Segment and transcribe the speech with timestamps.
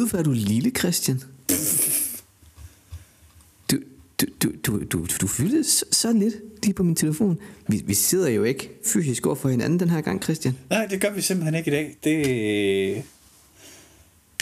[0.00, 1.20] Gud, hvor er du lille, Christian.
[3.70, 3.76] Du,
[4.20, 7.38] du, du, du, du, du fyldte så, så lidt lige på min telefon.
[7.68, 10.58] Vi, vi sidder jo ikke fysisk over for hinanden den her gang, Christian.
[10.70, 11.96] Nej, det gør vi simpelthen ikke i dag.
[12.04, 13.02] Det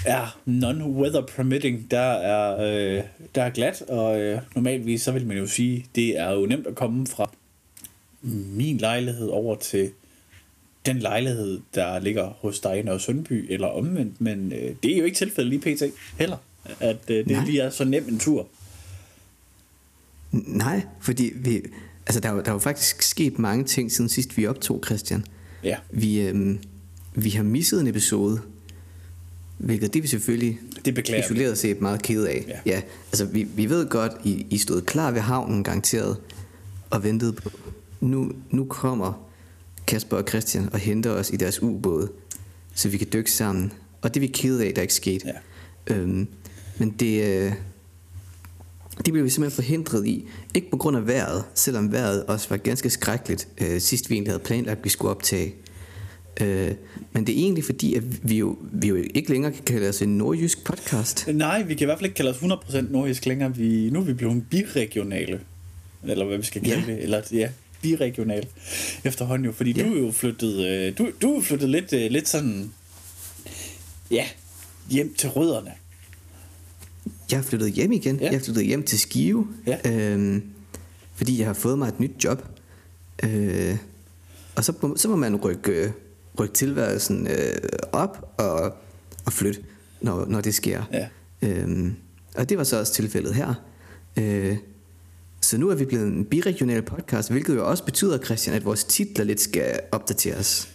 [0.07, 1.91] er non-weather permitting.
[1.91, 3.05] Der er, øh,
[3.35, 6.67] der er glat, og øh, normalvis så vil man jo sige, det er jo nemt
[6.67, 7.31] at komme fra
[8.57, 9.91] min lejlighed over til
[10.87, 15.05] den lejlighed, der ligger hos dig i Sundby, eller omvendt, men øh, det er jo
[15.05, 15.83] ikke tilfældet lige pt.
[16.19, 16.37] heller,
[16.81, 17.45] at øh, det Nej.
[17.45, 18.47] lige er så nem en tur.
[20.33, 21.63] Nej, fordi vi,
[22.07, 24.83] altså der, er jo- der er jo faktisk sket mange ting siden sidst vi optog,
[24.87, 25.25] Christian.
[25.65, 25.77] Ja.
[25.91, 26.59] Vi, øhm,
[27.15, 28.41] vi har misset en episode,
[29.59, 31.35] hvilket det vi selvfølgelig Det beklager vi.
[31.35, 32.45] isoleret set meget ked af.
[32.49, 32.59] Ja.
[32.67, 32.83] ja
[33.13, 36.17] altså vi, vi ved godt, I, I stod klar ved havnen garanteret
[36.91, 37.51] og ventede på.
[38.01, 39.28] Nu, nu kommer
[39.89, 42.09] Kasper og Christian og henter os i deres ubåd,
[42.75, 43.73] så vi kan dykke sammen.
[44.03, 45.27] Og det er vi ked af, der ikke skete.
[45.89, 45.95] Ja.
[45.95, 46.29] Øhm,
[46.79, 47.53] men det, øh,
[49.05, 50.25] det blev vi simpelthen forhindret i.
[50.55, 54.33] Ikke på grund af vejret, selvom vejret også var ganske skrækkeligt, øh, sidst vi egentlig
[54.33, 55.55] havde planlagt, at vi skulle optage.
[56.41, 56.71] Øh,
[57.13, 60.03] men det er egentlig fordi, at vi jo, vi jo ikke længere kan kalde os
[60.03, 61.29] en nordjysk podcast.
[61.35, 63.57] Nej, vi kan i hvert fald ikke kalde os 100% nordjysk længere.
[63.57, 65.41] Vi, nu er vi blevet biregionale.
[66.09, 66.93] Eller hvad vi skal kalde Ja.
[66.93, 67.03] det.
[67.03, 67.49] Eller ja,
[67.83, 68.47] biregionale
[69.05, 69.53] efterhånden jo.
[69.53, 69.83] Fordi Ja.
[69.89, 72.73] du er jo flyttet, øh, du, du er flyttet lidt, øh, lidt sådan,
[74.11, 74.25] ja,
[74.91, 75.71] hjem til rødderne.
[77.31, 78.17] Jeg har flyttet hjem igen.
[78.17, 78.25] Ja.
[78.25, 79.79] Jeg har flyttet hjem til Skive, Ja.
[79.93, 80.43] øhm,
[81.15, 82.49] fordi jeg har fået mig et nyt job.
[83.25, 83.77] Øh,
[84.57, 85.91] og så, må- så må man rykke, øh,
[86.41, 87.57] rykke tilværelsen øh,
[87.93, 88.75] op og,
[89.25, 89.61] og flytte,
[90.01, 90.83] når, når det sker.
[90.93, 91.09] Ja.
[91.43, 91.95] Øhm,
[92.37, 93.55] og det var så også tilfældet her.
[94.17, 94.57] Øh,
[95.49, 98.85] så nu er vi blevet en biregional podcast, hvilket jo også betyder, Christian, at vores
[98.85, 100.69] titler lidt skal opdateres.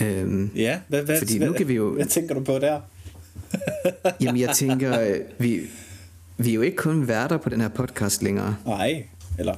[0.00, 2.80] Øhm, Ja, hvad, hvad, Fordi hvad, nu kan vi jo- Hvad tænker du på der?
[4.20, 5.60] Jamen jeg tænker, øh, vi,
[6.38, 8.56] vi er jo ikke kun værter på den her podcast længere.
[8.66, 9.06] Nej,
[9.38, 9.54] eller...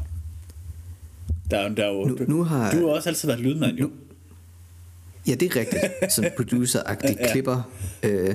[1.50, 3.84] Der, er- der er jo, Nu- nu har- Du har også altid været lydmand, jo.
[3.86, 3.92] Nu-
[5.26, 6.12] Ja, det er rigtigt.
[6.12, 7.32] Som producer-agtig Ja.
[7.32, 7.70] klipper.
[8.02, 8.34] Øh,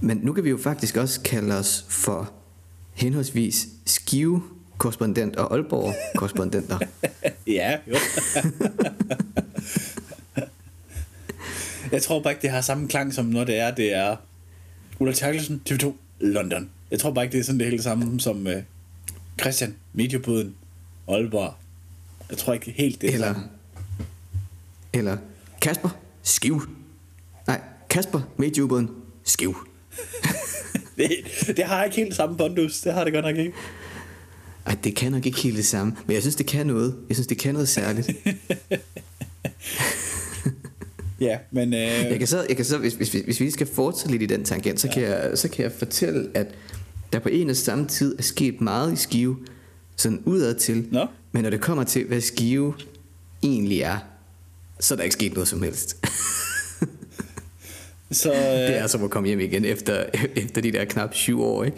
[0.00, 2.32] men nu kan vi jo faktisk også kalde os for
[2.92, 4.42] henholdsvis Skive
[4.82, 6.78] korrespondent og Aalborg korrespondenter.
[7.46, 7.96] Ja, jo.
[11.92, 14.16] jeg tror bare ikke, det har samme klang, som når det er, det er
[14.98, 16.70] Ulla Terkelsen, TV2, London.
[16.90, 18.52] Jeg tror bare ikke, det er sådan det hele samme som uh,
[19.40, 20.54] Christian, Mediebåden,
[21.08, 21.54] Aalborg.
[22.30, 23.48] Jeg tror ikke helt det er Eller, samme.
[24.94, 25.16] eller
[25.62, 25.88] Kasper
[26.22, 26.60] Skive.
[27.46, 27.60] Nej,
[27.90, 28.90] Kasper Medieubåden
[29.24, 29.54] Skive.
[30.96, 31.08] Det,
[31.56, 32.80] det har ikke helt samme bondus.
[32.80, 33.52] Det har det godt nok ikke.
[34.66, 36.94] Ej, det kan nok ikke helt det samme, men jeg synes, det kan noget.
[37.08, 38.10] Jeg synes, det kan noget særligt.
[41.20, 41.68] Ja, men...
[41.68, 44.34] Uh, Jeg kan så, jeg kan så hvis, hvis, hvis, vi skal fortsætte lidt i
[44.34, 46.46] den tangent, så, kan jeg, så kan jeg fortælle, at
[47.12, 49.36] der på en og samme tid er sket meget i Skive,
[49.96, 50.86] sådan udad til.
[50.90, 51.06] Nå.
[51.32, 52.74] Men når det kommer til, hvad Skive
[53.42, 53.98] egentlig er,
[54.80, 55.96] så er der ikke sket noget som helst.
[58.12, 58.32] Så,
[58.68, 60.04] det er som at komme hjem igen efter,
[60.36, 61.76] efter de der knap syv år, ikke?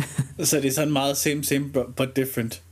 [0.48, 2.62] så det er sådan meget same, same, but- different.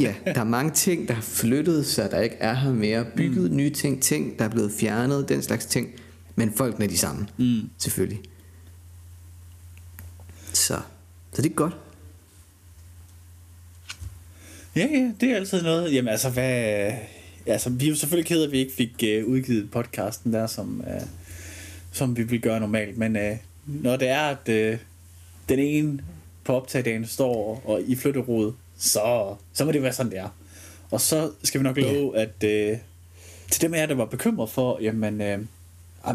[0.00, 3.06] ja, der er mange ting, der har flyttet sig, der ikke er her mere.
[3.16, 3.56] Bygget mm.
[3.56, 5.88] nye ting, ting, der er blevet fjernet, den slags ting.
[6.34, 7.70] Men folkene er de samme, mm.
[7.78, 8.20] selvfølgelig.
[10.52, 10.80] Så,
[11.32, 11.76] så det er godt.
[14.76, 15.94] Ja, ja, det er altid noget.
[15.94, 16.92] Jamen altså, hvad...
[17.46, 20.46] Altså, vi er jo selvfølgelig ked af, at vi ikke fik uh, udgivet podcasten der,
[20.46, 21.02] som, uh,
[21.92, 22.98] som vi ville gøre normalt.
[22.98, 23.36] Men uh,
[23.66, 24.78] når det er, at uh,
[25.48, 26.04] den ene
[26.44, 30.28] på optagdagen står og i flytterod, så, så må det være sådan, det er.
[30.90, 32.78] Og så skal vi nok love, at uh,
[33.50, 36.14] til dem af jer, der var bekymret for, jamen, uh,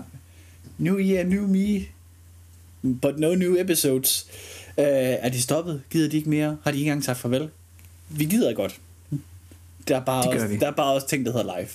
[0.77, 1.85] new year, new me,
[3.01, 4.27] but no new episodes.
[4.77, 5.81] Uh, er de stoppet?
[5.89, 6.57] Gider de ikke mere?
[6.63, 7.49] Har de ikke engang sagt farvel?
[8.09, 8.79] Vi gider godt.
[9.87, 10.57] Der er bare, også, vi.
[10.57, 11.69] der er bare også ting, der hedder live.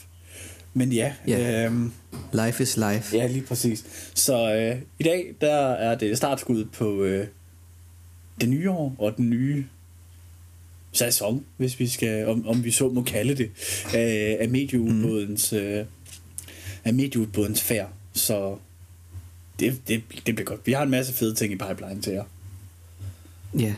[0.74, 1.66] Men ja, Ja.
[1.66, 1.92] øhm,
[2.32, 3.16] Life is life.
[3.16, 3.84] ja lige præcis.
[4.14, 7.26] Så øh, i dag, der er det startskud på øh,
[8.40, 9.64] det nye år og den nye
[10.92, 13.50] sæson, hvis vi skal, om, om vi så må kalde det,
[13.86, 15.84] øh, af medieudbådens, øh,
[16.84, 17.88] af medieudbådens færd.
[18.12, 18.56] Så
[19.60, 20.60] det, det, det bliver godt.
[20.66, 22.24] Vi har en masse fede ting i pipeline til jer.
[23.58, 23.74] Ja,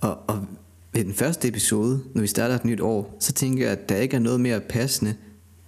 [0.00, 0.46] og, og
[0.92, 3.96] ved den første episode, når vi starter et nyt år, så tænker jeg, at der
[3.96, 5.14] ikke er noget mere passende,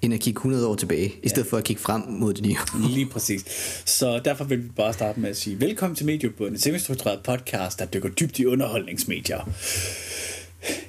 [0.08, 2.56] end at kigge 100 år tilbage, i stedet for at kigge frem mod det nye.
[2.94, 3.44] Lige præcis.
[3.84, 7.78] Så derfor vil vi bare starte med at sige, velkommen til Medieudbåden, et semistruktureret podcast,
[7.78, 9.50] der dykker dybt i underholdningsmedier.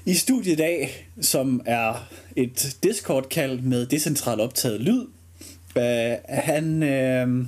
[0.06, 5.06] I studiet i dag, som er et Discord-kald med decentralt optaget lyd,
[5.78, 7.46] øh, han, øh,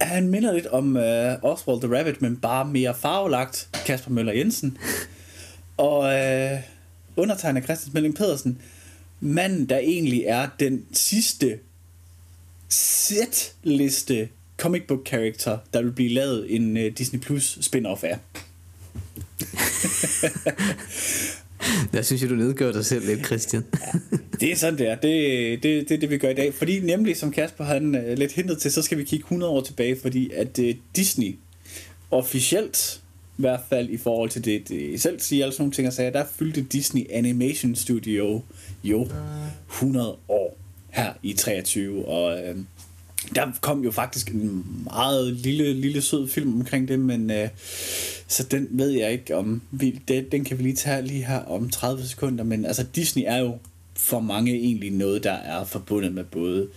[0.00, 1.02] Han minder lidt om uh,
[1.52, 3.68] Oswald the Rabbit, men bare mere farvelagt.
[3.86, 4.78] Kasper Møller Jensen.
[5.76, 6.58] Og uh,
[7.16, 8.58] undertegner Christian Smelling Pedersen.
[9.24, 11.58] Manden, der egentlig er den sidste
[12.68, 18.18] set-liste comic book character, der vil blive lavet en uh, Disney Plus spin-off af.
[21.92, 23.64] Jeg synes, du nedgør dig selv lidt, Christian.
[24.40, 24.94] det er sådan, det er.
[24.94, 26.54] Det, det, det det, vi gør i dag.
[26.54, 29.60] Fordi nemlig, som Kasper han uh, lidt hintet til, så skal vi kigge 100 år
[29.60, 31.36] tilbage, fordi at uh, Disney
[32.10, 33.00] officielt,
[33.36, 36.24] hvert fald i forhold til det, det selv siger, altså nogle ting, og sagde, der
[36.32, 38.42] fyldte Disney Animation Studio
[38.84, 39.08] jo
[39.70, 40.58] 100 år
[40.90, 42.56] her i 23, og øh,
[43.34, 47.48] der kom jo faktisk en meget lille, lille sød film omkring det, men øh,
[48.28, 51.38] så den ved jeg ikke om, vi, det, den kan vi lige tage lige her
[51.38, 53.58] om 30 sekunder, men altså Disney er jo
[53.96, 56.68] for mange egentlig noget, der er forbundet med både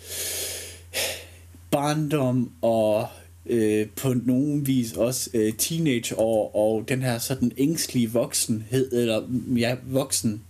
[1.72, 3.08] barndom og
[3.50, 9.22] øh, på nogen vis også øh, teenageår og den her sådan ængstlige voksenhed, eller
[9.56, 10.42] ja, voksen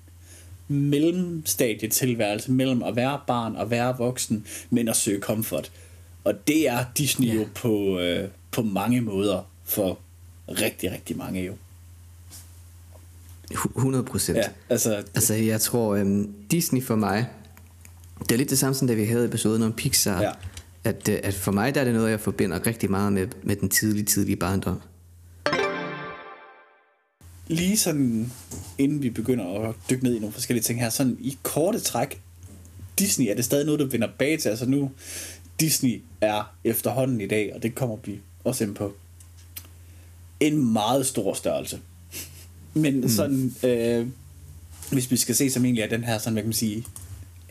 [0.68, 5.72] mellemstadie tilværelse mellem at være barn og være voksen, men at søge comfort.
[6.24, 7.38] Og det er Disney yeah.
[7.38, 10.00] jo på, øh, på mange måder for
[10.50, 11.54] rigtig, rigtig mange jo.
[13.52, 14.38] 100 procent.
[14.38, 17.26] Ja, altså, altså jeg tror, øhm, Disney for mig,
[18.20, 20.32] det er lidt det samme som da vi havde episoden om Pixar, ja.
[20.88, 23.56] At, øh, at for mig der er det noget, jeg forbinder rigtig meget med, med
[23.56, 24.82] den tidlige, tidlige barndom.
[27.48, 28.32] Lige sådan,
[28.78, 32.22] inden vi begynder at dykke ned i nogle forskellige ting her, sådan i korte træk,
[33.00, 34.50] Disney, er det stadig noget, du vender bag til?
[34.50, 34.92] Altså nu,
[35.60, 38.94] Disney er efterhånden i dag, og det kommer vi også ind på,
[40.40, 41.80] en meget stor størrelse.
[42.74, 43.10] Men mm.
[43.10, 44.08] sådan, øh,
[44.92, 46.86] hvis vi skal se som egentlig er den her, sådan, hvad kan man sige,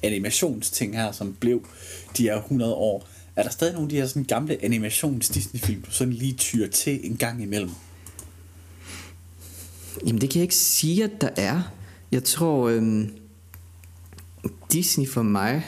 [0.03, 1.69] animationsting her, som blev
[2.17, 5.83] de her 100 år, er der stadig nogle af de her sådan gamle animations Disney-film,
[5.83, 7.71] du sådan lige tyrer til en gang imellem?
[10.07, 11.63] Jamen det kan jeg ikke sige, at der er.
[12.13, 13.11] Jeg tror, øhm,
[14.73, 15.67] Disney for mig,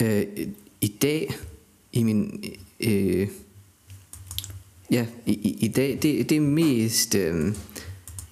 [0.00, 0.26] øh,
[0.80, 1.34] i dag,
[1.92, 2.44] i min,
[2.80, 3.28] øh,
[4.90, 7.54] ja, i, i dag, det, det er mest øh,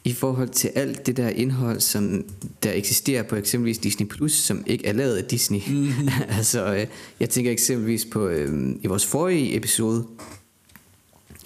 [0.05, 2.25] i forhold til alt det der indhold, som
[2.62, 5.61] der eksisterer på eksempelvis Disney Plus, som ikke er lavet af Disney.
[5.69, 6.08] Mm-hmm.
[6.38, 6.87] altså, øh,
[7.20, 10.06] jeg tænker eksempelvis på øh, i vores forrige episode,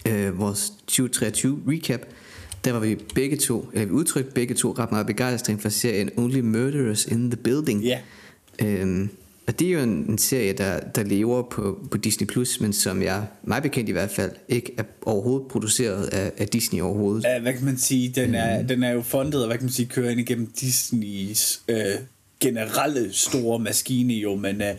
[0.09, 2.01] øh, vores 2023 recap,
[2.65, 6.11] der var vi begge to, eller vi udtrykte begge to ret meget begejstring for serien
[6.17, 7.83] Only Murderers in the Building.
[7.83, 8.01] Ja.
[8.63, 8.81] Yeah.
[8.83, 9.11] Øhm,
[9.47, 12.73] og det er jo en, en serie, der, der lever på, på Disney+, Plus, men
[12.73, 17.25] som jeg, mig bekendt i hvert fald, ikke er overhovedet produceret af, af Disney overhovedet.
[17.25, 18.69] Ja, hvad kan man sige, den er, mm.
[18.69, 21.95] den er jo fundet, og hvad kan man sige, kører ind igennem Disneys øh,
[22.41, 24.75] generelle store maskine jo, men, øh,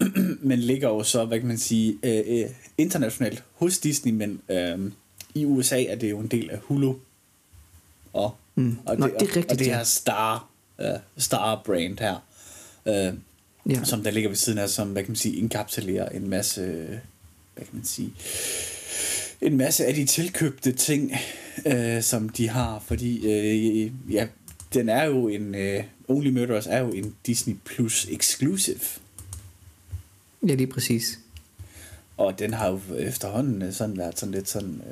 [0.48, 4.92] men ligger jo så, hvad kan man sige, øh, øh, internationalt hos Disney, men øh,
[5.34, 6.94] i USA er det jo en del af Hulu.
[8.12, 8.76] Og, mm.
[8.86, 10.86] og, det, Nå, det er rigtigt, og det her Star, uh,
[11.16, 12.24] Star brand her.
[12.86, 13.18] Uh,
[13.70, 13.84] ja.
[13.84, 16.62] som der ligger ved siden af, som hvad kan man sige, inkapsulerer en masse,
[17.54, 18.12] hvad kan man sige,
[19.40, 21.12] en masse af de tilkøbte ting,
[21.66, 24.26] øh, som de har, fordi øh, ja,
[24.74, 28.80] den er jo en, øh, Only Murderers er jo en Disney Plus exclusive.
[30.48, 31.18] Ja, lige præcis.
[32.16, 34.82] Og den har jo efterhånden sådan været sådan lidt sådan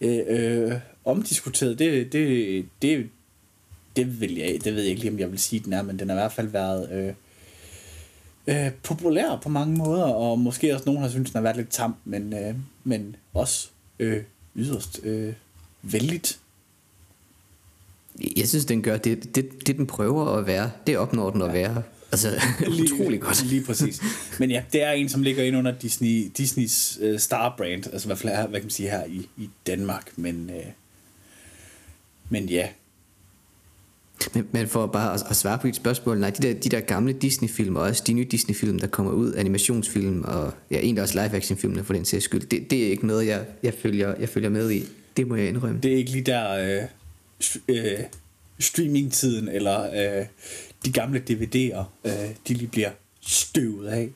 [0.00, 1.78] øh, øh, øh, omdiskuteret.
[1.78, 3.08] Det, det, det,
[3.96, 5.98] det, vil jeg, det ved jeg ikke lige, om jeg vil sige, den er, men
[5.98, 7.14] den har i hvert fald været øh,
[8.46, 11.70] øh, populær på mange måder, og måske også nogen har syntes, den har været lidt
[11.70, 14.22] tam, men, øh, men også øh,
[14.56, 15.32] yderst øh,
[15.82, 16.38] vældigt.
[18.36, 20.70] Jeg synes, den gør det, det, det, den prøver at være.
[20.86, 21.82] Det opnår den at være.
[22.12, 22.30] Altså,
[22.68, 23.44] lige, utrolig godt.
[23.44, 24.02] Lige præcis.
[24.38, 28.08] Men ja, det er en, som ligger ind under Disney, Disneys uh, star brand, altså
[28.08, 30.72] her, hvad kan man sige, her i, i Danmark, men, uh,
[32.28, 32.68] men ja,
[34.34, 36.80] men, men for bare at, at svare på dit spørgsmål, nej, de der, de der
[36.80, 41.14] gamle Disney-film, og også de nye Disney-film, der kommer ud, animationsfilm, og ja, egentlig også
[41.14, 44.50] live-action-filmene for den sags skyld, det, det er ikke noget, jeg, jeg, følger, jeg følger
[44.50, 44.84] med i.
[45.16, 45.80] Det må jeg indrømme.
[45.82, 46.82] Det er ikke lige der øh,
[47.68, 47.98] øh,
[48.58, 49.82] streaming-tiden, eller
[50.20, 50.26] øh,
[50.84, 52.12] de gamle DVD'er, øh,
[52.48, 52.90] de lige bliver
[53.20, 54.08] støvet af.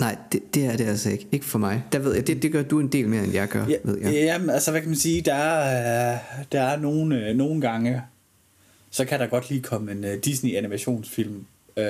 [0.00, 1.26] Nej, det, det er det altså ikke.
[1.32, 1.82] Ikke for mig.
[1.92, 3.98] Der ved jeg, det, det gør du en del mere, end jeg gør, ja, ved
[3.98, 4.12] jeg.
[4.12, 8.02] Jamen, altså hvad kan man sige, der er, øh, der er nogle, øh, nogle gange,
[8.90, 11.84] så kan der godt lige komme en uh, Disney animationsfilm, uh,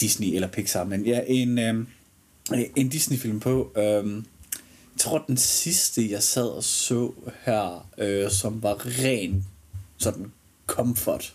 [0.00, 3.72] Disney eller Pixar, men ja, en, uh, en Disney film på.
[3.76, 7.12] Uh, jeg tror den sidste jeg sad og så
[7.44, 9.44] her, uh, som var ren
[9.98, 10.32] sådan
[10.66, 11.34] comfort,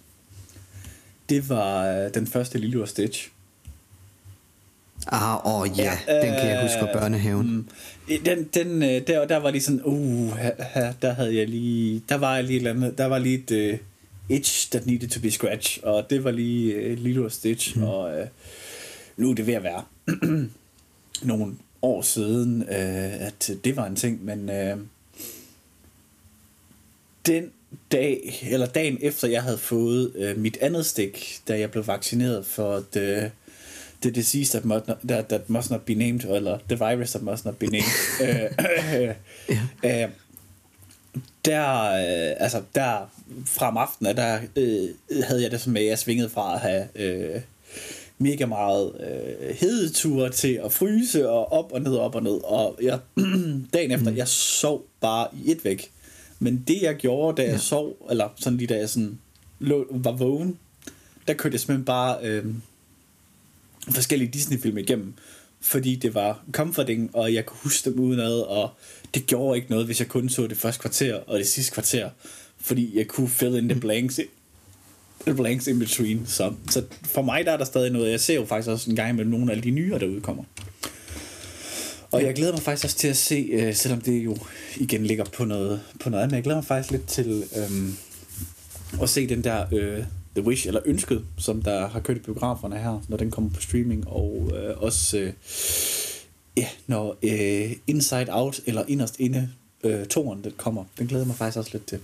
[1.30, 3.30] det var uh, den første Lilo og Stitch.
[5.08, 7.48] Ah, åh ja, ja den kan jeg huske fra børnehaven.
[7.48, 7.68] Mm,
[8.26, 10.38] den, den, der, der var lige sådan, uh,
[11.02, 13.80] der havde jeg lige, der var lige et eller andet, der var lige et
[14.32, 17.84] itch that needed to be scratch, og det var lige uh, Lilo og Stitch, mm.
[17.84, 18.28] og uh,
[19.18, 19.84] nu er det ved at være
[21.22, 24.80] nogle år siden, uh, at det var en ting, men uh,
[27.26, 27.52] den
[27.92, 32.46] dag, eller dagen efter jeg havde fået uh, mit andet stik, da jeg blev vaccineret
[32.46, 33.32] for det
[34.02, 37.22] the disease that must not, that, that must not be named, eller the virus that
[37.22, 37.86] must not be named.
[38.22, 39.14] uh, uh,
[39.84, 40.10] uh,
[41.46, 43.12] der, uh, altså der
[43.46, 46.60] fra om aftenen, der uh, havde jeg det som med, at jeg svingede fra at
[46.60, 46.88] have
[47.36, 47.42] uh,
[48.18, 52.80] mega meget uh, hedeture til at fryse, og op og ned, op og ned, og
[52.82, 53.00] jeg,
[53.74, 54.18] dagen efter, mm.
[54.18, 55.92] jeg sov bare i et væk.
[56.40, 57.58] Men det jeg gjorde, da jeg ja.
[57.58, 59.20] sov, eller sådan lige da jeg sådan
[59.60, 60.58] lå, var vågen,
[61.28, 62.40] der kørte jeg simpelthen bare...
[62.44, 62.56] Uh,
[63.90, 65.14] forskellige Disney-film igennem,
[65.62, 68.70] fordi det var comforting, og jeg kunne huske dem udenad, og
[69.14, 72.10] det gjorde ikke noget, hvis jeg kun så det første kvarter og det sidste kvarter,
[72.62, 74.20] fordi jeg kunne fill in the blanks,
[75.26, 76.26] the blanks in between.
[76.26, 78.12] Så, så for mig der er der stadig noget.
[78.12, 80.44] Jeg ser jo faktisk også en gang med nogle af de nye, der udkommer.
[82.12, 84.38] Og jeg glæder mig faktisk også til at se, øh, selvom det jo
[84.78, 87.90] igen ligger på noget, på noget andet, men jeg glæder mig faktisk lidt til øh,
[89.02, 90.04] at se den der øh,
[90.36, 93.62] The Wish, eller Ønsket, som der har kørt i biograferne her, når den kommer på
[93.62, 95.34] streaming, og øh, også, øh,
[96.58, 99.50] ja, når øh, Inside Out, eller Inderst Inde,
[99.84, 100.84] øh, toren, den kommer.
[101.00, 102.00] Den glæder mig faktisk også lidt til.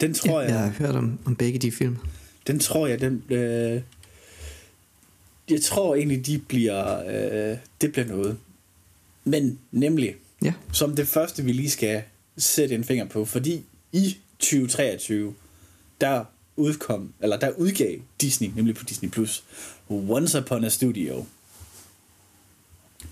[0.00, 0.50] Den tror ja, jeg...
[0.50, 1.96] Jeg har hørt om, om begge de film.
[2.46, 3.22] Den tror jeg, den...
[3.30, 3.82] Øh,
[5.50, 6.98] jeg tror egentlig, de bliver...
[7.06, 8.36] Øh, det bliver noget.
[9.24, 10.52] Men nemlig, ja.
[10.72, 12.02] som det første, vi lige skal
[12.36, 15.34] sætte en finger på, fordi i 2023,
[16.00, 16.24] der
[16.56, 19.44] udkom, eller der udgav Disney, nemlig på Disney Plus,
[19.88, 21.24] Once Upon a Studio.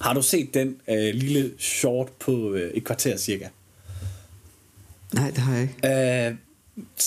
[0.00, 3.48] Har du set den øh, lille short på øh, et kvarter cirka?
[5.14, 5.74] Nej, det har jeg ikke.
[5.74, 6.36] Øh,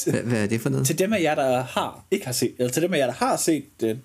[0.06, 0.88] hvad, hvad er det for noget?
[0.88, 3.14] Til dem af jer, der har ikke har set, eller til dem af jer, der
[3.14, 4.02] har set den,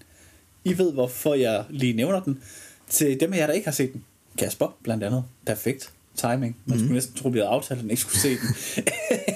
[0.65, 2.43] I ved, hvorfor jeg lige nævner den.
[2.89, 4.05] Til dem af jer, der ikke har set den,
[4.39, 6.57] Kasper blandt andet, perfekt timing.
[6.67, 6.79] Man mm.
[6.79, 8.55] skulle næsten tro, at vi havde aftalt, at den ikke skulle se den.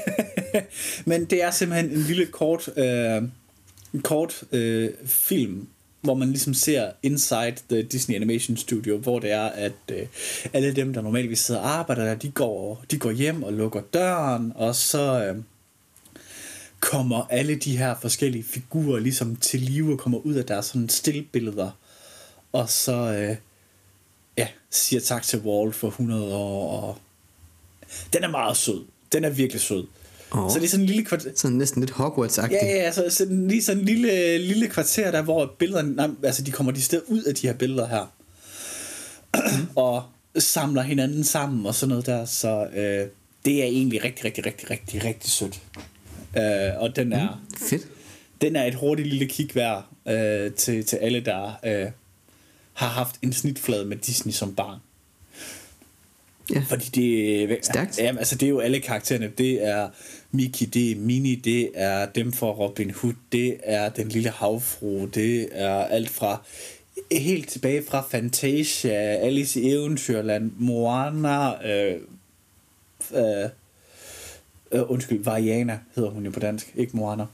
[1.11, 3.23] Men det er simpelthen en lille kort, øh,
[3.95, 5.69] en kort øh, film,
[6.01, 10.07] hvor man ligesom ser inside the Disney Animation Studio, hvor det er, at øh,
[10.53, 13.81] alle dem, der normalt sidder og arbejder der, de går, de går hjem og lukker
[13.81, 15.43] døren, og så øh,
[16.81, 20.89] kommer alle de her forskellige figurer ligesom til live og kommer ud af deres sådan
[20.89, 21.71] stillbilleder,
[22.53, 23.37] og så øh,
[24.39, 26.99] ja, siger tak til Walt for 100 år, og
[28.13, 28.85] den er meget sød.
[29.13, 29.87] Den er virkelig sød.
[30.31, 30.51] Oh.
[30.51, 31.31] Så det er sådan en lille kvarter.
[31.35, 32.65] Sådan næsten lidt Hogwarts-agtigt.
[32.65, 36.43] Ja, ja, så, så lige sådan en lille, lille kvarter der, hvor billederne, nej, altså
[36.43, 38.13] de kommer de sted ud af de her billeder her.
[39.77, 40.03] og
[40.39, 43.09] samler hinanden sammen og sådan noget der, så øh,
[43.45, 45.61] det er egentlig rigtig, rigtig, rigtig, rigtig, rigtig sødt.
[46.37, 47.43] Øh, og den er...
[47.51, 47.89] Mm, fedt.
[48.41, 51.91] Den er et hurtigt lille kig værd øh, til, til alle, der øh,
[52.73, 54.79] har haft en snitflade med Disney som barn.
[56.55, 56.63] Ja.
[56.69, 57.99] Fordi det, Stærkt.
[57.99, 59.29] Ja, altså det er jo alle karaktererne.
[59.39, 59.89] Det er
[60.31, 65.07] Mickey, det er Minnie, det er dem fra Robin Hood, det er den lille havfru,
[65.07, 66.43] det er alt fra
[67.13, 72.01] helt tilbage fra Fantasia, Alice i Eventyrland, Moana, øh,
[73.15, 73.49] øh,
[74.73, 77.25] øh, undskyld, Variana hedder hun jo på dansk, ikke Moana.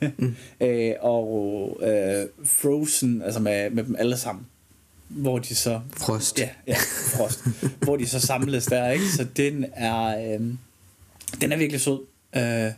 [0.00, 0.36] mm.
[0.66, 4.46] øh, og øh, Frozen, altså med, med dem alle sammen
[5.10, 5.80] hvor de så...
[5.96, 6.38] Frost.
[6.38, 6.76] Ja, ja
[7.16, 7.44] Frost.
[7.82, 9.08] hvor de så samles der, ikke?
[9.08, 10.40] Så den er, øh,
[11.40, 12.00] den er virkelig sød.
[12.36, 12.72] Øh,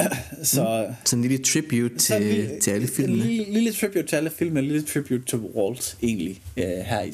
[0.44, 0.94] så, mm.
[1.04, 3.22] så en lille tribute til, lille, til alle filmene.
[3.22, 7.02] En lille, lille tribute til alle filmene, en lille tribute til Walt, egentlig, øh, her
[7.02, 7.10] i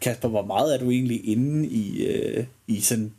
[0.00, 3.12] Kasper, hvor meget er du egentlig inde i, øh, i sådan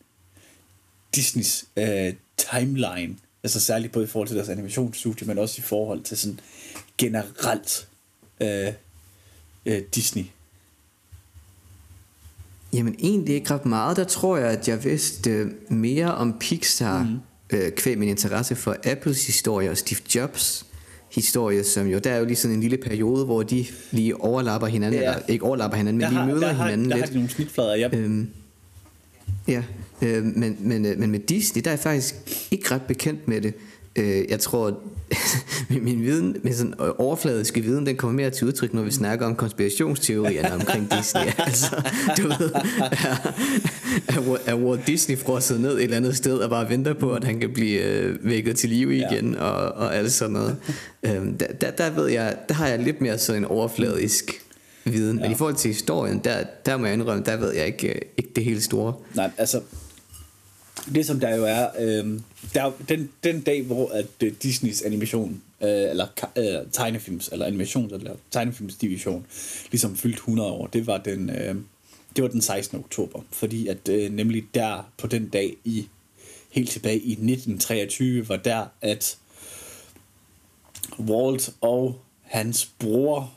[1.16, 3.16] Disneys øh, timeline?
[3.44, 6.40] Altså særligt både i forhold til deres animationsstudie, men også i forhold til sådan
[6.98, 7.88] generelt
[8.42, 8.74] øh,
[9.66, 10.24] øh, Disney?
[12.74, 13.98] Jamen egentlig ikke ret meget.
[13.98, 17.58] Der tror jeg, at jeg vidste øh, mere om Pixar, mm.
[17.58, 20.66] øh, kvæg min interesse for Apples historie og Steve Jobs
[21.12, 24.68] historie, som jo, der er jo lige sådan en lille periode, hvor de lige overlapper
[24.68, 25.10] hinanden, ja.
[25.10, 27.02] eller ikke overlapper hinanden, men de møder der har, hinanden der lidt.
[27.02, 27.90] Der har de nogle snitflader, ja.
[27.94, 28.30] Øhm,
[29.48, 29.64] ja,
[30.02, 32.16] øh, men, men, øh, men med Disney, der er jeg faktisk
[32.52, 33.54] ikke ret bekendt med det.
[33.96, 34.80] Øh, jeg tror,
[35.70, 39.26] min, min viden, min sådan overfladiske viden, den kommer mere til udtryk, når vi snakker
[39.26, 41.22] om konspirationsteorierne omkring Disney.
[41.48, 41.76] altså,
[42.18, 43.16] du ved, er,
[44.08, 47.24] er, er Walt Disney frosset ned et eller andet sted og bare venter på, at
[47.24, 49.44] han kan blive øh, vækket til live igen ja.
[49.44, 50.56] og, og alt sådan noget.
[51.04, 54.42] øhm, der, der, der, ved jeg, der har jeg lidt mere sådan en overfladisk
[54.86, 55.18] viden.
[55.18, 55.24] Ja.
[55.24, 58.30] Men i forhold til historien, der, der må jeg indrømme, der ved jeg ikke, ikke
[58.36, 58.94] det helt store.
[59.16, 59.62] Nej, altså,
[60.94, 62.20] det som der jo er, øh,
[62.54, 67.46] der er den, den dag, hvor at uh, Disneys animation, øh, eller øh, tegnefilms, eller
[67.46, 69.26] animations, eller tegnefilmsdivision,
[69.72, 71.56] ligesom fyldt 100 år, det var den, øh,
[72.16, 72.80] det var den 16.
[72.80, 75.88] oktober, fordi at øh, nemlig der på den dag i
[76.50, 79.18] helt tilbage i 1923 var der at
[81.00, 83.34] Walt og hans bror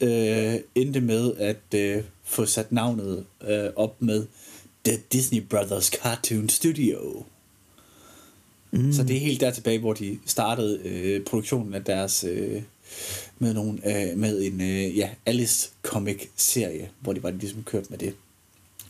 [0.00, 4.26] øh, endte med at øh, få sat navnet øh, op med
[4.86, 7.24] The Disney Brothers Cartoon Studio.
[8.70, 8.92] Mm.
[8.92, 12.62] Så det er helt der tilbage, hvor de startede øh, produktionen af deres øh,
[13.38, 13.78] med nogle
[14.10, 18.14] øh, med en øh, ja Alice comic serie, hvor de var ligesom kørt med det.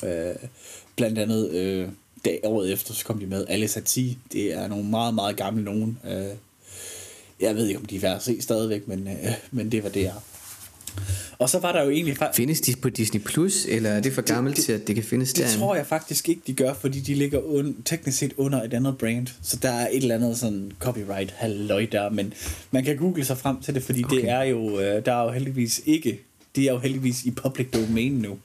[0.05, 0.49] Øh,
[0.97, 1.89] blandt andet øh,
[2.25, 4.05] dag året efter så kom de med Alice at Sea.
[4.33, 5.99] Det er nogle meget meget gamle nogen.
[6.05, 6.37] Øh,
[7.41, 9.89] jeg ved ikke om de er værd at se stadigvæk, men øh, men det var
[9.89, 10.23] det er.
[11.39, 12.17] Og så var der jo egentlig...
[12.35, 15.05] Findes de på Disney Plus, eller er det for gammelt det, til, at det kan
[15.05, 15.47] findes der?
[15.47, 18.75] Det tror jeg faktisk ikke, de gør, fordi de ligger un, teknisk set under et
[18.75, 19.27] andet brand.
[19.43, 22.33] Så der er et eller andet sådan copyright halløj der, men
[22.71, 24.17] man kan google sig frem til det, fordi okay.
[24.17, 26.21] det er jo, øh, der er jo heldigvis ikke,
[26.57, 28.39] det er jo heldigvis i public domain nu.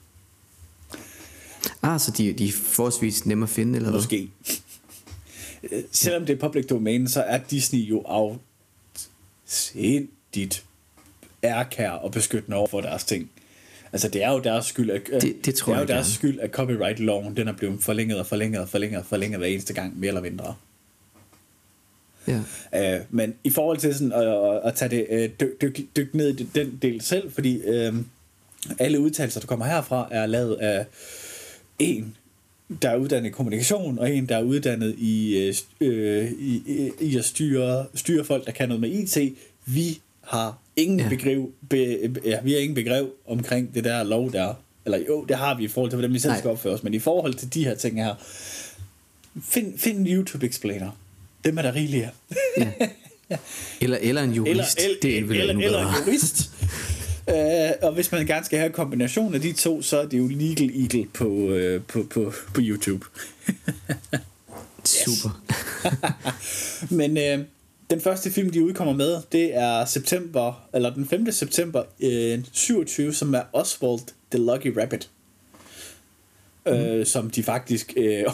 [1.82, 4.28] Ah, så de, de er forholdsvis nemme at finde, eller Måske.
[4.48, 5.82] Hvad?
[5.92, 8.38] Selvom det er public domain, så er Disney jo af
[9.46, 10.64] sindigt
[11.44, 13.30] ærkær og beskyttende over for deres ting.
[13.92, 16.14] Altså det er jo deres skyld, at, det, det, tror det er jo deres gerne.
[16.14, 19.74] skyld, at copyright-loven den er blevet forlænget og forlænget og forlænget og forlænget hver eneste
[19.74, 20.54] gang, mere eller mindre.
[22.26, 22.98] Ja.
[22.98, 26.14] Uh, men i forhold til sådan at, at, at tage det, uh, dyk, dyk, dyk
[26.14, 27.96] ned i den del selv, fordi uh,
[28.78, 30.86] alle udtalelser, der kommer herfra, er lavet af
[31.78, 32.16] en,
[32.82, 35.48] der er uddannet i kommunikation, og en, der er uddannet i,
[35.80, 39.36] uh, i, i, i at styre, styre folk, der kan noget med IT.
[39.66, 41.08] Vi har ingen ja.
[41.08, 41.76] begreb, be,
[42.24, 44.54] ja, vi har ingen begreb omkring det der lov der.
[44.84, 46.94] Eller jo, det har vi i forhold til, hvordan vi selv skal opføre os, men
[46.94, 48.14] i forhold til de her ting her,
[49.42, 50.90] find, find en YouTube-explainer.
[51.44, 52.08] Dem er der rigeligt
[52.56, 52.66] ja.
[53.30, 53.36] ja.
[53.80, 54.78] Eller, eller en jurist.
[54.78, 56.50] Eller, el, det er eller, eller en jurist.
[57.26, 57.34] Uh,
[57.88, 60.28] og hvis man gerne skal have en kombination af de to, så er det jo
[60.28, 63.06] Legal Eagle på, uh, på, på, på YouTube.
[65.04, 65.42] Super.
[66.98, 67.44] Men uh,
[67.92, 71.32] den første film, de udkommer med, det er september, eller den 5.
[71.32, 74.00] september øh, 27, som er Oswald
[74.30, 75.10] the Lucky Rabbit.
[76.66, 76.72] Mm.
[76.72, 78.24] Øh, som de faktisk øh,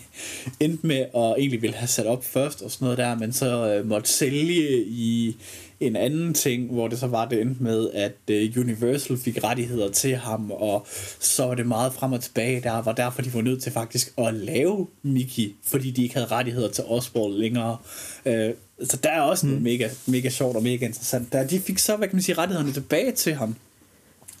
[0.60, 3.74] endte med at egentlig ville have sat op først og sådan noget der, men så
[3.74, 5.36] øh, måtte sælge i
[5.80, 9.90] en anden ting, hvor det så var det endte med, at uh, Universal fik rettigheder
[9.90, 10.86] til ham, og
[11.20, 12.60] så var det meget frem og tilbage.
[12.60, 16.26] Der var derfor, de var nødt til faktisk at lave Mickey, fordi de ikke havde
[16.26, 17.76] rettigheder til Oswald længere.
[18.24, 18.50] Uh,
[18.84, 19.62] så der er også mm.
[19.62, 21.32] mega, mega sjovt og mega interessant.
[21.32, 23.56] Der, de fik så, hvad kan man sige, rettighederne tilbage til ham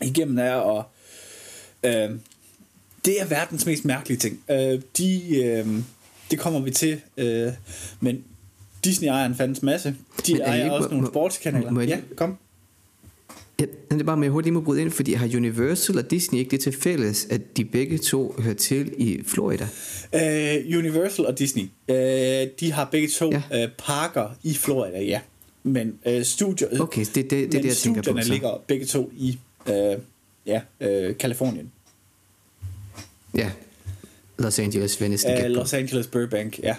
[0.02, 0.84] igennem er, og
[1.84, 2.16] uh,
[3.04, 4.40] det er verdens mest mærkelige ting.
[4.48, 5.82] Uh, de, uh,
[6.30, 7.52] det kommer vi til, uh,
[8.00, 8.24] men
[8.84, 9.94] Disney ejer en fandens masse.
[10.26, 11.70] De Men ejer ikke, også må, nogle sportskanaler.
[11.70, 12.38] Må, må ja, kom.
[13.60, 16.38] Ja, det er bare med, jeg hurtigt må bryde ind, fordi har Universal og Disney
[16.38, 19.64] ikke det til fælles, at de begge to hører til i Florida?
[20.12, 21.96] Uh, Universal og Disney, uh,
[22.60, 23.64] de har begge to ja.
[23.64, 25.20] uh, parker i Florida, ja.
[25.62, 28.18] Men uh, studier, okay, det, det, det, det, det jeg tænker på.
[28.22, 28.32] Så.
[28.32, 29.74] ligger begge to i uh,
[30.46, 31.72] ja, uh, Kalifornien.
[33.34, 33.50] Ja,
[34.38, 35.28] Los Angeles, Venice.
[35.28, 36.76] Uh, Los Angeles, Burbank, ja.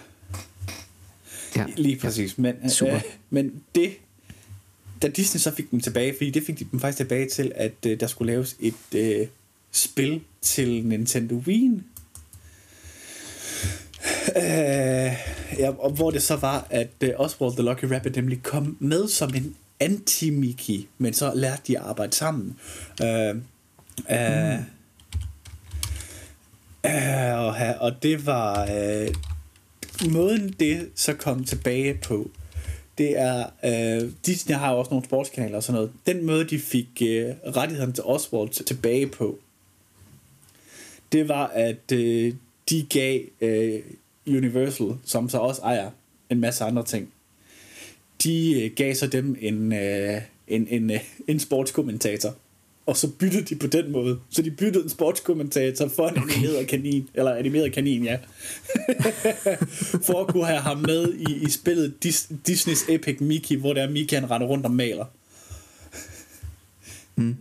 [1.55, 1.65] Ja.
[1.77, 2.37] Lige præcis.
[2.37, 2.41] Ja.
[2.41, 2.95] Men, Super.
[2.95, 3.91] Øh, men det,
[5.01, 7.73] da Disney så fik dem tilbage, fordi det fik de dem faktisk tilbage til, at
[7.85, 9.27] øh, der skulle laves et øh,
[9.71, 11.81] spil til Nintendo Wii.
[14.35, 15.13] Øh,
[15.59, 19.07] ja, og hvor det så var, at øh, Oswald the Lucky Rabbit nemlig kom med
[19.07, 22.55] som en anti-Mickey, men så lærte de at arbejde sammen.
[23.01, 23.35] Øh,
[24.09, 24.63] øh, mm.
[26.89, 29.13] øh, og, og det var øh,
[30.11, 32.31] måden det så kom tilbage på,
[32.97, 35.91] det er, øh, Disney har også nogle sportskanaler og sådan noget.
[36.05, 39.39] Den måde, de fik øh, rettigheden til Oswald tilbage på,
[41.11, 42.33] det var, at øh,
[42.69, 43.81] de gav øh,
[44.27, 45.91] Universal, som så også ejer
[46.29, 47.13] en masse andre ting,
[48.23, 52.35] de øh, gav så dem en, øh, en, en, øh, en sportskommentator
[52.87, 54.19] og så byttede de på den måde.
[54.29, 56.37] Så de byttede en sportskommentator for en okay.
[56.37, 58.17] animeret kanin, eller animeret kanin, ja.
[60.07, 63.83] for at kunne have ham med i, i spillet Dis, Disneys Epic Mickey, hvor der
[63.83, 65.05] er Mickey, han render rundt og maler.
[67.15, 67.35] Mm.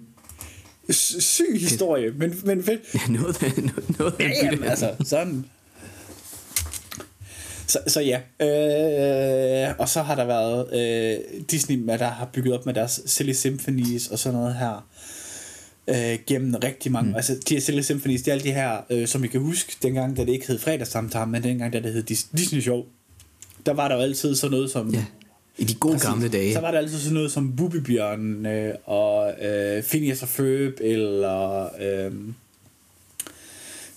[0.90, 2.80] Syg historie, men, men fedt.
[2.94, 5.44] Ja, noget, noget, noget ja, jamen, altså, sådan.
[7.66, 12.66] Så, så ja, øh, og så har der været øh, Disney, der har bygget op
[12.66, 14.87] med deres Silly Symphonies og sådan noget her
[15.88, 17.16] øh, gennem rigtig mange, mm.
[17.16, 20.16] altså de Silly Symphonies, det er alle de her, øh, som I kan huske, dengang
[20.16, 22.03] da det ikke hed fredagssamtale, men dengang da det hed
[22.37, 22.85] Disney Show,
[23.66, 24.90] der var der jo altid sådan noget som...
[24.90, 25.05] Ja.
[25.59, 26.53] I de gode præcis, gamle dage.
[26.53, 31.68] Så var der altid sådan noget som Bubibjørn øh, og øh, Phineas og Ferb, eller
[31.81, 32.12] øh,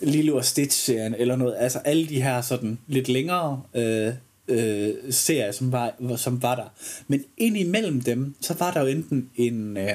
[0.02, 1.56] Lilo og Stitch-serien, eller noget.
[1.58, 4.14] Altså alle de her sådan lidt længere øh,
[4.48, 6.74] øh, serier, som var, som var der.
[7.08, 9.90] Men ind imellem dem, så var der jo enten en øh,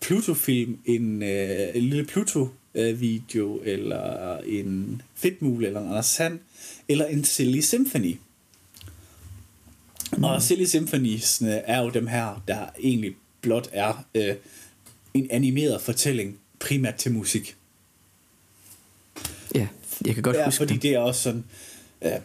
[0.00, 6.38] Pluto-film, en, øh, en lille Pluto-video, eller en Fedtmule, eller en Anders Sand,
[6.88, 8.16] eller en Silly Symphony.
[10.16, 10.24] Mm.
[10.24, 14.34] Og Silly Symphonies er jo dem her, der egentlig blot er øh,
[15.14, 17.56] en animeret fortælling, primært til musik.
[19.54, 19.68] Ja,
[20.06, 20.82] jeg kan godt ja, huske fordi det.
[20.82, 21.44] det er også sådan...
[22.02, 22.20] Øh,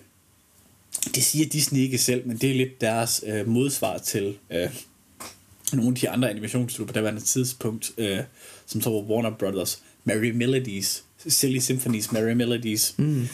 [1.15, 4.69] det siger Disney ikke selv, men det er lidt deres øh, modsvar til øh,
[5.77, 8.19] nogle af de andre animationsstudier på daværende tidspunkt, øh,
[8.65, 12.95] som så var Warner Brothers, Merry Melodies, Silly Symphonies, Merry Melodies.
[12.97, 13.27] Mm.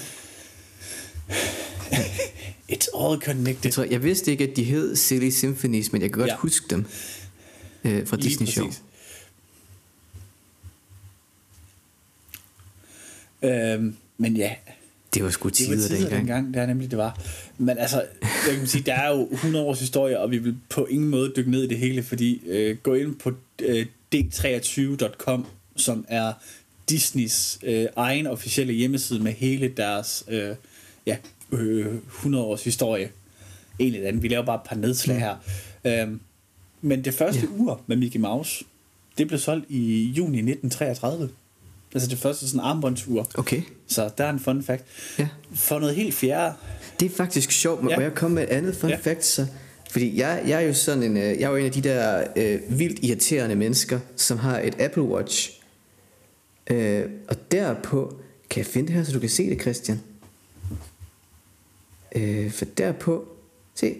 [2.73, 3.65] It's all connected.
[3.65, 6.35] Jeg, tror, jeg vidste ikke, at de hed Silly Symphonies, men jeg kan godt ja.
[6.35, 6.85] huske dem
[7.83, 8.71] øh, fra Lige Disney Show.
[13.41, 14.55] Øhm, men ja,
[15.13, 16.19] det var sgu tider, det var tider dengang.
[16.19, 16.53] dengang.
[16.53, 17.19] Det er nemlig, det var.
[17.57, 20.85] Men altså, jeg kan sige, der er jo 100 års historie, og vi vil på
[20.85, 26.05] ingen måde dykke ned i det hele, fordi øh, gå ind på øh, d23.com, som
[26.07, 26.33] er
[26.89, 30.55] Disneys øh, egen officielle hjemmeside med hele deres øh,
[31.05, 31.17] ja,
[31.51, 33.11] øh, 100 års historie.
[33.79, 34.23] Egentlig andet.
[34.23, 35.21] Vi laver bare et par nedslag mm.
[35.21, 35.35] her.
[36.01, 36.19] Øhm,
[36.81, 37.59] men det første yeah.
[37.59, 38.65] ur med Mickey Mouse,
[39.17, 41.29] det blev solgt i juni 1933.
[41.97, 43.27] Altså det første sådan armbåndsur.
[43.35, 43.61] Okay.
[43.87, 44.83] Så der er en fun fact.
[45.19, 45.27] Ja.
[45.55, 46.55] For noget helt fjerde.
[46.99, 47.83] Det er faktisk sjovt.
[47.83, 47.99] Må ja.
[47.99, 48.95] jeg komme med et andet fun ja.
[48.95, 49.25] fact?
[49.25, 49.45] Så?
[49.91, 52.23] Fordi jeg, jeg er jo sådan en, øh, jeg er jo en af de der
[52.35, 55.61] øh, vildt irriterende mennesker, som har et Apple Watch.
[56.69, 58.15] Øh, og derpå,
[58.49, 60.01] kan jeg finde det her, så du kan se det, Christian?
[62.15, 63.27] Øh, for derpå,
[63.75, 63.95] se,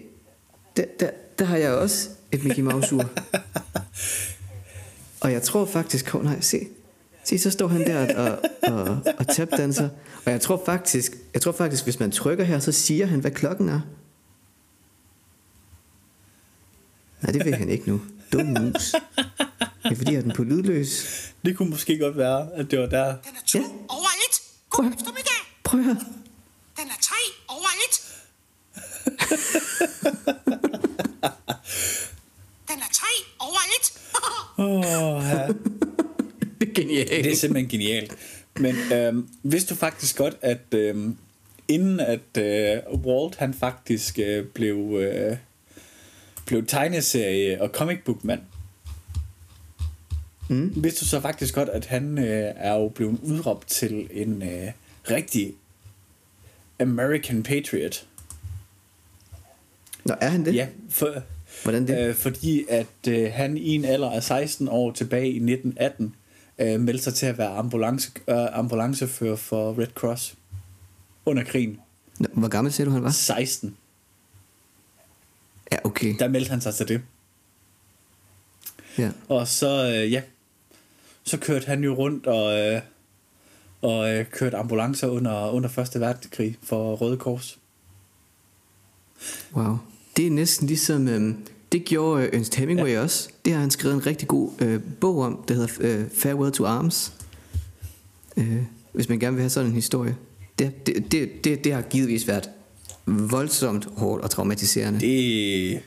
[0.76, 3.10] der, der, der har jeg også et Mickey Mouse ur.
[5.20, 6.66] og jeg tror faktisk, oh, nej, se,
[7.28, 9.88] se, så står han der og, og, og tapdanser.
[10.26, 13.30] Og jeg tror faktisk, jeg tror faktisk, hvis man trykker her, så siger han, hvad
[13.30, 13.80] klokken er.
[17.22, 18.00] Nej, det ved han ikke nu.
[18.32, 18.94] Dum mus.
[19.82, 21.06] Det er fordi, jeg er den på lydløs.
[21.44, 23.04] Det kunne måske godt være, at det var der.
[23.04, 23.64] Den er to ja.
[23.88, 24.40] over et.
[24.70, 24.92] God Prøv.
[24.92, 25.32] eftermiddag.
[25.64, 25.94] Prøv her.
[26.76, 27.16] Den er tre
[27.48, 28.04] over et.
[32.68, 33.06] Den er tre
[33.38, 33.92] over et.
[34.58, 35.48] Åh, oh, ja.
[36.60, 37.10] det er genialt.
[37.10, 38.16] Det er simpelthen genialt.
[38.58, 41.16] Men øhm, vidste du faktisk godt, at øhm,
[41.68, 45.36] inden at øh, Walt han faktisk øh, blev, øh,
[46.46, 48.40] blev tegneserie og comic book mand,
[50.48, 50.72] mm.
[50.76, 54.72] vidste du så faktisk godt, at han øh, er jo blevet udråbt til en øh,
[55.10, 55.54] rigtig
[56.80, 58.06] American Patriot.
[60.04, 60.54] Nå, er han det?
[60.54, 61.22] Ja, for,
[61.62, 62.08] Hvordan det?
[62.08, 66.14] Øh, fordi at øh, han i en alder af 16 år tilbage i 1918
[66.58, 70.34] øh, meldte sig til at være ambulance, øh, ambulancefører for Red Cross
[71.26, 71.80] under krigen.
[72.32, 73.10] Hvor gammel siger du, han var?
[73.10, 73.76] 16.
[75.72, 76.14] Ja, okay.
[76.18, 77.02] Der meldte han sig til det.
[78.98, 79.10] Ja.
[79.28, 80.22] Og så, øh, ja,
[81.24, 82.80] så kørte han jo rundt og, øh,
[83.82, 87.58] og øh, kørte ambulancer under, under Første Verdenskrig for Røde Kors.
[89.54, 89.76] Wow.
[90.16, 91.34] Det er næsten ligesom, øh,
[91.72, 93.00] det gjorde øh, Ernst Hemingway ja.
[93.00, 93.28] også.
[93.44, 96.66] Det har han skrevet en rigtig god øh, bog om, der hedder øh, Farewell to
[96.66, 97.12] Arms.
[98.36, 100.16] Øh, hvis man gerne vil have sådan en historie.
[100.58, 102.50] Det, det, det, det, det har givetvis været
[103.06, 105.00] voldsomt hårdt og traumatiserende.
[105.00, 105.82] Det,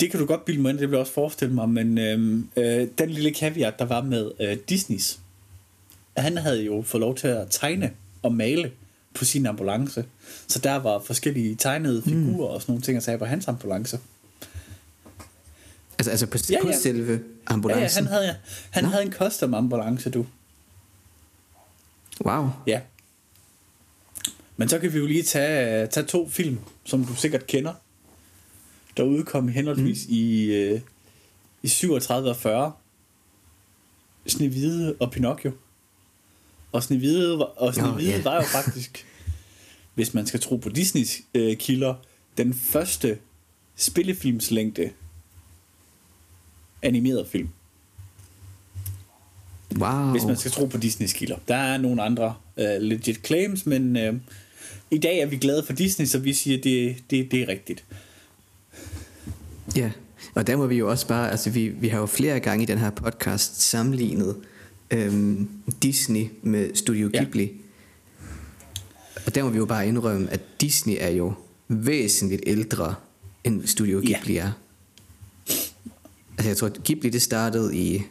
[0.00, 2.38] det kan du godt bilde mig ind, det vil jeg også forestille mig, men øh,
[2.56, 5.18] øh, den lille caveat, der var med øh, Disneys,
[6.16, 7.90] han havde jo fået lov til at tegne
[8.22, 8.70] og male
[9.16, 10.04] på sin ambulance.
[10.46, 12.54] Så der var forskellige tegnede figurer mm.
[12.54, 13.98] og sådan nogle ting, og sagde på hans ambulance.
[15.98, 16.78] Altså, altså på, ja, på ja.
[16.78, 18.04] selve ambulancen?
[18.04, 18.36] Ja, ja han havde,
[18.70, 20.26] han havde en custom ambulance, du.
[22.24, 22.48] Wow.
[22.66, 22.80] Ja.
[24.56, 27.72] Men så kan vi jo lige tage, tage to film, som du sikkert kender,
[28.96, 30.14] der udkom henholdsvis mm.
[30.14, 30.80] i, øh,
[31.62, 32.72] i 37 og 40.
[34.26, 35.52] Snevide og Pinocchio.
[36.72, 38.22] Og Snevide var, og Snevide ja.
[38.22, 39.06] var jo faktisk,
[39.94, 41.94] hvis man skal tro på Disneys øh, kilder,
[42.38, 43.18] den første
[43.76, 44.90] spillefilmslængde
[46.82, 47.48] animeret film.
[49.78, 50.10] Wow.
[50.10, 51.36] Hvis man skal tro på Disneys kilder.
[51.48, 54.14] Der er nogle andre øh, legit claims, men øh,
[54.90, 57.84] i dag er vi glade for Disney, så vi siger, det, det, det er rigtigt.
[59.76, 59.90] Ja,
[60.34, 62.66] og der må vi jo også bare, altså vi, vi har jo flere gange i
[62.66, 64.36] den her podcast sammenlignet
[64.90, 65.48] øhm,
[65.82, 67.22] Disney med Studio Ja.
[67.22, 67.52] Ghibli.
[69.26, 71.32] Og der må vi jo bare indrømme, at Disney er jo
[71.68, 72.94] væsentligt ældre,
[73.44, 74.06] end Studio Ja.
[74.16, 74.52] Ghibli er.
[76.38, 78.02] Altså jeg tror, at Ghibli det startede i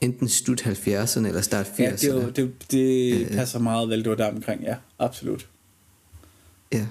[0.00, 1.82] enten slut 70'erne eller start 80'erne.
[1.82, 2.04] Ja, det,
[2.38, 5.48] er jo, det, det passer meget vel, det var der omkring, ja, absolut.
[6.72, 6.86] Ja.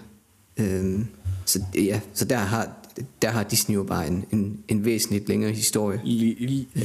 [0.58, 1.08] Øhm,
[1.46, 2.76] så, ja, så der har,
[3.22, 6.02] der har Disney jo bare en, en, en væsentligt længere historie.
[6.04, 6.68] Lige, lige.
[6.76, 6.82] Ja,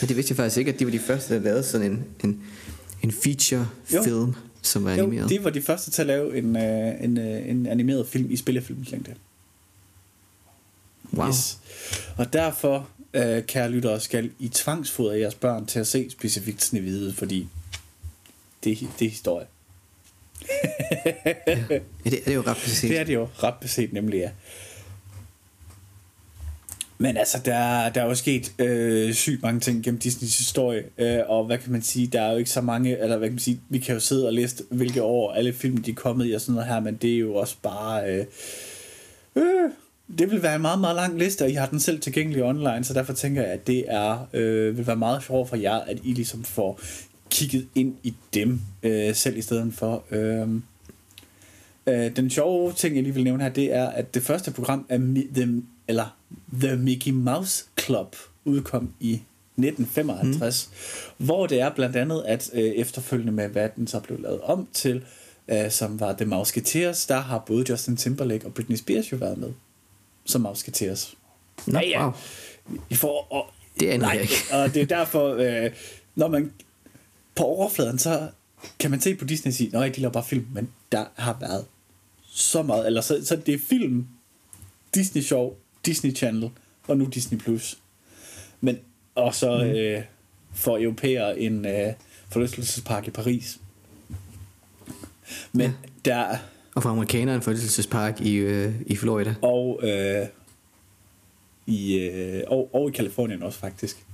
[0.00, 2.04] men det vidste jeg faktisk ikke, at de var de første, der lavede sådan en,
[2.24, 2.42] en,
[3.02, 4.02] en feature Jo.
[4.02, 5.28] film, som var Jo, animeret.
[5.30, 8.36] de var de første til at lave en, øh, en, øh, en animeret film i
[8.36, 9.14] spillefilmslængde.
[11.16, 11.28] wow.
[11.28, 11.58] Yes.
[12.16, 17.12] Og derfor, øh, kære lyttere, skal I tvangsfodre jeres børn til at se specifikt Snevide,
[17.12, 17.48] fordi
[18.64, 19.46] det, det er historie.
[21.16, 22.80] Ja, det, det er jo ret præcis.
[22.90, 24.30] Det er det jo ret beset nemlig, ja.
[26.98, 31.18] Men altså, der, der er jo sket øh, sygt mange ting gennem Disneys historie, øh,
[31.26, 33.38] og hvad kan man sige, der er jo ikke så mange, eller hvad kan man
[33.38, 36.32] sige, vi kan jo sidde og læse, hvilke år alle film de er kommet i
[36.32, 38.24] og sådan noget her, men det er jo også bare, øh,
[39.36, 39.70] øh,
[40.18, 42.84] det vil være en meget, meget lang liste, og I har den selv tilgængelig online,
[42.84, 45.98] så derfor tænker jeg, at det er, øh, vil være meget sjovt for jer, at
[46.04, 46.80] I ligesom får
[47.30, 50.04] kigget ind i dem øh, selv i stedet for.
[50.10, 50.48] Øh,
[51.86, 54.86] øh den sjove ting, jeg lige vil nævne her, det er, at det første program
[54.88, 54.98] af
[55.34, 56.16] The, eller
[56.60, 60.70] The Mickey Mouse Club udkom i 1955,
[61.18, 61.26] mm.
[61.26, 64.68] hvor det er blandt andet, at øh, efterfølgende med, hvad den så blev lavet om
[64.72, 65.04] til,
[65.48, 69.38] øh, som var The Mouseketeers, der har både Justin Timberlake og Britney Spears jo været
[69.38, 69.52] med
[70.24, 71.14] som Mouseketeers.
[71.66, 72.04] Nå, Ja, ja.
[72.04, 72.12] wow.
[72.90, 74.34] I får, og, Det anede nej, jeg ikke.
[74.52, 75.70] og det er derfor, øh,
[76.14, 76.52] når man
[77.34, 78.28] på overfladen, så
[78.78, 81.36] kan man se på Disney og sige, nej, de laver bare film, men der har
[81.40, 81.64] været
[82.26, 84.06] så meget, eller så, så det er film,
[84.94, 85.54] Disney Show,
[85.86, 86.50] Disney Channel,
[86.88, 87.78] og nu Disney Plus.
[88.60, 88.78] Men,
[89.14, 89.70] og så mm.
[89.70, 90.02] øh,
[90.52, 91.92] for europæer en øh,
[92.28, 93.58] forlystelsespark i Paris.
[95.52, 95.72] Men ja.
[96.04, 96.36] der,
[96.74, 99.34] Og for amerikanere en forlystelsespark i, øh, i Florida.
[99.42, 100.26] og, øh,
[101.66, 104.04] i, øh, og, og i Kalifornien også faktisk.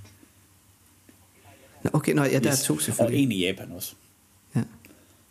[1.85, 2.61] Nå, okay, nå, ja, der Yes.
[2.63, 3.23] er to Og selvfølgelig.
[3.23, 3.95] en i Japan også.
[4.57, 4.63] Ja.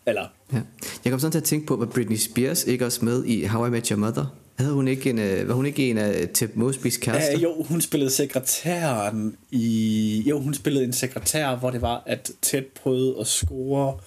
[0.06, 0.62] Eller, Ja.
[1.04, 3.66] Jeg kom sådan til at tænke på, var Britney Spears ikke også med i How
[3.66, 4.36] I Met Your Mother?
[4.60, 7.36] Havde hun ikke en, øh, var hun ikke en af Ted Mosbys kærester?
[7.36, 10.24] Uh, jo, hun spillede sekretæren i...
[10.28, 14.00] Jo, hun spillede en sekretær, hvor det var, at Ted prøvede at score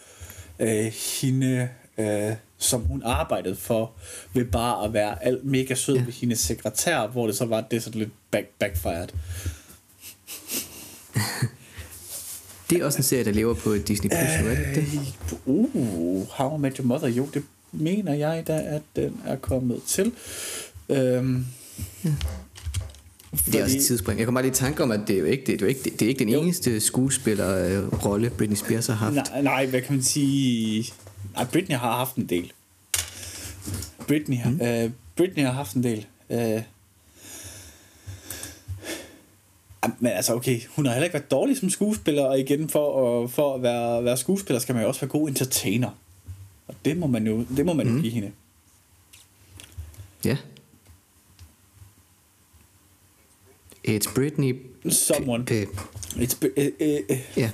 [0.60, 3.92] uh, hende, uh, som hun arbejdede for,
[4.34, 6.00] ved bare at være alt mega sød ja.
[6.00, 6.06] Ja.
[6.06, 9.08] ved hendes sekretær, hvor det så var, det sådan lidt back, backfired.
[12.70, 15.38] Det er også en serie, der lever på Disney Plus, uh, er det ikke det?
[15.46, 19.82] Uh, How I Met Your Mother, jo, det mener jeg da, at den er kommet
[19.86, 20.12] til.
[20.88, 21.46] Øhm,
[23.46, 24.18] Det er også et tidsspring.
[24.18, 25.66] Jeg kommer bare lige i tanke om, at det er jo ikke, det er jo
[25.66, 26.40] ikke, det er ikke den Jo.
[26.42, 29.14] eneste skuespillerrolle, Britney Spears har haft.
[29.14, 30.92] Nej, nej, hvad kan man sige?
[31.34, 32.52] Nej, Britney har haft en del.
[34.08, 34.60] Britney, mm.
[34.66, 36.06] øh, Britney har haft en del.
[36.30, 36.62] Øh,
[39.98, 43.30] men altså, okay, hun har heller ikke været dårlig som skuespiller, og igen, for at,
[43.30, 45.90] for at være, være skuespiller, skal man jo også være god entertainer.
[46.82, 47.96] Og det må man jo, det må man mm.
[47.96, 48.32] jo give hende.
[50.24, 50.36] Ja.
[53.88, 54.56] It's Britney.
[54.88, 55.44] Someone.
[55.50, 55.66] Øh,
[56.16, 57.18] It's, be- øh, øh, øh.
[57.36, 57.50] ja.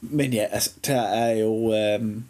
[0.16, 1.74] Men ja, altså, der er jo...
[1.74, 2.24] Øhm,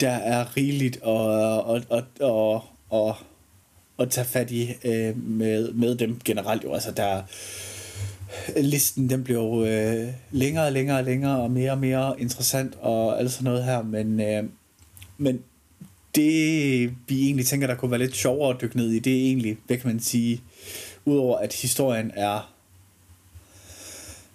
[0.00, 1.10] der er rigeligt at,
[1.76, 2.60] at, at, at,
[2.92, 3.14] at,
[3.98, 6.72] at tage fat i øh, med, med dem generelt jo.
[6.72, 7.22] Altså, der
[8.56, 12.74] listen den bliver jo øh, længere og længere og længere og mere og mere interessant
[12.80, 14.44] og alt sådan noget her, men, øh,
[15.18, 15.42] men
[16.14, 19.26] det vi egentlig tænker, der kunne være lidt sjovere at dykke ned i, det er
[19.26, 20.42] egentlig, hvad kan man sige,
[21.04, 22.52] udover at historien er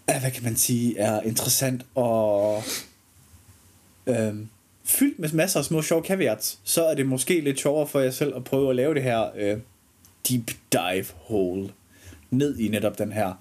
[0.08, 2.64] er, hvad kan man sige, er interessant og
[4.08, 4.36] øh,
[4.92, 8.12] fyldt med masser af små sjove caveats, så er det måske lidt sjovere for jer
[8.12, 9.58] selv at prøve at lave det her øh,
[10.30, 11.74] deep dive hole
[12.30, 13.34] ned i netop den her.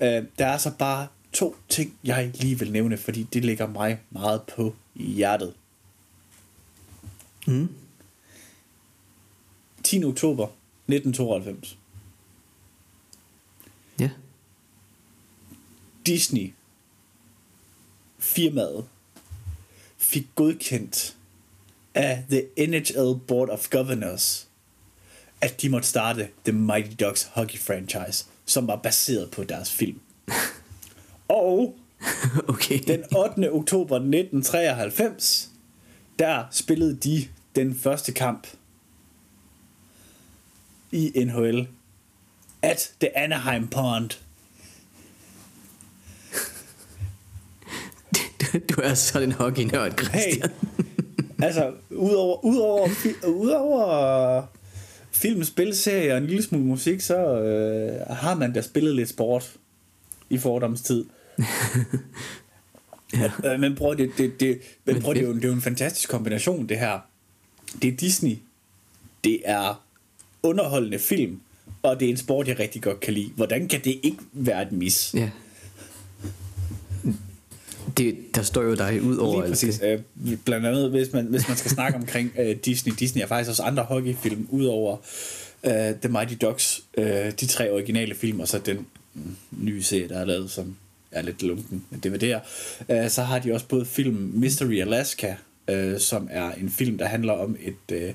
[0.00, 4.00] Øh, der er så bare to ting, jeg lige vil nævne, fordi det ligger mig
[4.10, 5.54] meget på hjertet.
[7.46, 7.68] Mm.
[9.82, 10.04] 10.
[10.04, 10.46] oktober
[10.88, 11.78] 1992.
[14.00, 14.10] Ja.
[16.06, 16.52] Disney
[18.18, 18.84] firmaet
[20.08, 21.16] fik godkendt
[21.94, 24.48] af The NHL Board of Governors,
[25.40, 30.00] at de måtte starte The Mighty Ducks hockey franchise, som var baseret på deres film.
[31.28, 31.76] Og
[32.48, 32.80] Okay.
[32.86, 33.52] den 8.
[33.52, 35.50] oktober 1993,
[36.18, 38.46] der spillede de den første kamp
[40.92, 41.68] i NHL
[42.62, 44.10] at The Anaheim Pond.
[48.70, 50.50] Du, er sådan en hockey-nørd, Hey, Christian.
[51.46, 52.88] altså, udover, udover,
[53.26, 54.42] udover
[55.10, 59.52] film, spilserie og en lille smule musik, så øh, har man da spillet lidt sport
[60.30, 61.04] i fordomstid.
[63.12, 63.52] Ja.
[63.52, 65.60] Øh, men bror, det, det, det, men bror, det, er jo, det er jo en
[65.60, 66.98] fantastisk kombination, det her.
[67.82, 68.36] Det er Disney,
[69.24, 69.84] det er
[70.42, 71.40] underholdende film,
[71.82, 73.30] og det er en sport, jeg rigtig godt kan lide.
[73.36, 75.14] Hvordan kan det ikke være et mis?
[75.14, 75.30] Ja.
[77.98, 79.78] Det, der står jo dig ud over Lige præcis.
[79.78, 80.04] det.
[80.26, 82.92] Øh, blandt andet, hvis man, hvis man skal snakke omkring øh, Disney.
[82.98, 84.96] Disney er faktisk også andre hockeyfilm, udover
[85.64, 87.06] øh, The Mighty Ducks, øh,
[87.40, 90.76] de tre originale film, og så den mm, nye serie, der er lavet, som
[91.12, 92.40] er lidt lunken med DVD'er.
[92.92, 95.34] Øh, så har de også både film Mystery Alaska,
[95.68, 98.12] øh, som er en film, der handler om et øh,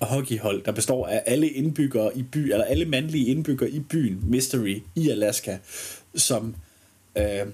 [0.00, 4.82] hockeyhold, der består af alle indbyggere i by, eller alle mandlige indbyggere i byen Mystery
[4.94, 5.58] i Alaska,
[6.14, 6.54] som
[7.18, 7.46] øh,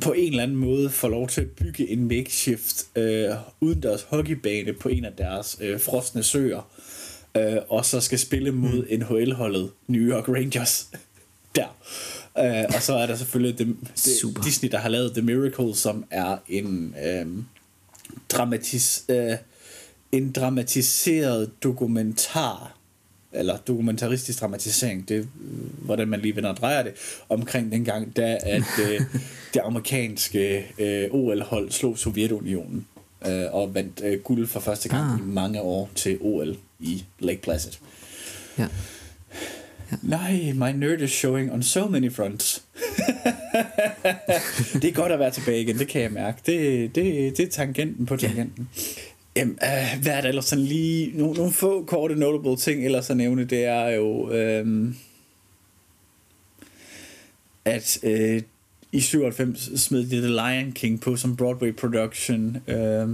[0.00, 3.30] på en eller anden måde får lov til at bygge en makeshift øh,
[3.60, 6.70] udendørs hockeybane på en af deres øh, frosne søer,
[7.36, 8.98] øh, og så skal spille mod mm.
[8.98, 10.88] NHL-holdet New York Rangers
[11.56, 11.76] der.
[12.38, 14.34] Øh, og så er der selvfølgelig Super.
[14.34, 17.26] det, Disney, der har lavet The Miracle, som er en øh,
[18.28, 19.36] dramatis, øh,
[20.12, 22.77] en dramatiseret dokumentar
[23.32, 25.28] eller dokumentaristisk dramatisering, det
[25.78, 26.92] hvordan man lige vender og drejer det,
[27.28, 29.00] omkring dengang, da at øh,
[29.54, 32.86] det amerikanske øh, OL-hold slog Sovjetunionen
[33.26, 35.18] øh, og vandt øh, guld for første gang Ah.
[35.18, 37.72] i mange år til OL i Lake Placid.
[38.58, 38.66] Ja.
[40.02, 42.62] Nej, my nerd is showing on so many fronts.
[44.82, 46.38] det er godt at være tilbage igen, det kan jeg mærke.
[46.46, 48.68] Det, det, det er tangenten på tangenten.
[49.38, 51.18] Jamen, øh, hvad er der ellers sådan lige...
[51.18, 54.32] Nogle, nogle få korte notable ting ellers at nævne, det er jo...
[54.32, 54.94] Øh,
[57.64, 58.42] at øh,
[58.92, 62.56] i 97 smed de The Lion King på som Broadway production.
[62.66, 63.08] Øh,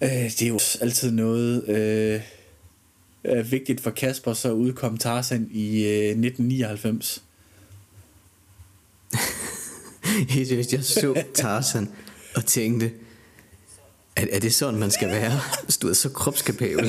[0.00, 1.68] øh, det er jo altid noget...
[1.68, 2.20] Øh,
[3.24, 7.24] er vigtigt for Kasper, så udkom Tarzan i øh, 1999.
[10.28, 11.88] Helt seriøst, jeg så Tarzan
[12.34, 12.90] og tænkte,
[14.16, 15.40] er, er det sådan, man skal være?
[15.82, 16.84] Du er så kropskapabel.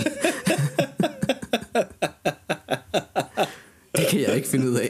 [3.97, 4.89] det kan jeg ikke finde ud af.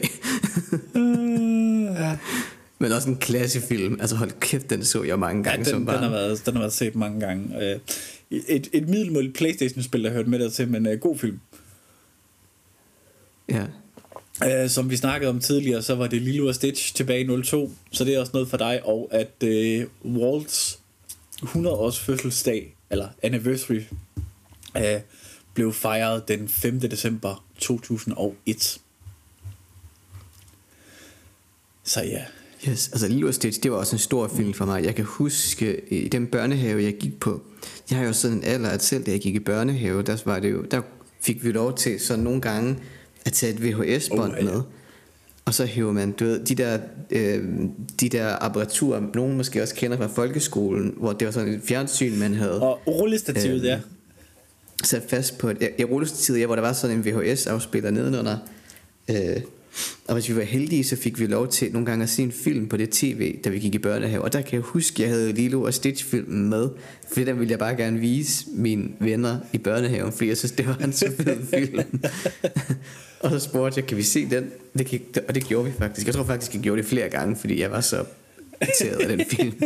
[2.78, 3.98] Men også en klassefilm.
[4.00, 6.02] Altså hold kæft, den så jeg mange gange Ja, som den, den, barn.
[6.02, 7.72] har været, den har været set mange gange.
[7.72, 7.78] Øh,
[8.48, 11.40] Et, et middelmåligt Playstation-spil, der hørte med der til, men uh, god film.
[13.48, 13.64] Ja.
[14.64, 17.72] Uh, som vi snakkede om tidligere, så var det Lilo og Stitch tilbage i 02,
[17.92, 19.82] så det er også noget for dig, og at uh,
[20.16, 20.78] Walt's
[21.42, 23.80] 100 års fødselsdag, eller anniversary,
[24.78, 24.82] uh,
[25.54, 26.80] blev fejret den 5.
[26.80, 28.80] december 2001.
[31.84, 32.24] Så ja,
[32.68, 34.84] Yes, altså Lilo og Stitch, det var også en stor film for mig.
[34.84, 37.42] Jeg kan huske i den børnehave, jeg gik på.
[37.90, 40.38] Jeg har jo sådan en alder, at selv da jeg gik i børnehave, der, var
[40.40, 40.82] det jo, der
[41.20, 42.76] fik vi lov til så nogle gange
[43.24, 44.44] at tage et VHS-bånd Oh, ja.
[44.44, 44.62] med.
[45.52, 46.78] Og så hæver man, du ved, de der,
[47.10, 47.44] øh,
[48.00, 52.18] de der apparaturer, nogen måske også kender fra folkeskolen, hvor det var sådan et fjernsyn,
[52.18, 53.80] man havde og rullestativet, Øhm, ja.
[54.84, 58.36] sat fast på et, jeg rullestativet, ja, hvor der var sådan en VHS-afspiller nedenunder.
[59.10, 59.40] Øh,
[60.08, 62.32] og hvis vi var heldige, så fik vi lov til nogle gange at se en
[62.32, 64.22] film på det tv, da vi gik i børnehave.
[64.22, 66.68] Og der kan jeg huske, at jeg havde Lilo og Stitch-filmen med,
[67.08, 70.66] fordi den ville jeg bare gerne vise mine venner i børnehaven, fordi jeg synes, det
[70.66, 72.00] var en så fed film.
[73.22, 74.50] og så spurgte jeg, kan vi se den?
[74.78, 76.06] Det kan, og det gjorde vi faktisk.
[76.06, 78.04] Jeg tror faktisk, jeg gjorde det flere gange, fordi jeg var så
[78.62, 79.62] irriteret af den film.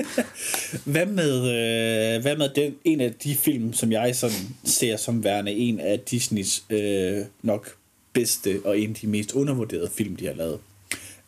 [0.84, 5.24] Hvad med, øh, hvad med den, en af de film, som jeg sådan ser som
[5.24, 7.74] værende en af Disneys øh, nok
[8.16, 10.58] bedste og en af de mest undervurderede film, de har lavet?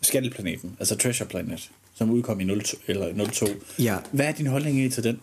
[0.03, 3.47] Skattelplaneten, altså Treasure Planet, som udkom i 02, eller 02.
[3.79, 3.97] Ja.
[4.13, 5.21] Hvad er din holdning til den?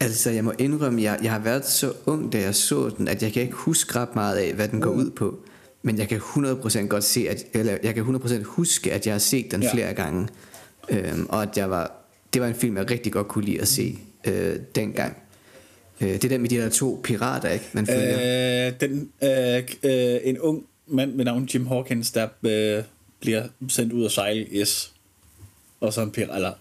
[0.00, 3.22] Altså, jeg må indrømme, jeg, jeg har været så ung, da jeg så den, at
[3.22, 5.38] jeg kan ikke huske ret meget af, hvad den går ud på.
[5.82, 9.18] Men jeg kan 100% godt se, at, eller jeg kan 100% huske, at jeg har
[9.18, 9.72] set den ja.
[9.72, 10.28] flere gange.
[10.88, 11.92] Øhm, og at jeg var,
[12.34, 15.16] det var en film, jeg rigtig godt kunne lide at se øh, dengang.
[16.00, 17.64] Øh, det er den med de der to pirater, ikke?
[17.72, 18.66] Man følger.
[18.66, 22.84] Øh, den, øh, øh, en ung mand med navn Jim Hawkins, der øh,
[23.20, 24.92] bliver sendt ud at sejle, yes.
[25.80, 26.52] Og så en pirat, eller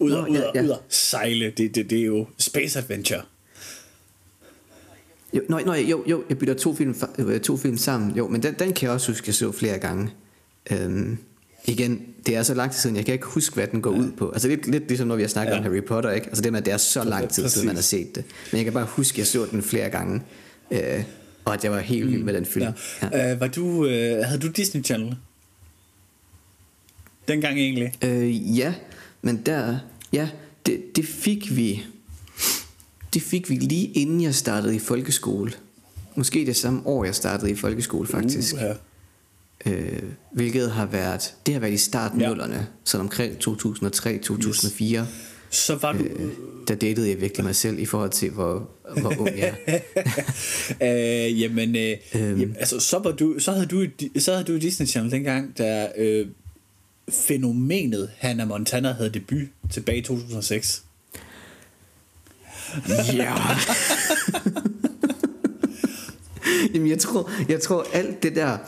[0.00, 0.62] ud, og, ud, ja, og, ja.
[0.62, 3.22] ud sejle, det, det, det er jo Space Adventure.
[5.32, 8.16] Jo, nøj, nøj, jo, jo, jeg bytter to film, øh, to film sammen.
[8.16, 10.10] Jo, men den, den kan jeg også huske, jeg så flere gange.
[10.70, 11.18] Øhm,
[11.64, 14.12] igen, det er så lang tid siden, jeg kan ikke huske, hvad den går ud
[14.12, 14.30] på.
[14.30, 15.54] Altså lidt, lidt ligesom når vi har snakket Ja.
[15.56, 15.66] ja.
[15.66, 16.26] om Harry Potter, ikke?
[16.26, 18.24] Altså det med, at det er så lang tid siden, man har set det.
[18.52, 20.22] Men jeg kan bare huske, at jeg så den flere gange.
[20.70, 21.04] Øh,
[21.44, 22.66] og at jeg var helt vild med den film.
[23.02, 23.08] Ja.
[23.18, 23.32] Ja.
[23.32, 25.16] Øh, var du, øh, havde du Disney Channel?
[27.28, 27.92] Dengang egentlig.
[28.02, 28.74] Øh, ja,
[29.22, 29.78] men der,
[30.12, 30.28] ja,
[30.66, 31.82] det, det fik vi,
[33.14, 35.52] det fik vi lige inden jeg startede i folkeskole.
[36.14, 38.54] Måske det samme år, jeg startede i folkeskole faktisk.
[38.54, 38.72] Uh, ja.
[39.66, 40.02] Øh,
[40.32, 42.28] hvilket har været, det har været i starten Ja.
[42.28, 45.00] nullerne, så omkring 2003-2004,
[45.50, 45.98] Så var du...
[45.98, 46.30] øh,
[46.68, 49.78] der datede jeg virkelig mig selv i forhold til, hvor, hvor ung jeg er.
[51.28, 52.40] øh, jamen, øh, øhm.
[52.40, 53.86] jamen, altså, så, var du, så, havde du,
[54.18, 56.26] så havde du Disney Channel dengang, da øh,
[57.10, 60.84] fænomenet Hannah Montana havde debut tilbage i 2006.
[63.14, 63.34] Ja.
[66.74, 68.58] Jamen, jeg tror, jeg tror alt det der,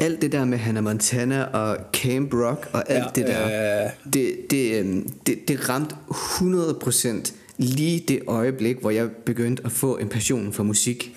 [0.00, 3.84] alt det der med Hannah Montana og Camp Rock og alt Ja, ja, det der,
[3.84, 4.12] øh.
[4.12, 9.96] det, det, øhm, det, det ramte 100% lige det øjeblik, hvor jeg begyndte at få
[9.96, 11.16] en passion for musik.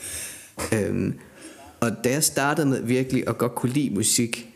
[0.73, 1.13] Øhm,
[1.79, 4.49] og da jeg startede med virkelig at godt kunne lide musik,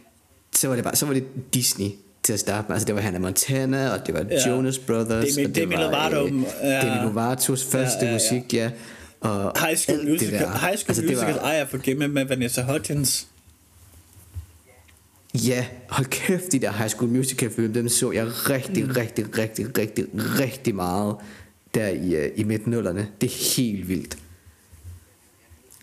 [0.56, 1.24] så var det bare, så var det
[1.54, 1.88] Disney
[2.24, 2.76] til at starte med.
[2.76, 4.36] Altså det var Hannah Montana, og det var Ja.
[4.46, 4.50] ja.
[4.56, 6.82] Jonas Brothers, Demi- og det Demi var Lovato, øh, ja.
[6.82, 8.14] Demi Lovatos første Ja, ja, ja.
[8.14, 8.70] musik, ja.
[9.22, 10.38] Og High School Musical.
[10.38, 10.48] High
[10.78, 13.28] School Altså, Musical, var- ej, jeg forgemme med Vanessa Hudgens.
[15.46, 18.92] Ja, hold kæft, de der High School Musical film, dem så jeg rigtig, mm.
[18.92, 21.16] rigtig, rigtig, rigtig, rigtig meget
[21.74, 23.08] der i, uh, i midt nullerne.
[23.22, 24.18] Det er helt vildt.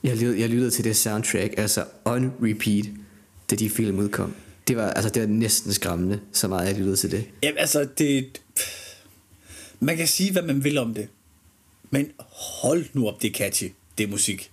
[0.05, 2.85] Jeg lyttede, jeg lyttede til det soundtrack, altså on repeat,
[3.51, 4.35] da de film udkom.
[4.69, 7.25] Det var, altså, det var næsten skræmmende, så meget jeg lyttede til det.
[7.43, 8.41] Jamen, altså, det...
[9.81, 11.09] Man kan sige, hvad man vil om det.
[11.91, 12.11] Men
[12.63, 13.73] hold nu op, det er catchy.
[13.99, 14.51] Det er musik.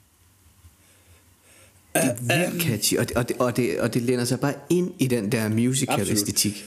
[1.94, 2.16] Det er
[2.50, 5.08] vildt catchy, og det, og, det, og, det, og det læner sig bare ind i
[5.08, 6.12] den der musical Absolut.
[6.18, 6.66] æstetik.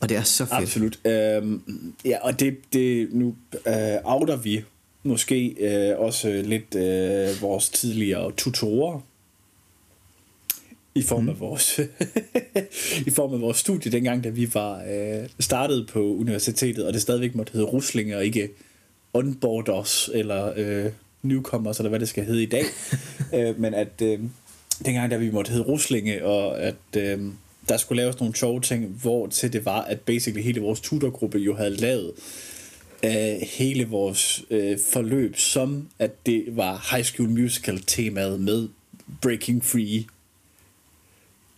[0.00, 0.62] Og det er så fedt.
[0.62, 0.98] Absolut.
[1.06, 1.62] Øhm,
[2.04, 3.34] ja, og det, det nu
[3.66, 3.74] øh,
[4.04, 4.62] outer vi
[5.02, 9.00] måske øh, også lidt øh, vores tidligere tutorer
[10.94, 11.28] i form Mm.
[11.28, 11.80] af vores
[13.06, 17.02] i form af vores studie dengang da vi var øh, startet på universitetet og det
[17.02, 18.48] stadigvæk måtte hedde ruslinger og ikke
[19.14, 22.64] onboarders eller øh, newcomers eller hvad det skal hedde i dag
[23.34, 24.20] øh, men at øh,
[24.84, 27.20] dengang da vi måtte hedde ruslinge og at øh,
[27.68, 31.38] der skulle laves nogle sjove ting hvor til det var at basically hele vores tutorgruppe
[31.38, 32.12] jo havde lavet
[33.04, 38.68] øh, hele vores øh, forløb som at det var High School Musical temaet med
[39.22, 40.04] Breaking Free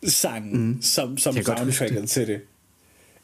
[0.06, 0.82] sangen mm.
[0.82, 2.40] som, som soundtracket til det.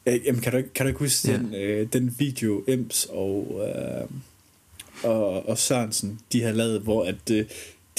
[0.05, 1.37] Øh, jamen, kan du, kan du ikke huske Ja.
[1.37, 4.09] den, øh, den video, Ems og, øh,
[5.03, 7.45] og, og Sørensen, de havde lavet, hvor at, øh,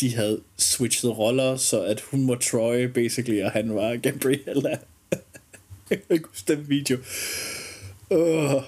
[0.01, 4.79] de havde switchet roller, så at hun var Troy, basically, og han var Gabriella.
[5.91, 6.97] jeg kan huske den video.
[8.11, 8.63] Uh,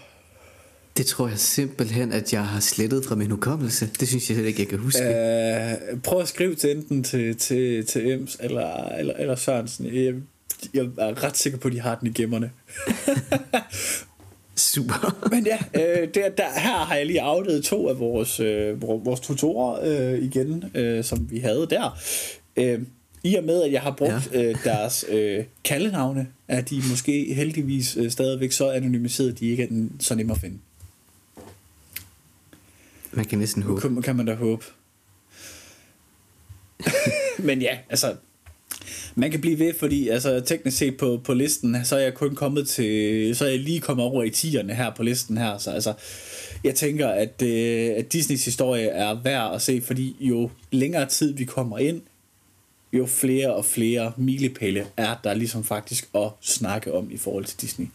[0.96, 3.90] Det tror jeg simpelthen, at jeg har slettet fra min hukommelse.
[4.00, 5.04] Det synes jeg slet ikke, jeg kan huske.
[5.04, 9.86] øh, prøv at skrive til enten til, til, til Ems eller, eller, eller Sørensen.
[9.86, 10.14] Jeg,
[10.74, 12.50] jeg er ret sikker på, at de har den i gemmerne.
[14.58, 15.16] Super.
[15.32, 18.98] Men ja, øh, der, der, her har jeg lige afledt to af vores, øh, vor-
[18.98, 21.98] vores tutorer øh, igen, øh, som vi havde der.
[22.56, 22.80] Øh,
[23.24, 24.42] I og med, at jeg har brugt ja.
[24.42, 29.62] øh, deres øh, kaldenavne, er de måske heldigvis øh, stadigvæk så anonymiseret, at de ikke
[29.62, 30.58] er den, så nemme at finde.
[33.12, 33.80] Man kan næsten håbe.
[33.80, 34.64] Kan, kan man da håbe.
[37.38, 38.16] Men ja, altså,
[39.18, 42.34] man kan blive ved, fordi altså, teknisk set på, på listen, så er jeg kun
[42.34, 45.70] kommet til, så er jeg lige kommet over i tierne her på listen her, så
[45.70, 45.94] altså,
[46.64, 51.32] jeg tænker, at, øh, at Disneys historie er værd at se, fordi jo længere tid
[51.32, 52.00] vi kommer ind,
[52.92, 57.60] jo flere og flere milepæle er der ligesom faktisk at snakke om i forhold til
[57.60, 57.86] Disney.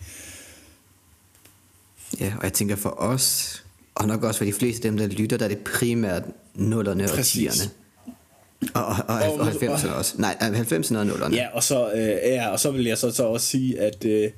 [2.20, 3.64] Ja, og jeg tænker for os,
[3.96, 6.24] og nok også for de fleste af dem, der lytter, der er det primært
[6.56, 7.72] nullerne og tierne.
[8.74, 10.14] Og, og, og, Og- og 90'erne også.
[10.18, 11.36] Nej, 90'erne og nullerne.
[11.36, 14.32] Ja, og så, øh, ja, og så vil jeg så, så også sige, at øh,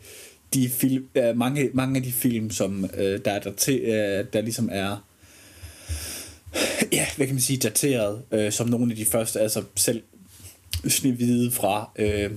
[0.53, 4.25] de film, øh, mange, mange af de film, som øh, der, er der, til, øh,
[4.33, 4.97] der ligesom er
[6.91, 10.01] ja, hvad kan man sige, dateret øh, som nogle af de første, altså selv
[10.87, 12.31] Snevide fra øh,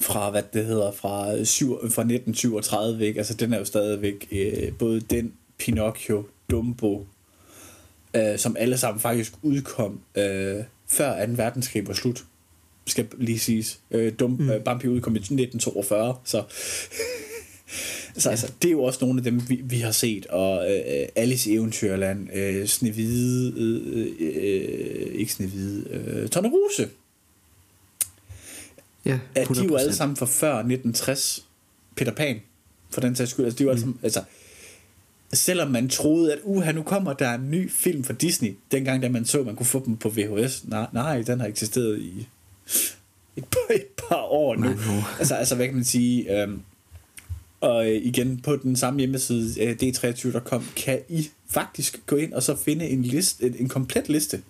[0.00, 3.18] fra hvad det hedder fra, øh, syv, fra 1937 ikke?
[3.18, 7.06] altså den er jo stadigvæk øh, både den Pinocchio Dumbo
[8.14, 11.32] øh, som alle sammen faktisk udkom øh, før 2.
[11.32, 12.24] verdenskrig var slut,
[12.86, 13.80] skal lige siges.
[13.90, 14.50] Øh, Dum, mm.
[14.50, 16.42] øh, Bambi udkom i 1942, så...
[18.16, 21.08] så altså, det er jo også nogle af dem, vi, vi har set, og øh,
[21.16, 26.88] Alice i Eventyrland, øh, Snevide, øh, øh, ikke Snevide, øh, Tornerose,
[29.04, 29.80] Ja, at de er jo 100%.
[29.80, 31.46] alle sammen fra før 1960.
[31.96, 32.40] Peter Pan,
[32.90, 33.44] for den sags skyld.
[33.44, 34.22] Altså, de er jo alle sammen, altså,
[35.32, 39.08] selvom man troede, at uha, nu kommer der en ny film fra Disney, dengang da
[39.08, 40.64] man så, at man kunne få dem på VHS.
[40.64, 42.28] Nej, nej den har eksisteret i
[43.36, 44.68] et par, et par år nu.
[45.18, 46.42] Altså, altså, hvad kan man sige?
[46.42, 46.60] Øhm,
[47.60, 52.42] og øh, igen, på den samme hjemmeside, øh, d23.com, kan I faktisk gå ind og
[52.42, 54.42] så finde en, liste, en, en komplet liste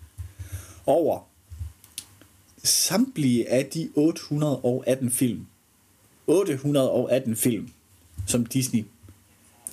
[0.86, 1.20] over
[2.62, 5.46] samtlige af de 818 film,
[6.26, 7.68] 818 film,
[8.26, 8.84] som Disney,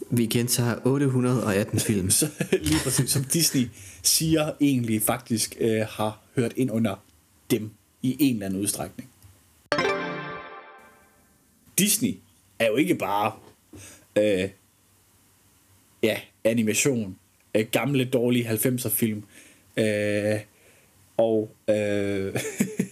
[0.10, 2.10] Vi gentager 818 film.
[2.10, 3.70] så, lige præcis, som Disney
[4.04, 6.95] siger egentlig faktisk øh, har hørt ind under
[7.52, 7.72] dem
[8.02, 9.10] i en eller anden udstrækning.
[11.78, 12.16] Disney
[12.60, 13.32] er jo ikke bare
[14.16, 14.50] øh,
[16.04, 17.18] ja, animation,
[17.56, 19.24] øh, gamle dårlige 90'er film
[19.78, 20.39] øh,
[21.18, 22.36] og øh,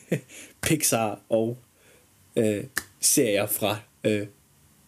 [0.63, 1.57] Pixar og
[2.35, 2.63] øh,
[2.99, 4.27] serier fra øh,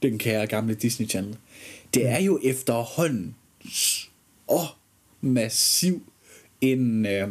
[0.02, 1.38] den kære gamle Disney Channel.
[1.98, 3.36] Det er jo efterhånden
[3.70, 4.66] så
[5.22, 6.02] massiv
[6.62, 7.28] en, øh,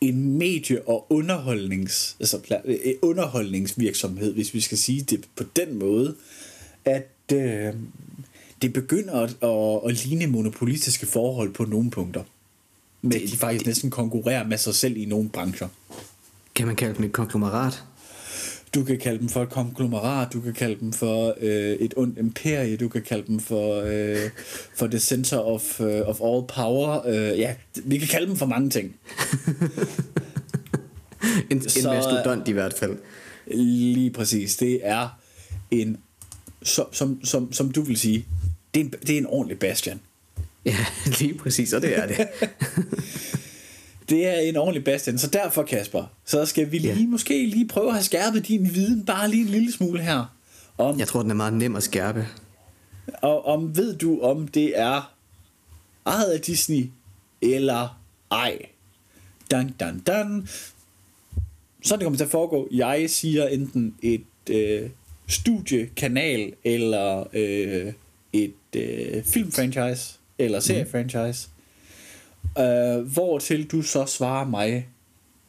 [0.00, 6.16] en medie- og underholdnings, altså, øh, underholdningsvirksomhed, hvis vi skal sige det på den måde,
[6.84, 7.74] at øh,
[8.62, 12.22] det begynder at, at, at ligne monopolistiske forhold på nogle punkter.
[13.02, 15.68] Men Det- de faktisk næsten konkurrerer med sig selv i nogle brancher.
[16.54, 17.84] Kan man kalde dem et konglomerat?
[18.74, 22.18] Du kan kalde dem for et konglomerat, du kan kalde dem for øh, et ondt
[22.18, 24.30] imperie, du kan kalde dem for, øh,
[24.76, 27.06] for the center of, uh, of all power.
[27.06, 27.54] Øh, ja,
[27.84, 28.94] vi kan kalde dem for mange ting.
[31.50, 32.96] En, en Så- mastodont i hvert fald.
[33.54, 34.56] Lige præcis.
[34.56, 35.18] Det er
[35.70, 35.96] en,
[36.62, 38.26] som, som, som, som du vil sige,
[38.74, 40.00] det er en, det er en ordentlig bastion.
[40.64, 40.76] Ja,
[41.20, 42.16] lige præcis, og det er det.
[44.08, 47.06] Det er en ordentlig bastion, så derfor Kasper, så skal vi lige Ja.
[47.06, 50.34] måske lige prøve at have skærpet din viden bare lige en lille smule her.
[50.78, 52.26] Om, Jeg tror, den er meget nem at skærpe.
[53.22, 55.14] Og om ved du, om det er
[56.06, 56.86] ejet af Disney
[57.42, 58.00] eller
[58.30, 58.58] ej?
[59.50, 60.48] Dan, dan, dan.
[61.82, 62.68] Sådan det kommer til at foregå.
[62.72, 64.90] Jeg siger enten et øh,
[65.28, 67.92] studiekanal eller øh,
[68.32, 71.48] et øh, filmfranchise eller seriefranchise.
[72.58, 74.88] Øh, hvor til du så svarer mig,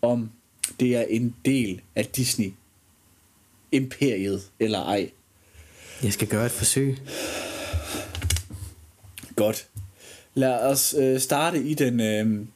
[0.02, 0.32] om
[0.80, 2.54] det er en del af Disney
[3.72, 5.10] imperiet eller ej.
[6.04, 6.98] Jeg skal gøre et forsøg.
[9.36, 9.68] Godt.
[10.34, 12.00] Lad os øh, starte i den...
[12.00, 12.48] Øh,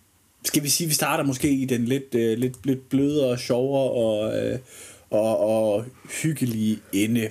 [0.44, 4.38] skal vi sige, vi starter måske i den lidt, øh, lidt, lidt blødere, sjovere og,
[4.38, 4.60] øh,
[5.10, 5.86] og, og
[6.22, 7.30] hyggelige ende.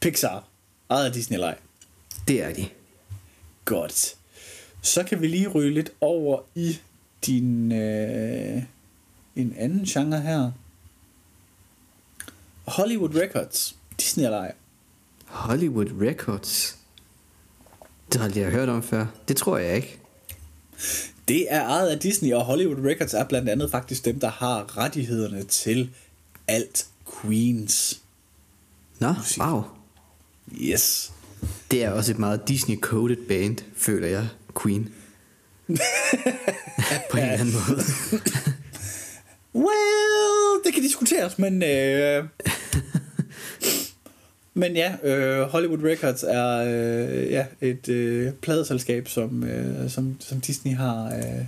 [0.00, 0.48] Pixar.
[0.90, 1.58] Ejet af Disney eller ej?
[2.28, 2.66] Det er de.
[3.64, 4.16] Godt.
[4.84, 6.78] Så kan vi lige ryge lidt over i
[7.26, 8.62] din øh,
[9.36, 10.50] en anden genre her.
[12.64, 13.76] Hollywood Records.
[14.00, 14.52] Disney eller ej?
[15.26, 16.78] Hollywood Records.
[18.12, 19.06] Det har jeg aldrig hørt om før.
[19.28, 19.98] Det tror jeg ikke.
[21.28, 24.78] Det er ejet af Disney, og Hollywood Records er blandt andet faktisk dem, der har
[24.78, 25.90] rettighederne til
[26.48, 26.86] alt
[27.20, 28.00] Queens.
[28.98, 29.62] Nå, wow.
[30.60, 31.12] Yes.
[31.70, 34.28] Det er også et meget Disney-coded band, føler jeg.
[34.62, 34.92] Queen.
[37.10, 37.82] På en eller anden måde.
[39.54, 41.62] Well, det kan diskuteres, men...
[41.62, 42.24] Øh,
[44.60, 50.40] men ja, øh, Hollywood Records er øh, ja, et øh, pladeselskab, som, øh, som, som
[50.40, 51.44] Disney har øh,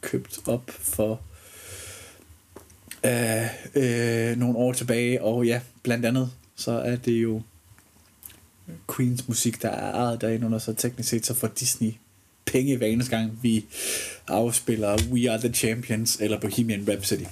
[0.00, 1.20] købt op for
[3.04, 5.22] øh, øh, nogle år tilbage.
[5.22, 7.42] Og ja, blandt andet, så er det jo
[8.96, 11.92] Queens musik, der er ejet derinde under, så teknisk set så får Disney
[12.46, 13.64] penge hver eneste gang, vi
[14.28, 17.26] afspiller We Are The Champions eller Bohemian Rhapsody.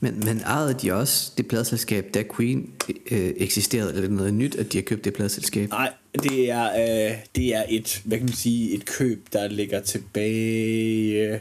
[0.00, 2.70] Men, men ejede de også det pladselskab, da Queen
[3.10, 5.68] øh, eksisterede, eller er noget nyt, at de har købt det pladselskab?
[5.68, 6.64] Nej, det er,
[7.10, 11.12] øh, det er et, hvad kan man sige, et køb, der ligger tilbage...
[11.12, 11.40] Øh,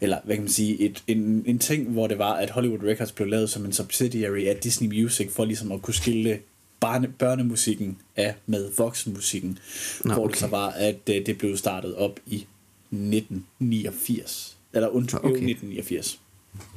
[0.00, 3.12] eller hvad kan man sige, et, en, en ting, hvor det var, at Hollywood Records
[3.12, 6.38] blev lavet som en subsidiary af Disney Music, for ligesom at kunne skille
[6.82, 9.58] barne, børnemusikken af med voksenmusikken.
[10.04, 10.40] Nå, hvor det okay.
[10.40, 14.56] så var, at øh, det blev startet op i 1989.
[14.72, 15.30] Eller undskyld, okay.
[15.30, 16.20] 1989.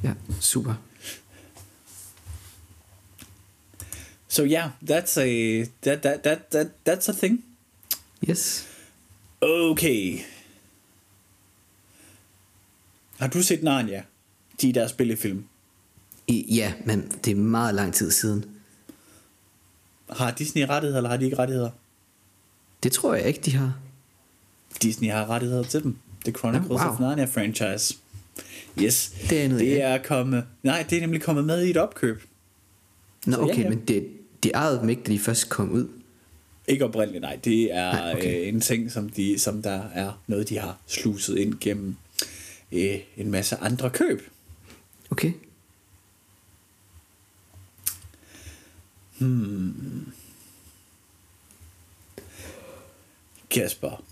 [0.04, 0.74] Ja, super.
[4.28, 7.44] So yeah, that's a that that that, that that's a thing.
[8.30, 8.66] Yes.
[9.40, 10.18] Okay.
[13.18, 14.02] Har du set Narnia?
[14.62, 15.44] De der spillefilm.
[16.26, 18.55] I, ja, men det er meget lang tid siden.
[20.10, 21.70] Har Disney rettigheder, eller har de ikke rettigheder?
[22.82, 23.72] Det tror jeg ikke, de har.
[24.82, 25.96] Disney har rettigheder til dem.
[26.24, 26.92] The Chronicles Oh, wow.
[26.92, 27.94] of Narnia franchise.
[28.82, 29.12] Yes.
[29.30, 29.78] Det er noget, det ja.
[29.94, 30.44] er kommet...
[30.62, 32.22] Nej, det er nemlig kommet med i et opkøb.
[33.26, 33.68] Nå, Så ja, okay, ja.
[33.68, 34.08] men det,
[34.42, 35.88] de ejede dem ikke, da de først kom ud.
[36.68, 37.38] Ikke oprindeligt, nej.
[37.44, 38.40] Det er Nej, okay.
[38.42, 41.96] øh, en ting, som, de, som der er noget, de har sluset ind gennem
[42.72, 44.22] øh, en masse andre køb.
[45.10, 45.32] Okay.
[53.50, 54.02] Kasper,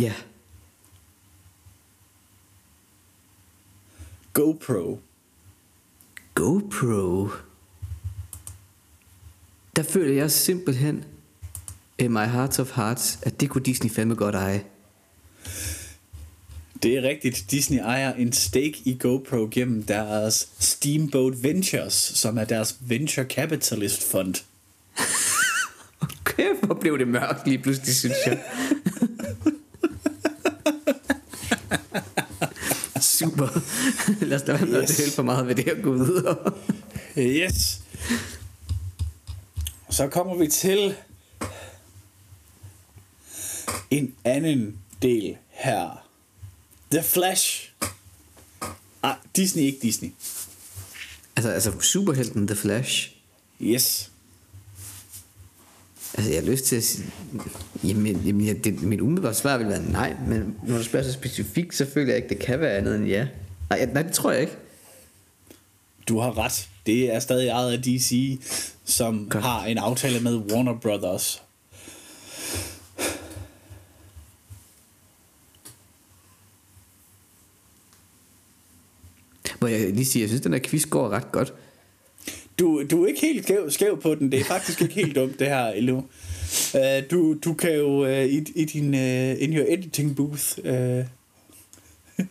[0.00, 0.14] Ja.
[4.32, 5.00] GoPro.
[6.34, 7.30] GoPro.
[9.76, 11.04] Der føler jeg simpelthen,
[11.98, 14.64] in my heart of hearts, at det kunne Disney fandme godt eje.
[16.82, 17.44] Det er rigtigt.
[17.50, 24.10] Disney ejer en stake i GoPro gennem deres Steamboat Ventures, som er deres venture capitalist
[24.10, 24.34] fund.
[26.28, 28.42] Okay, hvor blev det mørkt lige pludselig, synes jeg.
[33.00, 33.48] Super.
[34.24, 34.96] Lad os da være med at Yes.
[34.96, 36.52] dele for meget ved det her gå videre.
[37.18, 37.80] Yes.
[39.90, 40.94] Så kommer vi til
[43.90, 46.05] en anden del her.
[46.90, 47.72] The Flash.
[49.02, 50.10] Ah, Disney, ikke Disney.
[51.36, 53.12] Altså, altså superhelten The Flash.
[53.62, 54.10] Yes.
[56.14, 57.12] Altså, jeg har lyst til at sige...
[57.84, 61.12] Jamen, jamen ja, det, mit umiddelbare svar vil være nej, men når du spørger så
[61.12, 63.26] specifikt, så føler jeg ikke, det kan være andet end ja.
[63.70, 64.56] Nej, nej det tror jeg ikke.
[66.08, 66.68] Du har ret.
[66.86, 68.40] Det er stadig ejet af DC,
[68.84, 69.44] som Godt.
[69.44, 71.42] har en aftale med Warner Brothers.
[79.60, 81.54] Må jeg lige sige, jeg synes, den her quiz går ret godt.
[82.58, 84.32] Du, du er ikke helt skæv, skæv på den.
[84.32, 85.96] Det er faktisk ikke helt dumt, det her, Elo.
[85.96, 90.58] Uh, øh, du, du kan jo uh, i, i din uh, in your editing booth
[90.58, 91.04] uh,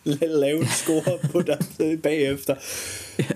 [0.42, 1.58] lave en score på dig
[2.02, 2.54] bagefter.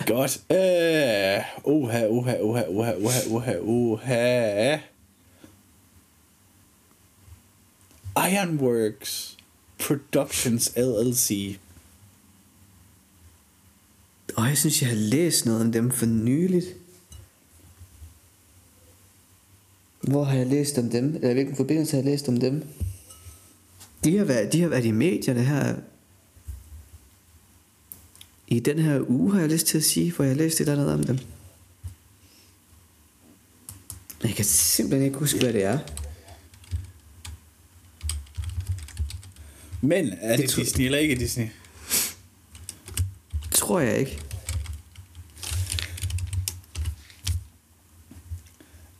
[0.07, 0.41] Godt.
[0.51, 4.79] Uh, oha, oha, oha, oha, oha, oha, oha.
[8.17, 9.37] Ironworks
[9.79, 11.59] Productions LLC.
[14.41, 16.67] Og jeg synes, jeg har læst noget om dem for nyligt.
[20.01, 21.15] Hvor har jeg læst om dem?
[21.15, 22.65] Eller hvilken forbindelse har jeg læst om dem?
[24.05, 25.77] De har været, de har været i medierne her.
[28.49, 30.69] I den her uge har jeg lyst til at sige, for jeg har læst et
[30.69, 31.19] eller andet om dem.
[34.23, 35.79] Jeg kan simpelthen ikke huske, hvad det er.
[39.81, 41.49] Men er det, Det Disney eller ikke Disney?
[43.51, 44.30] Tror jeg ikke.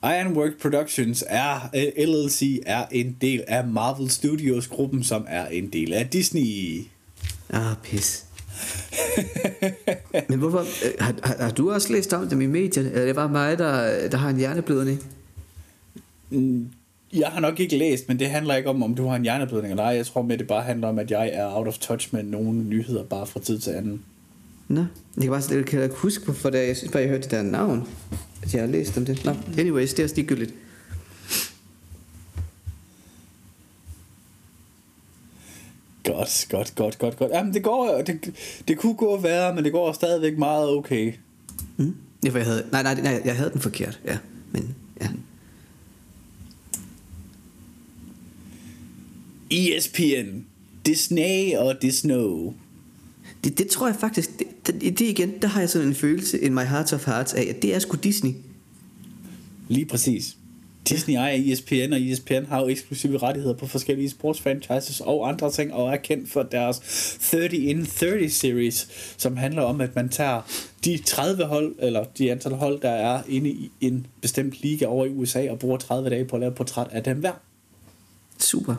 [0.05, 5.69] Ironwork Productions er øh, LLC er en del af Marvel Studios gruppen, som er en
[5.69, 6.81] del af Disney.
[7.51, 8.25] Ah, pis.
[10.29, 10.59] Men hvorfor?
[10.59, 12.89] øh, Har, har, har du også læst om dem i medierne?
[12.89, 15.03] Eller er det bare mig, der, der har en hjerneblødning?
[16.31, 16.69] Mm,
[17.13, 19.73] Jeg har nok ikke læst, men det handler ikke om, om du har en hjerneblødning
[19.73, 19.91] eller ej.
[19.97, 22.53] Jeg tror med, det bare handler om, at jeg er out of touch med nogle
[22.63, 24.03] nyheder bare fra tid til anden.
[24.71, 24.81] Nå,
[25.17, 26.67] jeg kan bare ikke, kan jeg ikke huske, hvorfor det.
[26.67, 27.89] Jeg synes bare, jeg hørte det der navn.
[28.43, 29.25] At jeg har læst om det.
[29.25, 30.55] Nå, anyways, det er også ligegyldigt.
[36.05, 37.31] Godt, godt, godt, godt, godt.
[37.33, 38.35] Jamen, det går, det,
[38.69, 41.13] det kunne gå værre, men det går stadigvæk meget okay.
[41.77, 41.97] Mm?
[42.25, 44.19] Ja, for jeg havde, nej, nej, nej, jeg havde den forkert, ja.
[44.53, 45.09] Men, ja.
[49.51, 50.45] ESPN,
[50.87, 52.53] Disney og Disney.
[53.45, 56.41] Det, det tror jeg faktisk, det, det, det igen, der har jeg sådan en følelse
[56.41, 58.33] in my heart of hearts af, at det er sgu Disney.
[59.69, 60.37] Lige præcis.
[60.89, 65.73] Disney ejer ESPN, og ESPN har jo eksklusive rettigheder på forskellige sportsfranchises og andre ting,
[65.75, 66.79] og er kendt for deres
[67.31, 70.43] 30 in 30 series, som handler om, at man tager
[70.85, 75.05] de 30 hold, eller de antal hold, der er inde i en bestemt liga over
[75.05, 77.33] i USA, og bruger 30 dage på at lave et portræt af dem hver.
[78.39, 78.75] Super.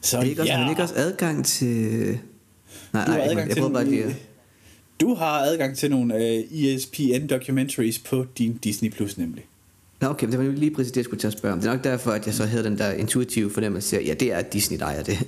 [0.00, 0.70] Så Er det ikke også, ja, ja.
[0.70, 2.18] ikke også adgang til...
[3.06, 4.16] Nej, du har nej, jeg, adgang jeg bare lige
[5.00, 6.20] du har adgang til nogle uh,
[6.62, 9.44] ESPN documentaries på din Disney Plus nemlig.
[10.00, 11.60] Nå, okay, det var jo lige præcis det, jeg skulle til at spørge om.
[11.60, 14.32] Det er nok derfor, at jeg så havde den der intuitive fornemmelse af, ja, det
[14.32, 15.18] er Disney, der ejer det.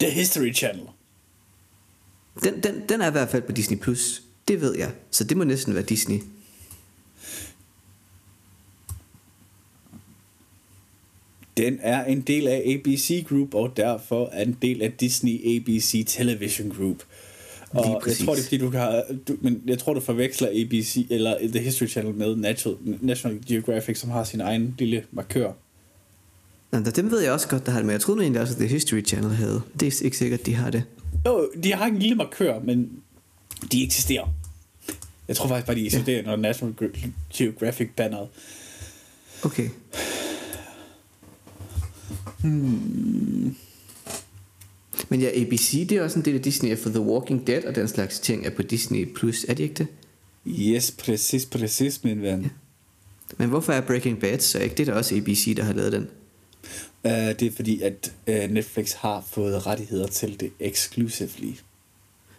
[0.00, 0.86] The History Channel.
[2.44, 3.78] den, den, den er i hvert fald på Disney+.
[3.78, 4.22] Plus.
[4.48, 4.90] Det ved jeg.
[5.10, 6.18] Så det må næsten være Disney.
[11.56, 16.04] Den er en del af ABC Group, og derfor er en del af Disney ABC
[16.06, 16.96] Television Group.
[17.70, 18.24] Og jeg præcis.
[18.24, 21.60] tror, det er fordi, du kan, du, men jeg tror, du forveksler ABC eller The
[21.60, 25.52] History Channel med Natural, National Geographic, som har sin egen lille markør.
[26.72, 28.58] Nå, dem ved jeg også godt, der har det, men jeg troede egentlig også, at
[28.58, 29.62] The History Channel havde.
[29.80, 30.84] Det er ikke sikkert, de har det.
[31.26, 32.90] Jo, de har en lille markør, men
[33.72, 34.34] de eksisterer.
[35.28, 36.22] Jeg tror faktisk bare, de eksisterer, ja.
[36.22, 38.28] når National Ge- Geographic banneret.
[39.44, 39.68] Okay.
[45.08, 47.74] Men ja, ABC, det er også en del af Disney, for The Walking Dead og
[47.74, 49.86] den slags ting er på Disney+, Plus, er det ikke det?
[50.46, 52.52] Yes, præcis, præcis, min ven.
[53.38, 54.74] Men hvorfor er Breaking Bad så ikke?
[54.74, 56.08] Det er da også ABC, der har lavet den.
[57.04, 61.52] Uh, det er fordi, at uh, Netflix har fået rettigheder til det exclusively.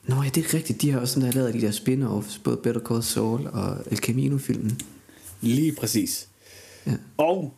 [0.08, 0.82] Nå ja, det er rigtigt.
[0.82, 3.98] De har også sådan, der lavet de der spin-offs, både Better Call Saul og El
[3.98, 4.80] Camino-filmen.
[5.42, 6.28] Lige præcis.
[6.86, 6.92] Ja.
[7.18, 7.54] Og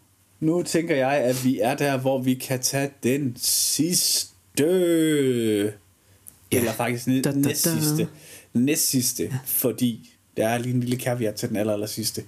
[0.46, 4.34] nu tænker jeg, at vi er der, hvor vi kan tage den sidste.
[4.60, 6.58] Ja.
[6.58, 7.38] Eller faktisk Da, da, da.
[7.38, 8.08] næst sidste.
[8.54, 12.24] Næst sidste, fordi der er lige en lille caveat til den aller, aller sidste.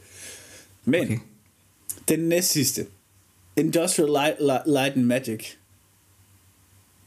[0.86, 1.14] Men Okay.
[1.16, 1.24] okay.
[2.08, 2.86] den næst sidste.
[3.58, 5.46] Industrial Light, Light, Light and Magic.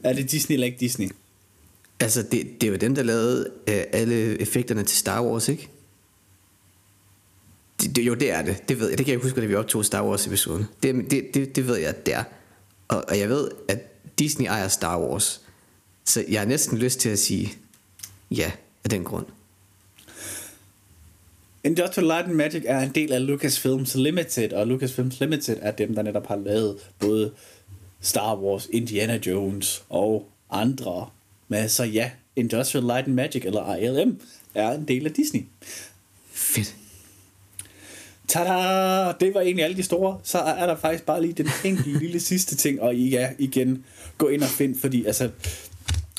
[0.04, 1.10] Er det Disney eller ikke Disney?
[2.00, 5.68] Altså, det, det er jo dem, der lavede øh, alle effekterne til Star Wars, ikke?
[7.80, 8.68] Det, det, jo, det er det.
[8.68, 8.98] Det ved jeg.
[8.98, 10.66] Det kan jeg huske, da vi optog Star Wars-episoden.
[10.82, 12.24] Det, det, det, det ved jeg, at det er.
[12.88, 13.78] Og, og jeg ved, at
[14.18, 15.40] Disney ejer Star Wars.
[16.04, 17.52] Så jeg har næsten lyst til at sige
[18.30, 18.50] ja
[18.84, 19.26] af den grund.
[21.64, 25.94] Industrial Light and Magic er en del af Lucasfilms Limited, og Lucasfilms Limited er dem,
[25.94, 27.32] der netop har lavet både
[28.00, 31.08] Star Wars, Indiana Jones og andre.
[31.48, 34.20] Men så ja, Industrial Light and Magic, eller ILM,
[34.54, 35.44] er en del af Disney.
[36.32, 36.76] Fedt.
[38.30, 39.12] Tada!
[39.20, 40.18] Det var egentlig alle de store.
[40.22, 43.84] Så er der faktisk bare lige den enkelte lille sidste ting, og I ja, igen,
[44.18, 45.30] gå ind og find, fordi altså,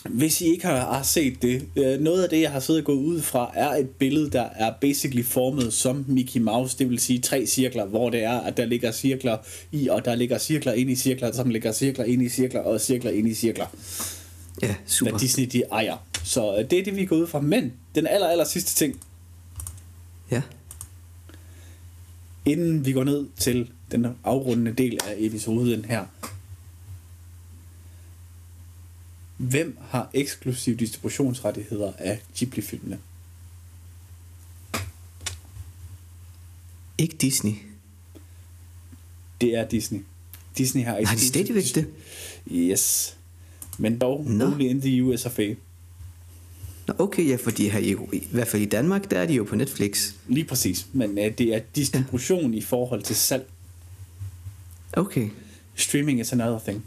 [0.09, 2.97] hvis I ikke har, set det, øh, noget af det, jeg har siddet og gået
[2.97, 7.19] ud fra, er et billede, der er basically formet som Mickey Mouse, det vil sige
[7.19, 9.37] tre cirkler, hvor det er, at der ligger cirkler
[9.71, 12.81] i, og der ligger cirkler ind i cirkler, som ligger cirkler ind i cirkler, og
[12.81, 13.65] cirkler ind i cirkler,
[14.61, 15.11] Ja, super.
[15.11, 15.97] hvad Disney de ejer.
[16.23, 17.41] Så øh, det er det, vi går ud fra.
[17.41, 18.99] Men den aller, aller sidste ting,
[20.31, 20.41] Ja.
[22.45, 26.05] Inden vi går ned til den afrundende del af episoden her.
[29.37, 32.99] Hvem har eksklusiv distributionsrettigheder af Ghibli-filmene?
[36.97, 37.53] Ikke Disney.
[39.41, 39.99] Det er Disney.
[40.57, 41.87] Disney har Har de stadigvæk det?
[42.51, 43.17] Yes.
[43.77, 44.45] Men dog Nå.
[44.45, 45.53] only in the US of A.
[46.97, 49.43] Nå, okay, ja, fordi her i, i hvert fald i Danmark, der er de jo
[49.43, 50.13] på Netflix.
[50.27, 50.87] Lige præcis.
[50.93, 52.57] Men uh, det er distribution ja.
[52.57, 53.45] i forhold til salg.
[54.93, 55.29] Okay.
[55.75, 56.85] Streaming is another thing.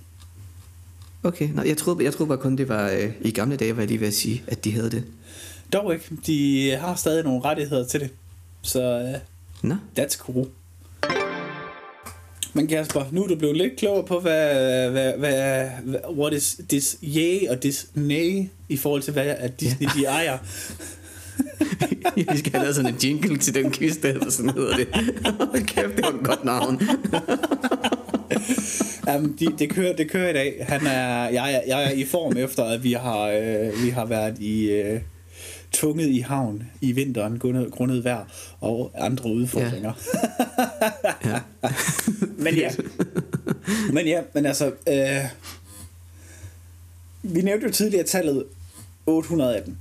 [1.22, 3.82] Okay, Nå, jeg, troede, jeg troede bare kun, det var øh, i gamle dage, var
[3.82, 5.04] jeg lige ved at sige, at de havde det.
[5.72, 6.04] Dog ikke.
[6.26, 8.10] De har stadig nogle rettigheder til det.
[8.62, 9.12] Så
[9.62, 10.46] uh, Nå, That's cool.
[12.54, 16.60] Men Kasper, nu er du blevet lidt klogere på, hvad, hvad, hvad, hvad what is
[16.68, 20.38] this yay og this nay i forhold til, hvad at Disney de ejer.
[22.14, 24.86] vi skal have lavet sådan en jingle til den quiz, der hedder sådan hedder det.
[25.66, 26.80] Kæft, det var et godt navn.
[29.16, 30.66] Um, de, det, kører, det kører i dag.
[30.68, 34.04] Han er, jeg, er, jeg er i form efter, at vi har, øh, vi har
[34.04, 35.00] været i øh,
[35.74, 38.24] tvunget i havn i vinteren, grundet, grundet vejr
[38.60, 39.92] og andre udfordringer.
[41.24, 41.40] Ja.
[42.38, 42.70] Men ja.
[43.92, 44.72] Men ja, men altså...
[44.88, 45.24] Øh,
[47.22, 48.44] vi nævnte jo tidligere tallet
[49.06, 49.78] 818,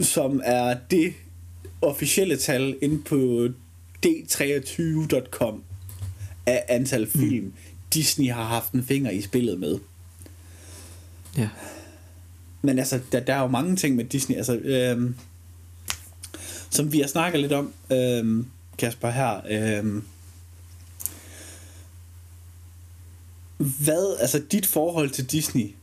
[0.00, 1.12] som er det
[1.82, 3.48] officielle tal inde på
[4.06, 5.62] d23.com
[6.46, 7.52] af antal film, mm.
[7.94, 9.78] Disney har haft en finger i spillet med.
[11.38, 11.48] ja.
[12.62, 15.16] Men altså, der, der er jo mange ting med Disney, altså, øhm,
[16.70, 18.46] som vi har snakket lidt om, øhm,
[18.78, 19.40] Kasper, her.
[19.50, 20.04] Øhm,
[23.56, 25.74] hvad, altså dit forhold til Disney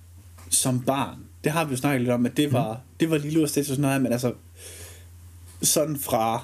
[0.49, 2.79] som barn, det har vi jo snakket lidt om, at det var, mm.
[2.99, 4.33] det var lille og og sådan noget, men altså,
[5.61, 6.43] sådan fra,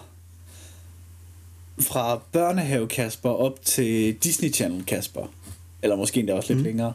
[1.79, 5.33] fra børnehave Kasper op til Disney Channel Kasper,
[5.81, 6.63] eller måske endda også lidt mm.
[6.63, 6.93] længere,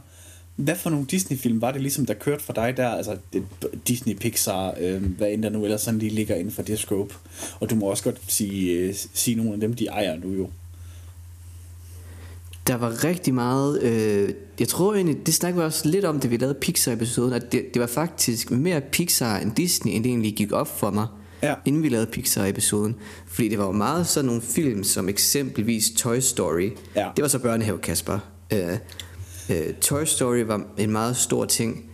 [0.58, 2.88] hvad for nogle Disney-film var det ligesom, der kørte for dig der?
[2.88, 3.42] Altså det,
[3.88, 7.14] Disney, Pixar, øh, hvad end der nu ellers sådan lige ligger inden for det scope.
[7.60, 10.50] Og du må også godt sige, øh, sige nogle af dem, de ejer nu jo.
[12.66, 13.82] Der var rigtig meget...
[13.82, 17.52] Øh, jeg tror egentlig, det snakkede vi også lidt om, da vi lavede Pixar-episoden, at
[17.52, 21.06] det, det var faktisk mere Pixar end Disney, end det egentlig gik op for mig,
[21.42, 21.54] Ja.
[21.64, 22.94] inden vi lavede Pixar-episoden.
[23.26, 26.70] Fordi det var jo meget sådan nogle film, som eksempelvis Toy Story.
[26.96, 27.08] Ja.
[27.16, 28.18] Det var så børnehave Kasper.
[28.52, 28.78] Øh,
[29.50, 31.84] øh, Toy Story var en meget stor ting.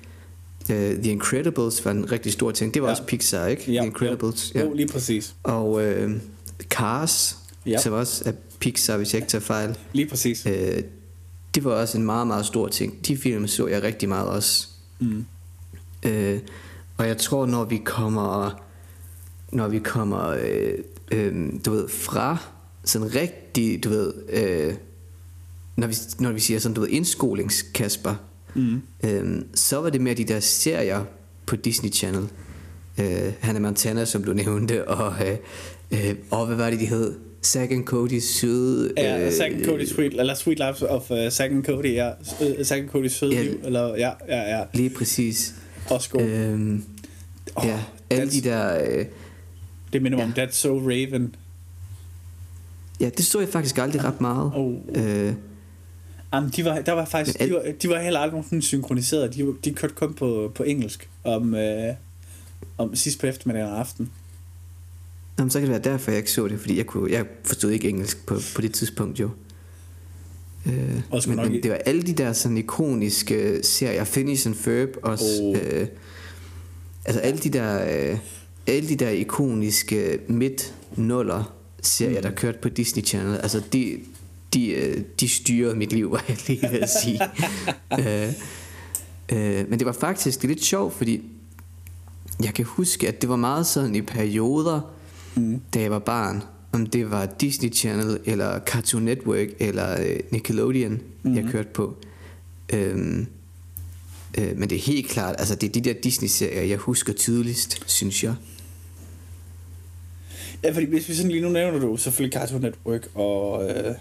[0.71, 2.75] Øh, The Incredibles var en rigtig stor ting.
[2.75, 2.91] Det var Ja.
[2.91, 3.01] ja.
[3.01, 3.63] også Pixar, ikke?
[3.63, 4.53] The Incredibles.
[4.55, 5.35] Jo, jo, lige præcis.
[5.43, 6.11] Og øh,
[6.71, 7.71] Cars, Ja.
[7.71, 7.79] ja.
[7.79, 9.77] som også er Pixar, hvis jeg ikke tager fejl.
[9.93, 10.47] Lige præcis.
[10.47, 10.83] Øh,
[11.55, 13.07] det var også en meget, meget stor ting.
[13.07, 14.69] De film så jeg rigtig meget også.
[15.01, 15.25] Mm.
[16.07, 16.39] Øh,
[16.97, 18.61] og jeg tror, når vi kommer,
[19.53, 20.75] når vi kommer, øh,
[21.13, 22.37] øh, du ved, fra
[22.85, 24.75] sådan rigtig, du ved, øh,
[25.77, 28.15] når vi, når vi siger sådan, du ved, indskolingskasper,
[28.57, 28.83] Mm.
[29.05, 31.05] øh, så var det mere de der serier
[31.47, 32.29] på Disney Channel.
[33.01, 35.37] Øh, Hannah Montana, som du nævnte, og, øh,
[35.91, 37.15] øh, og hvad var det, de hed?
[37.43, 38.93] Zack and Cody's søde...
[38.97, 42.11] Ja, øh, Zack and Cody's Sweet, eller Sweet Life of uh, Zack and Cody, ja.
[42.41, 43.43] Uh, Zack and Cody's søde Ja.
[43.43, 44.65] liv, eller ja, ja, ja.
[44.75, 45.55] Lige præcis.
[46.11, 46.23] God.
[46.23, 46.85] Øh, Øhm,
[47.57, 48.85] Åh, ja, alle de der...
[48.99, 49.05] Øh,
[49.93, 50.47] det minder mig om ja.
[50.47, 51.35] That's So Raven.
[53.01, 54.53] ja, det så jeg faktisk aldrig ret meget.
[54.55, 54.75] Oh.
[54.95, 55.33] Øh,
[56.35, 59.35] Jamen, de var, der var faktisk, de var, de var heller aldrig nogen sådan synkroniseret.
[59.35, 61.95] De, de kørte kun på, på engelsk om, øh,
[62.79, 64.11] om sidst på eftermiddagen og aften.
[65.39, 67.27] Nå, men så kan det være derfor, jeg ikke så det, fordi jeg, kunne, jeg
[67.45, 69.31] forstod ikke engelsk på, på det tidspunkt jo.
[70.67, 74.47] Øh, Og skulle men, nok men det var alle de der sådan ikoniske serier, Phineas
[74.47, 75.41] and Ferb også.
[75.43, 75.57] Oh.
[75.57, 75.87] Øh,
[77.05, 78.19] altså alle de der, øh,
[78.67, 83.99] alle de der ikoniske midt nuller serier, der kørte på Disney Channel, altså de,
[84.55, 87.21] de, øh, de styrede mit liv, var jeg lige ved at sige.
[88.01, 88.33] øh,
[89.33, 91.23] øh, men det var faktisk lidt sjovt, fordi
[92.43, 94.81] jeg kan huske, at det var meget sådan i perioder,
[95.35, 95.61] mm.
[95.75, 96.43] da jeg var barn.
[96.73, 101.37] Om det var Disney Channel, eller Cartoon Network, eller øh, Nickelodeon, mm.
[101.37, 101.97] jeg kørte på.
[102.73, 103.27] Øhm,
[104.39, 107.83] øh, men det er helt klart, altså det er de der Disney-serier, jeg husker tydeligst,
[107.87, 108.35] synes jeg.
[110.63, 113.95] Ja, fordi hvis vi sådan lige nu nævner du selvfølgelig Cartoon Network og, øh,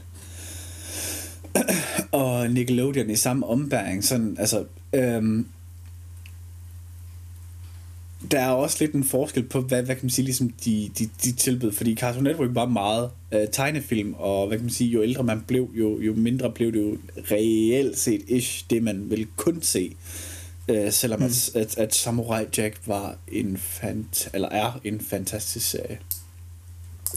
[2.12, 4.04] og Nickelodeon i samme ombæring.
[4.04, 5.47] Sådan, altså, øhm,
[8.32, 11.10] der er også lidt en forskel på, hvad, hvad kan man sige, ligesom de, de,
[11.24, 15.04] de tilbød, fordi Cartoon Network var meget øh, tegnefilm, og hvad kan man sige, jo
[15.04, 16.97] ældre man blev, jo, jo mindre blev det jo
[17.32, 19.95] reelt set ish, det man ville kun se.
[20.68, 21.26] Øh, selvom mm.
[21.26, 25.99] at, at, at Samurai Jack var en fant eller er en fantastisk serie.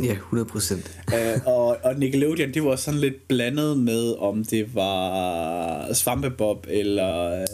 [0.03, 1.01] Ja, 100 procent.
[1.15, 7.45] øh, og, og Nickelodeon, det var sådan lidt blandet med, om det var Svampebob, eller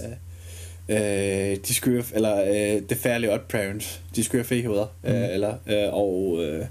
[0.89, 5.11] øh, de skøre, eller øh, The Fairly Odd Parents, de skøre fehoveder, mm.
[5.11, 6.67] øh, eller, øh, og øh,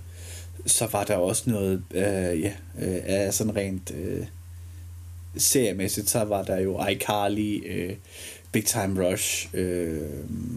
[0.66, 2.52] så var der også noget, øh, ja,
[2.82, 4.26] øh, af sådan rent øh,
[5.38, 7.96] seriemæssigt, så var der jo iCarly, øh,
[8.52, 10.02] Big Time Rush, øh,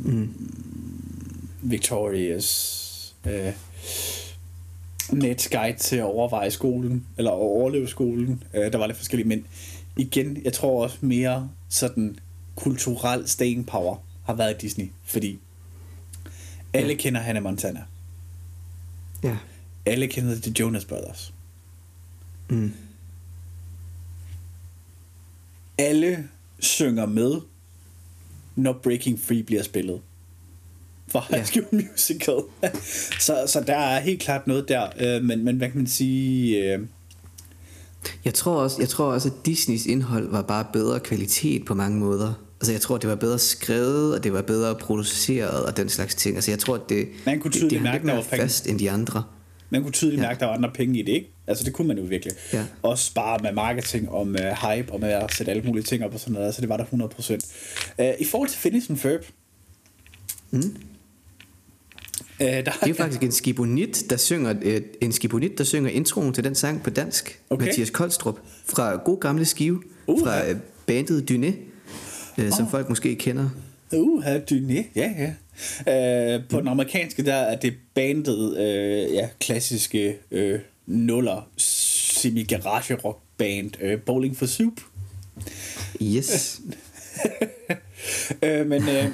[0.04, 0.50] mm.
[1.62, 3.52] Victorious, øh,
[5.12, 8.42] Nets guide til at overveje skolen, eller at overleve skolen.
[8.55, 9.46] Øh, der var lidt forskellige, men
[9.96, 12.18] igen, jeg tror også mere sådan
[12.57, 15.38] kulturel staying power har været i Disney, fordi
[16.72, 16.96] alle ja.
[16.96, 17.82] kender Hannah Montana.
[19.22, 19.36] Ja.
[19.86, 21.34] Alle kender The Jonas Brothers.
[22.48, 22.72] Mm.
[25.78, 26.28] Alle
[26.59, 27.40] synger med,
[28.57, 30.00] når Breaking Free bliver spillet.
[31.14, 31.44] For High Ja.
[31.44, 32.34] School Musical.
[33.26, 36.56] så, så der er helt klart noget der, øh, men, men hvad kan man sige...
[36.74, 36.80] Øh,
[38.24, 41.98] Jeg tror også, jeg tror også, at Disneys indhold var bare bedre kvalitet på mange
[41.98, 42.32] måder.
[42.60, 46.14] Altså jeg tror, det var bedre skrevet, og det var bedre produceret og den slags
[46.14, 46.36] ting.
[46.36, 48.66] Altså jeg tror, at det, Man kunne det, tydeligt det hang mærke, der var fast
[48.66, 49.22] end de andre.
[49.70, 50.26] Man kunne tydeligt Ja.
[50.26, 51.30] mærke, at der var andre penge i det, ikke?
[51.46, 52.34] Altså, det kunne man jo virkelig.
[52.52, 52.64] Ja.
[52.82, 56.14] Også bare med marketing og med hype og med at sætte alle mulige ting op
[56.14, 56.46] og sådan noget.
[56.46, 57.32] Altså, det var der 100%.
[57.98, 59.24] Uh, I forhold til Finish and Ferb.
[60.50, 60.76] Mm.
[62.41, 65.91] Uh, der, Det er jo faktisk en skibonit, der synger, øh, en skibonit, der synger
[65.91, 67.41] introen til den sang på dansk.
[67.51, 67.66] Okay.
[67.66, 70.51] Mathias Koldstrup fra God Gamle Skive, Uh, fra ja.
[70.51, 70.57] øh,
[70.87, 71.53] bandet Dyné,
[72.43, 72.70] øh, som Åh.
[72.70, 73.51] folk måske kender.
[73.93, 74.85] Uh, Dyné.
[74.97, 75.32] Ja, ja.
[76.37, 83.18] Uh, på den amerikanske, der er det bandet, uh, ja, klassiske uh, nuller, semi-garage rock
[83.39, 84.80] band, uh, Bowling for Soup.
[86.03, 86.61] Yes.
[88.43, 89.05] uh, men, uh,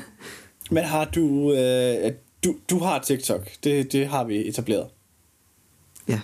[0.70, 2.10] men har du, uh,
[2.44, 4.88] du, du har TikTok, det, det har vi etableret.
[6.08, 6.20] ja,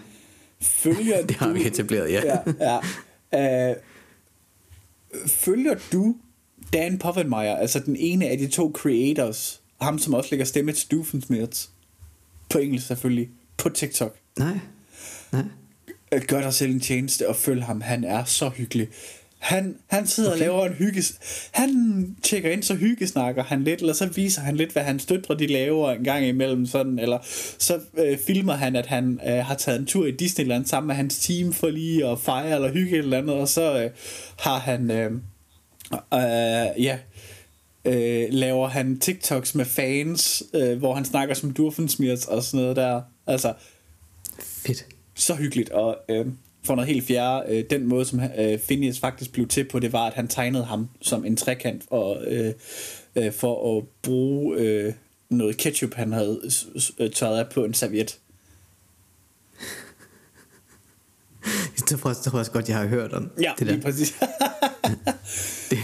[0.61, 2.23] Følger det har du, vi etableret, ja.
[2.25, 2.81] ja,
[3.33, 3.71] ja.
[3.71, 3.77] Uh,
[5.29, 6.17] følger du
[6.73, 10.91] Dan Povenmeier, altså den ene af de to creators, ham som også lægger stemme til
[10.91, 11.67] Doofenshmirtz,
[12.51, 14.17] på engelsk selvfølgelig, på TikTok.
[14.39, 14.59] Nej,
[15.33, 15.45] nej.
[16.13, 18.89] Øh, Gør dig selv en tjeneste og følg ham, han er så hyggelig.
[19.47, 20.41] Han, han sidder okay.
[20.41, 21.19] og laver en hygges...
[21.53, 25.39] Han tjekker ind, så hyggesnakker han lidt, eller så viser han lidt, hvad hans døtre
[25.39, 27.19] de laver en gang imellem, sådan, eller
[27.59, 30.95] så øh, filmer han, at han øh, har taget en tur i Disneyland sammen med
[30.95, 33.91] hans team for lige at fejre eller hygge et eller andet, og så øh,
[34.39, 34.91] har han...
[34.91, 35.13] Øh,
[35.93, 36.99] øh, ja,
[37.85, 42.77] øh, laver han TikToks med fans, øh, hvor han snakker som Durfensmirts og sådan noget
[42.77, 43.03] der.
[43.27, 43.55] Altså,
[44.39, 44.87] Fedt.
[45.15, 46.27] så hyggeligt, og øh,
[46.67, 49.93] for noget helt fjerde, øh, den måde, som øh, Phineas faktisk blev til på, det
[49.93, 52.53] var, at han tegnede ham som en trekant og, øh,
[53.17, 54.93] øh, for at bruge øh,
[55.31, 56.41] noget ketchup, han havde
[56.99, 58.19] øh, tørret af på en serviet.
[61.77, 63.31] Det tror jeg, også godt, jeg har hørt om.
[63.41, 63.73] Ja, det der.
[63.73, 64.15] lige præcis.
[65.71, 65.79] Det,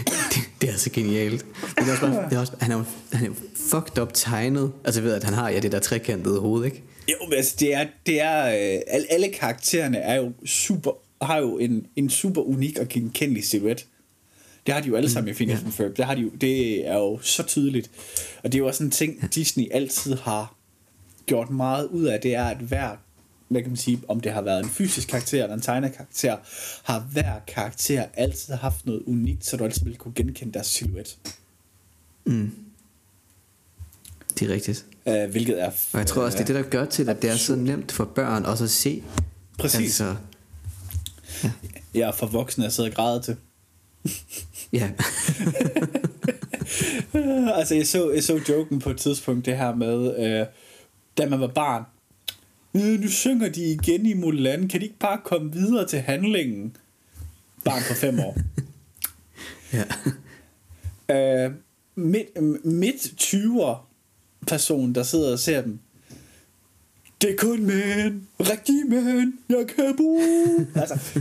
[0.83, 1.45] så genialt.
[1.45, 4.01] Men det er også bare, det er også, han er jo han er jo fucked
[4.01, 4.71] up tegnet.
[4.85, 6.83] Altså jeg ved, at han har ja, det der trekantede hoved, ikke?
[7.11, 11.57] Jo, men altså, det er, det er øh, alle, karaktererne er jo super, har jo
[11.57, 13.85] en, en super unik og genkendelig silhuet.
[14.65, 15.97] Det har de jo alle sammen i Phineas and Ferb.
[15.97, 17.91] Det, har de jo, det er jo så tydeligt.
[18.43, 20.55] Og det er jo også en ting, Disney altid har
[21.25, 22.89] gjort meget ud af, det er, at hver,
[23.53, 26.37] hvad kan man sige, om det har været en fysisk karakter eller en tegnet karakter,
[26.83, 31.17] har hver karakter altid haft noget unikt, så du altid vil kunne genkende deres silhuet.
[34.39, 34.85] Det er rigtigt.
[35.05, 35.71] Uh, hvilket er...
[35.93, 37.91] Og jeg tror også, det er det, der gør til, at det er så nemt
[37.91, 39.03] for børn også at se.
[39.59, 40.01] Præcis.
[40.01, 40.15] Altså,
[41.93, 43.35] Jeg er for voksne at sidde og græde til.
[44.73, 44.91] ja.
[47.59, 50.45] altså, jeg så, jeg så joken på et tidspunkt, det her med, øh,
[51.17, 51.83] da man var barn.
[52.75, 54.67] Øh, nu synger de igen i Mulan.
[54.67, 56.75] Kan de ikke bare komme videre til handlingen?
[57.65, 58.37] Barn på fem år.
[61.09, 61.45] ja.
[61.45, 61.51] øh,
[61.95, 63.75] midt, midt 20'er
[64.47, 65.79] person, der sidder og ser dem.
[67.21, 70.67] Det er kun mænd, rigtige mænd, jeg kan bruge.
[70.75, 71.19] altså,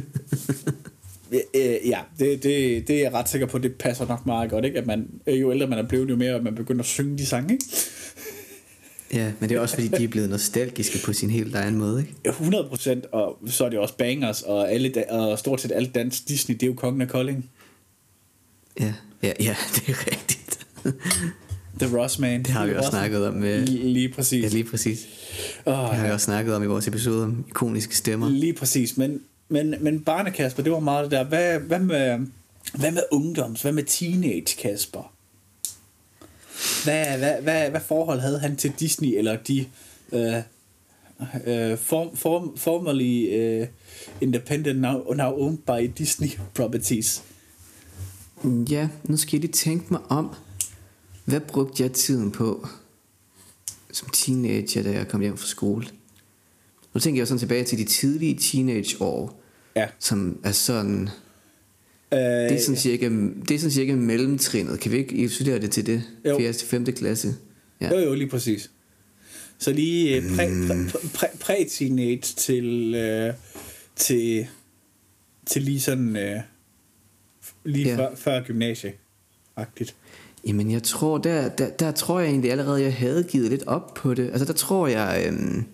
[1.54, 4.64] øh, ja, det, det, det er jeg ret sikker på, det passer nok meget godt,
[4.64, 4.78] ikke?
[4.78, 7.18] At man, øh, jo ældre man er blevet, jo mere at man begynder at synge
[7.18, 7.64] de sange, ikke?
[9.12, 12.00] Ja, men det er også fordi, de er blevet nostalgiske på sin helt egen måde,
[12.00, 12.14] ikke?
[12.24, 16.28] Ja, 100%, og så er det også bangers, og, alle, og stort set alt dansk
[16.28, 17.50] Disney, det er jo kongen af Kolding.
[18.80, 20.66] Ja, ja, ja det er rigtigt.
[21.80, 22.42] The Ross Man.
[22.42, 23.66] Det har vi også snakket om med...
[23.66, 24.42] Lige, lige præcis.
[24.44, 25.06] Ja, lige præcis.
[25.66, 28.28] Åh, Det har vi også snakket om i vores episode om ikoniske stemmer.
[28.28, 31.24] Lige præcis, men, men, men Barne Kasper, det var meget det der.
[31.24, 32.26] Hvad, hvad, med,
[32.74, 33.62] hvad med ungdoms?
[33.62, 35.11] Hvad med teenage Kasper?
[36.84, 39.66] Hvad, hvad, hvad, hvad forhold havde han til Disney, eller de
[40.12, 40.36] øh,
[41.46, 43.66] øh, form, form, formerly øh,
[44.20, 47.22] independent, now, now owned by Disney properties?
[48.70, 50.34] Ja, nu skal jeg lige tænke mig om.
[51.24, 52.66] Hvad brugte jeg tiden på
[53.92, 55.86] som teenager, da jeg kom hjem fra skole?
[56.94, 59.40] Nu tænker jeg sådan tilbage til de tidlige teenageår,
[59.76, 59.86] Ja.
[59.98, 61.08] som er sådan...
[62.12, 63.08] Øh, Det er sådan cirka,
[63.48, 64.80] det er sådan cirka mellemtrinnet.
[64.80, 66.02] Kan vi ikke isolere det til det?
[66.24, 66.38] Jo.
[66.38, 66.52] 4.
[66.52, 66.84] til 5.
[66.84, 67.34] klasse.
[67.80, 67.90] Ja.
[67.90, 68.70] Jo, jo, lige præcis.
[69.58, 73.34] Så lige øh, præ, præ, præ, præ teenage til, øh,
[73.96, 74.46] til,
[75.46, 76.40] til lige sådan øh,
[77.64, 77.96] lige Ja.
[77.96, 78.92] før, før gymnasie
[79.56, 79.94] agtigt
[80.46, 83.94] Jamen jeg tror, der, der, der tror jeg egentlig allerede, jeg havde givet lidt op
[83.94, 84.30] på det.
[84.30, 85.64] Altså der tror jeg, øhm,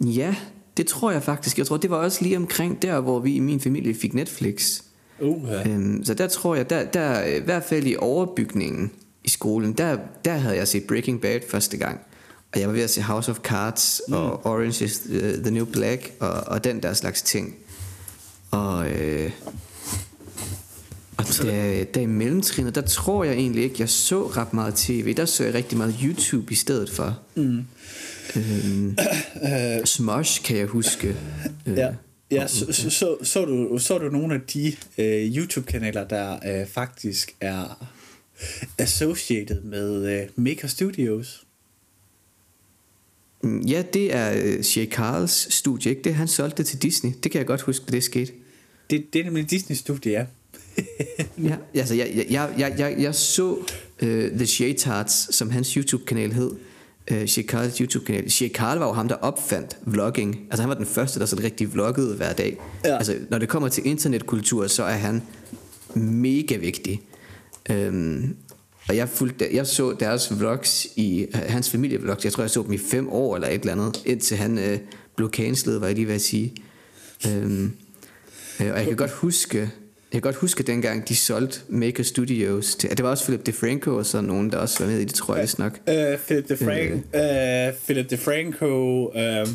[0.00, 0.36] ja,
[0.78, 1.58] det tror jeg faktisk.
[1.58, 4.80] Jeg tror, det var også lige omkring der, hvor vi i min familie fik Netflix.
[5.20, 5.68] Uh, ja.
[5.68, 8.90] Øhm, så der tror jeg, der, der i hvert fald i overbygningen
[9.24, 12.00] i skolen, der, der havde jeg set Breaking Bad første gang.
[12.52, 14.14] Og jeg var ved at se House of Cards mm.
[14.14, 17.54] og Orange is the, the New Black og, og den der slags ting.
[18.50, 19.30] Og, øh,
[21.16, 25.14] og der, der i mellemtrinnet, der tror jeg egentlig ikke, jeg så ret meget tv.
[25.14, 27.18] Der så jeg rigtig meget YouTube i stedet for.
[27.34, 27.64] Mm.
[28.36, 28.96] Øhm,
[29.84, 31.16] Smosh kan jeg huske.
[31.66, 31.90] Øh, ja.
[32.30, 36.66] Ja, så, så, så, så, du, så du nogle af de øh, YouTube-kanaler, der øh,
[36.66, 37.88] faktisk er
[38.78, 41.44] associated med øh, Maker Studios?
[43.42, 46.02] Mm, Ja, det er øh, Shay Carls studie, ikke?
[46.02, 47.12] Det han solgte det til Disney.
[47.22, 48.32] Det kan jeg godt huske, det skete.
[48.90, 50.26] Det, det er nemlig Disney-studie, ja.
[51.48, 53.52] Ja, altså jeg, jeg, jeg, jeg, jeg, jeg så
[54.02, 56.50] uh, The Shay Tarts, som hans YouTube-kanal hed.
[57.26, 58.30] Shay Carls YouTube-kanal.
[58.30, 60.40] Shay Carl var jo ham, der opfandt vlogging.
[60.50, 62.56] Altså han var den første, der sådan rigtig vloggede hver dag.
[62.84, 62.96] Ja.
[62.96, 65.22] Altså når det kommer til internetkultur, så er han
[65.94, 67.00] mega vigtig.
[67.70, 68.36] Um,
[68.88, 72.24] og jeg, fulgte, jeg så deres vlogs i hans familievlogs.
[72.24, 74.78] Jeg tror, jeg så dem i fem år eller et eller andet, indtil han uh,
[75.16, 76.54] blev cancelet, var jeg lige ved at sige.
[77.26, 77.72] Um,
[78.60, 79.70] Øh, og jeg kan godt huske,
[80.12, 84.06] kan godt huske dengang de solgte Maker Studios til, det var også Philip DeFranco og
[84.06, 85.80] sådan nogen, der også var med i det, tror jeg vist nok.
[85.86, 89.48] Uh, Philip DeFranco, uh, Philip DeFranco uh,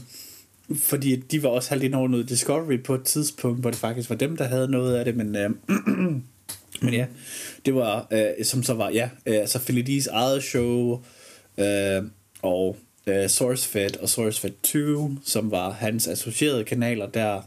[0.76, 4.16] fordi de var også ind over noget Discovery på et tidspunkt, hvor det faktisk var
[4.16, 5.50] dem, der havde noget af det, men, øh,
[6.84, 7.06] men ja,
[7.66, 11.04] det var, øh, som så var, ja, øh, altså Philly D's eget show,
[11.58, 12.04] øh,
[12.42, 12.78] og
[13.08, 17.42] øh, SourceFed og SourceFed 2, som var hans associerede kanaler der,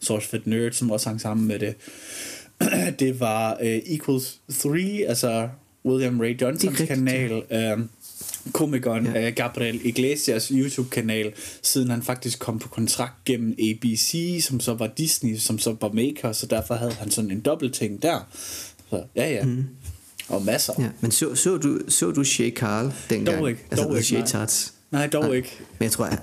[0.00, 1.74] SourceFed Nerd, som også hang sammen med det.
[3.00, 5.48] det var øh, Equals 3, altså
[5.86, 7.78] William Ray Johnsons kanal, øh,
[8.52, 9.20] komikeren Ja.
[9.20, 9.28] ja.
[9.28, 11.32] uh, Gabriel Iglesias YouTube-kanal,
[11.62, 15.88] siden han faktisk kom på kontrakt gennem ABC, som så var Disney, som så var
[15.92, 18.28] Maker, så derfor havde han sådan en dobbeltting der.
[18.90, 19.44] Så ja, ja.
[19.44, 19.64] Mm.
[20.28, 20.72] Og masser.
[20.78, 23.38] Ja, men så, så, du, så du Shay Carl dengang?
[23.38, 24.26] Dog ikke, altså dog ikke, nej.
[24.26, 24.72] Tarts.
[24.90, 25.32] Nej, dog Nej.
[25.32, 25.58] ikke.
[25.78, 26.18] Men jeg tror, jeg,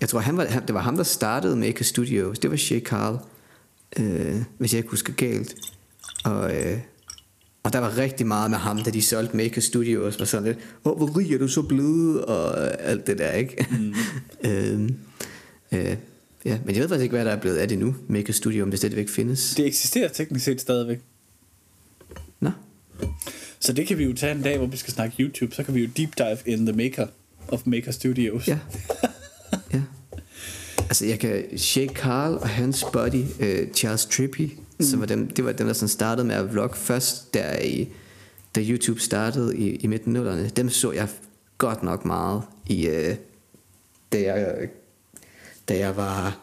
[0.00, 2.38] jeg tror han var, han, det var ham, der startede Maker Studios.
[2.38, 3.18] Det var Shay Carl,
[3.98, 5.54] øh, hvis jeg ikke husker galt.
[6.24, 6.78] Og, øh,
[7.62, 10.18] og der var rigtig meget med ham, da de solgte Maker Studios.
[10.18, 12.24] Var sådan lidt, åh, hvor rig er du så blevet?
[12.24, 13.66] Og alt det der, ikke?
[13.70, 13.94] Mm.
[14.50, 14.90] øh,
[15.72, 15.96] øh,
[16.44, 18.64] ja, men jeg ved faktisk ikke, hvad der er blevet af det nu, Maker Studio,
[18.64, 19.54] om det stadigvæk findes.
[19.54, 21.00] Det eksisterer teknisk set stadigvæk.
[22.40, 22.50] Nå,
[23.60, 25.54] Så det kan vi jo tage en dag, hvor vi skal snakke YouTube.
[25.54, 27.06] Så kan vi jo deep dive in the maker
[27.48, 28.48] of Maker Studios.
[28.48, 28.58] Ja.
[30.96, 31.58] Altså, jeg kan...
[31.58, 34.40] Shay Carl og hans buddy, uh, Charles Trippy,
[34.78, 34.84] mm.
[34.84, 37.88] som var dem, det var dem, der sådan startede med at vlogge først, der i,
[38.54, 40.48] da YouTube startede i, i midten nullerne.
[40.48, 41.08] Dem så jeg
[41.58, 42.88] godt nok meget i...
[42.88, 42.94] Uh,
[44.12, 44.68] da jeg,
[45.68, 46.38] da jeg var...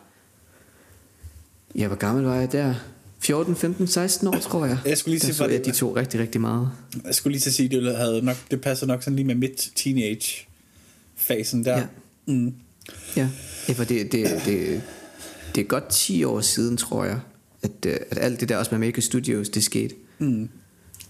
[1.75, 2.73] Ja, hvor gammel var jeg der?
[3.19, 4.77] 14, 15, 16 år, tror jeg.
[4.85, 6.69] Jeg skulle lige se, så var det- jeg de to rigtig, rigtig meget.
[7.05, 9.35] Jeg skulle lige til at sige, det, havde nok, det passer nok sådan lige med
[9.35, 10.47] midt teenage
[11.15, 11.77] fasen der.
[11.77, 11.85] Ja.
[12.27, 12.53] Mm.
[13.17, 13.29] Ja,
[13.67, 14.81] ja for det, det, det,
[15.55, 17.19] det er godt 10 år siden, tror jeg,
[17.63, 19.95] at, øh, at alt det der også med Maker Studios, det skete.
[20.19, 20.49] Mm.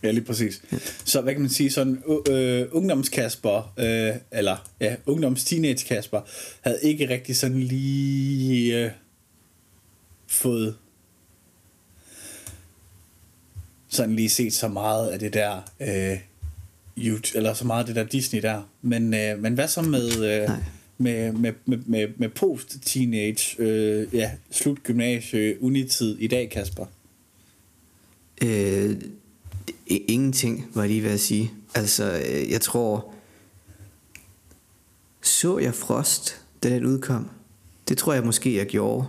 [0.03, 0.61] Ja, lige præcis.
[0.71, 0.77] Ja.
[1.05, 6.21] Så hvad kan man sige, sådan øh, ungdomskasper, øh, eller ja, ungdoms-teenage Kasper,
[6.61, 8.91] havde ikke rigtig sådan lige øh,
[10.27, 10.75] fået
[13.89, 16.19] sådan lige set så meget af det der øh,
[16.97, 18.69] YouTube, eller så meget af det der Disney der.
[18.81, 20.57] Men, øh, men hvad så med, øh, Nej.
[21.03, 26.85] Med, med, med, med, med post-teenage, øh, ja, slut gymnasie, unitid i dag, Kasper?
[28.43, 28.95] Øh,
[29.87, 31.51] ingenting, var jeg lige ved at sige.
[31.75, 33.13] Altså, øh, jeg tror...
[35.21, 37.29] Så jeg Frost, da den udkom?
[37.89, 39.07] Det tror jeg måske, jeg gjorde.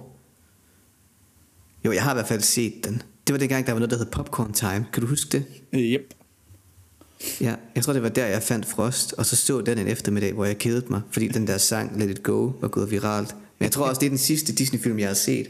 [1.85, 3.03] Jo, jeg har i hvert fald set den.
[3.27, 4.87] Det var dengang, der var noget, der hed Popcorn Time.
[4.93, 5.45] Kan du huske det?
[5.73, 6.15] Øh, yep.
[7.41, 10.33] Ja, jeg tror det var der jeg fandt Frost Og så så den en eftermiddag
[10.33, 13.65] hvor jeg kedede mig Fordi den der sang Let It Go var gået viralt Men
[13.65, 15.47] jeg tror også det er den sidste Disney film jeg har set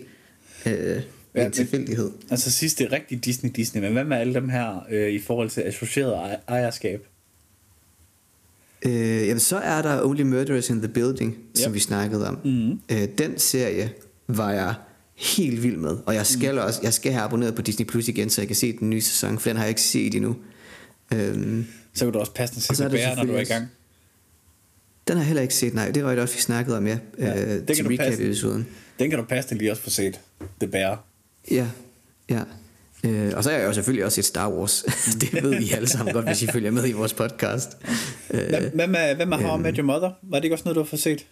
[0.66, 1.02] øh,
[1.34, 5.10] Ja, en tilfældighed Altså sidste rigtig Disney Disney, men hvad med alle dem her øh,
[5.10, 7.06] i forhold til associeret ej- ejerskab?
[8.86, 11.74] øh, Jamen så er der Only Murderers in the Building Som Yep.
[11.74, 12.80] vi snakkede om Mhm.
[12.92, 13.92] øh, Den serie
[14.28, 14.74] var jeg
[15.14, 18.30] helt vild med Og jeg skal også Jeg skal have abonneret på Disney Plus igen
[18.30, 20.36] Så jeg kan se den nye sæson For den har jeg ikke set endnu
[21.12, 23.66] øhm, Så kan du også passe den er der bære, når du er i gang.
[25.08, 26.98] Den har jeg heller ikke set Nej, det var det også vi snakkede om ja,
[27.18, 28.12] Ja, det øh, kan Til du passe.
[28.12, 28.66] recap-episoden
[28.98, 30.20] Den kan du passe lige også få set.
[30.60, 30.98] Det bære.
[31.50, 31.66] Ja,
[32.30, 32.40] ja.
[33.04, 34.82] Øh, og så har jeg jo selvfølgelig også set Star Wars.
[35.20, 37.68] det ved vi alle sammen godt, hvis I følger med i vores podcast.
[38.30, 38.40] Øh,
[38.74, 39.62] hvad med, hvad med How I.
[39.62, 40.10] Met Your Mother?
[40.22, 41.26] Var det ikke også noget, du har fået set?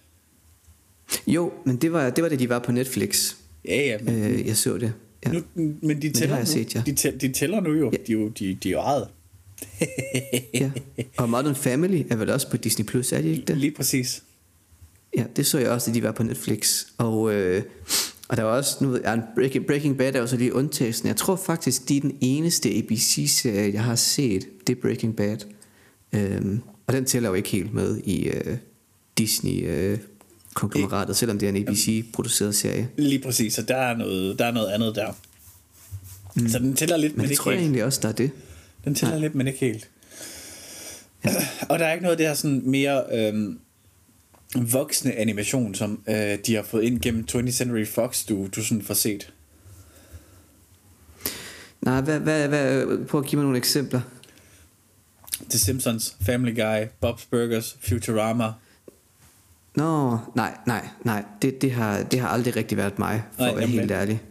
[1.26, 3.34] jo, men det var, det var da de var på Netflix.
[3.64, 3.98] Ja, ja.
[4.02, 4.92] Men, Øh, jeg så det.
[5.26, 5.32] Ja.
[5.32, 6.52] nu, men de det tæller har jeg nu.
[6.52, 6.82] set, ja.
[6.86, 7.90] de, tæller, de tæller nu jo.
[7.92, 7.96] Ja.
[8.06, 9.08] De, er jo de, de er jo ejet.
[10.54, 10.70] Ja.
[11.16, 13.56] Og Modern Family er vel også på Disney Plus, er de ikke det?
[13.56, 14.22] Lige præcis.
[15.16, 16.84] Ja, det så jeg også, da de var på Netflix.
[16.98, 17.62] Og, øh,
[18.28, 21.08] og der var også, nu ved jeg, Breaking, Breaking Bad er jo så lige undtagelsen.
[21.08, 25.36] Jeg tror faktisk, de er den eneste ABC-serie, jeg har set, det er Breaking Bad.
[26.12, 28.56] Øhm, og den tæller jo ikke helt med i øh,
[29.18, 29.98] Disney øh,
[30.54, 32.88] konglomeratet, selvom det er en ABC-produceret serie.
[32.96, 33.54] Lige præcis.
[33.54, 35.12] Så der er noget, der er noget andet der.
[36.36, 36.48] Mm.
[36.48, 38.30] Så den tæller lidt, men, Men det tror jeg egentlig også, der er det.
[38.84, 39.90] Den tæller lidt, men ikke helt.
[41.68, 43.58] Og der er ikke noget af det her sådan mere øhm,
[44.54, 48.82] voksne animation, som øh, de har fået ind gennem 20th Century Fox, du, du sådan
[48.82, 49.32] får set.
[51.80, 54.00] Nej, hvad, hvad, hvad, prøv at give mig nogle eksempler.
[55.50, 58.52] The Simpsons, Family Guy, Bob's Burgers, Futurama.
[59.74, 61.24] Nå, nej, nej, nej.
[61.42, 64.22] Det, det, har, det har aldrig rigtig været mig, for Nej, at være helt ærlig.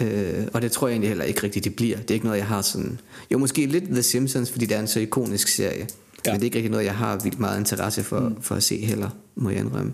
[0.00, 1.96] Øh, og det tror jeg egentlig heller ikke rigtigt, det bliver.
[1.96, 3.00] Det er ikke noget, jeg har sådan...
[3.32, 5.88] Jo, måske lidt The Simpsons, fordi det er en så ikonisk serie.
[6.26, 6.32] Ja.
[6.32, 8.42] Men det er ikke rigtig noget, jeg har vildt meget interesse for, mm.
[8.42, 9.92] for at se heller, må jeg indrømme.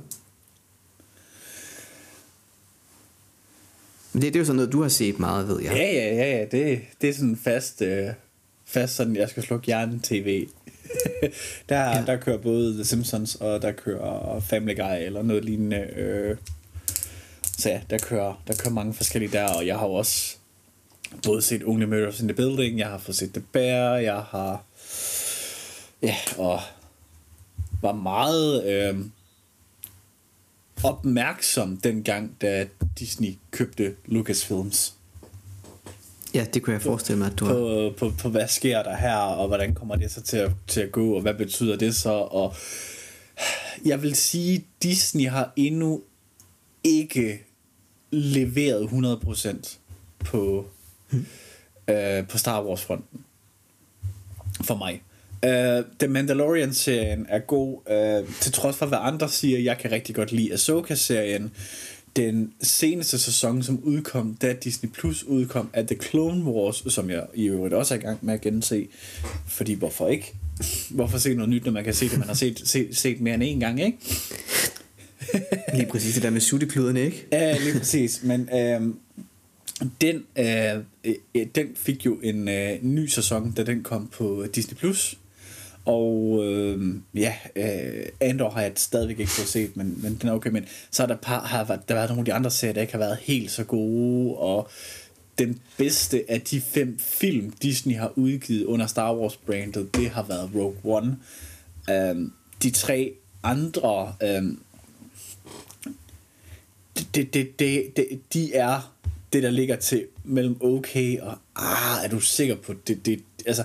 [4.12, 5.72] Men det, det er jo sådan noget, du har set meget, ved jeg.
[5.72, 6.44] Ja, ja, ja, ja.
[6.44, 8.06] Det, det er sådan fast, øh,
[8.64, 10.46] fast sådan, jeg skal slukke hjernen tv.
[11.68, 11.80] der.
[11.80, 12.04] Ja.
[12.06, 15.86] der kører både The Simpsons, og der kører Family Guy, eller noget lignende.
[15.96, 16.36] Øh.
[17.58, 20.36] Så ja, der kører, der kører mange forskellige der, og jeg har jo også
[21.26, 24.64] både set Only Murders in the Building, jeg har fået set The Bear, jeg har
[26.02, 26.60] ja, og
[27.82, 28.98] var meget øh,
[30.84, 32.66] opmærksom dengang, da
[32.98, 34.94] Disney købte Lucasfilms
[36.34, 37.54] Ja, det kunne jeg forestille mig, at du har.
[37.54, 40.80] på, på, på hvad sker der her, og hvordan kommer det så til at, til
[40.80, 42.54] at gå, og hvad betyder det så, og
[43.84, 46.02] jeg vil sige, Disney har endnu
[46.84, 47.42] ikke
[48.10, 49.78] leveret 100%
[50.18, 50.66] på,
[51.10, 51.26] hmm.
[51.88, 53.20] øh, på Star Wars fronten.
[54.64, 55.02] For mig.
[55.42, 60.14] Uh, The Mandalorian-serien er god, uh, til trods for hvad andre siger, jeg kan rigtig
[60.14, 61.52] godt lide Ahsoka-serien.
[62.16, 67.26] Den seneste sæson, som udkom, da Disney Plus udkom, er The Clone Wars, som jeg
[67.34, 68.86] i øvrigt også er i gang med at gense.
[69.46, 70.34] Fordi hvorfor ikke?
[70.90, 73.34] Hvorfor se noget nyt, når man kan se det, man har set, set, set mere
[73.34, 73.98] end en gang, ikke?
[75.74, 77.26] Lige præcis det der med suttekluderne, ikke?
[77.32, 78.22] Ja, lige præcis.
[78.22, 78.98] Men øhm,
[79.82, 84.76] øh, den, øh, den fik jo en øh, ny sæson, da den kom på Disney+.
[84.76, 85.18] Plus.
[85.84, 90.32] Og øh, ja, øh, Andor har jeg stadigvæk ikke fået set, men, men den er
[90.32, 90.50] okay.
[90.50, 92.80] Men så er der, par, har været, der været nogle af de andre serier, der
[92.80, 94.68] ikke har været helt så gode, og
[95.38, 100.50] den bedste af de fem film, Disney har udgivet under Star Wars-brandet, det har været
[100.54, 101.16] Rogue One.
[101.90, 102.28] Øh,
[102.62, 104.42] de tre andre, øh,
[107.14, 108.94] det, det, det, det, de er
[109.32, 113.06] det, der ligger til mellem okay og, ah, er du sikker på det?
[113.06, 113.64] det altså,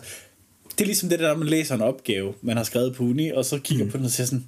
[0.72, 3.46] det er ligesom det der, man læser en opgave, man har skrevet på uni, og
[3.46, 3.92] så kigger mm.
[3.92, 4.48] på den og siger sådan,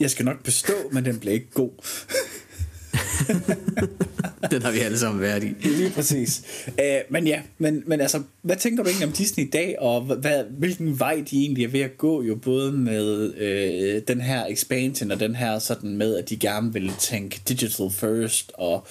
[0.00, 1.70] jeg skal nok bestå, men den bliver ikke god.
[4.52, 5.68] Den har vi alle sammen været i.
[5.68, 6.42] Lige præcis.
[6.68, 6.74] Uh,
[7.08, 10.44] men ja, men, men altså, hvad tænker du egentlig om Disney i dag, og hvad,
[10.58, 15.10] hvilken vej de egentlig er ved at gå, jo både med uh, den her expansion,
[15.10, 18.86] og den her sådan med, at de gerne vil tænke digital first, og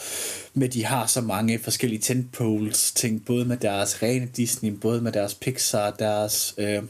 [0.54, 5.12] med de har så mange forskellige tentpoles ting, både med deres rene Disney, både med
[5.12, 6.56] deres Pixar, deres...
[6.58, 6.88] Uh,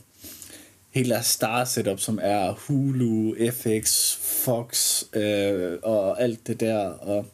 [0.98, 7.26] hele deres star setup, som er Hulu, FX, Fox øh, og alt det der, og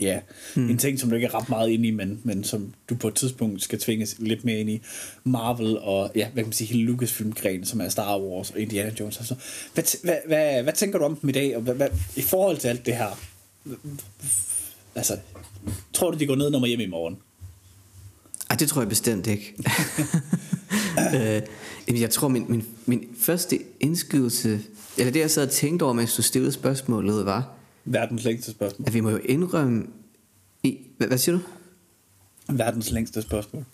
[0.00, 0.20] ja,
[0.54, 0.70] hmm.
[0.70, 3.08] en ting, som du ikke er ret meget ind i, men, men som du på
[3.08, 4.82] et tidspunkt skal tvinges lidt mere ind i,
[5.24, 8.92] Marvel og, ja, hvad kan man sige, hele Lucasfilm-gren, som er Star Wars og Indiana
[9.00, 9.18] Jones.
[9.18, 9.34] Altså,
[9.74, 12.56] hvad, hvad, hvad, hvad tænker du om dem i dag, og hvad, hvad, i forhold
[12.58, 13.20] til alt det her?
[14.94, 15.16] Altså,
[15.92, 17.16] tror du, de går ned, når man hjem i morgen?
[18.50, 19.54] Ej, det tror jeg bestemt ikke.
[21.88, 24.60] øh, jeg tror, min, min, min første indskydelse,
[24.96, 27.57] eller det jeg sad og tænkte over, mens du stillede spørgsmålet, var...
[27.92, 28.86] Verdens længste spørgsmål.
[28.86, 29.86] At vi må jo indrømme...
[30.62, 31.42] I, hvad, hvad siger du?
[32.56, 33.64] Verdens længste spørgsmål.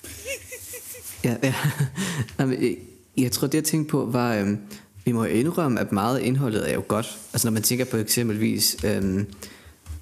[1.24, 1.54] ja, ja.
[2.38, 2.76] Jamen, jeg,
[3.16, 4.34] jeg tror, det jeg tænkte på var...
[4.34, 4.58] Øhm,
[5.04, 7.18] vi må jo indrømme, at meget af indholdet er jo godt.
[7.32, 8.76] Altså når man tænker på eksempelvis...
[8.84, 9.26] Øhm,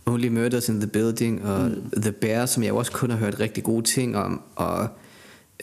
[0.07, 1.91] Only Murders in the Building og mm.
[2.03, 4.43] The Bear, som jeg også kun har hørt rigtig gode ting om.
[4.57, 4.89] Og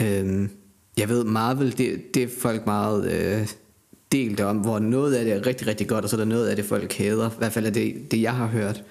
[0.02, 0.50] øhm,
[0.98, 3.48] jeg ved, Marvel, det, det er folk meget øh,
[4.11, 6.48] delt om, hvor noget af det er rigtig, rigtig godt, og så er der noget
[6.48, 7.30] af det, folk hader.
[7.30, 8.84] I hvert fald er det, det jeg har hørt.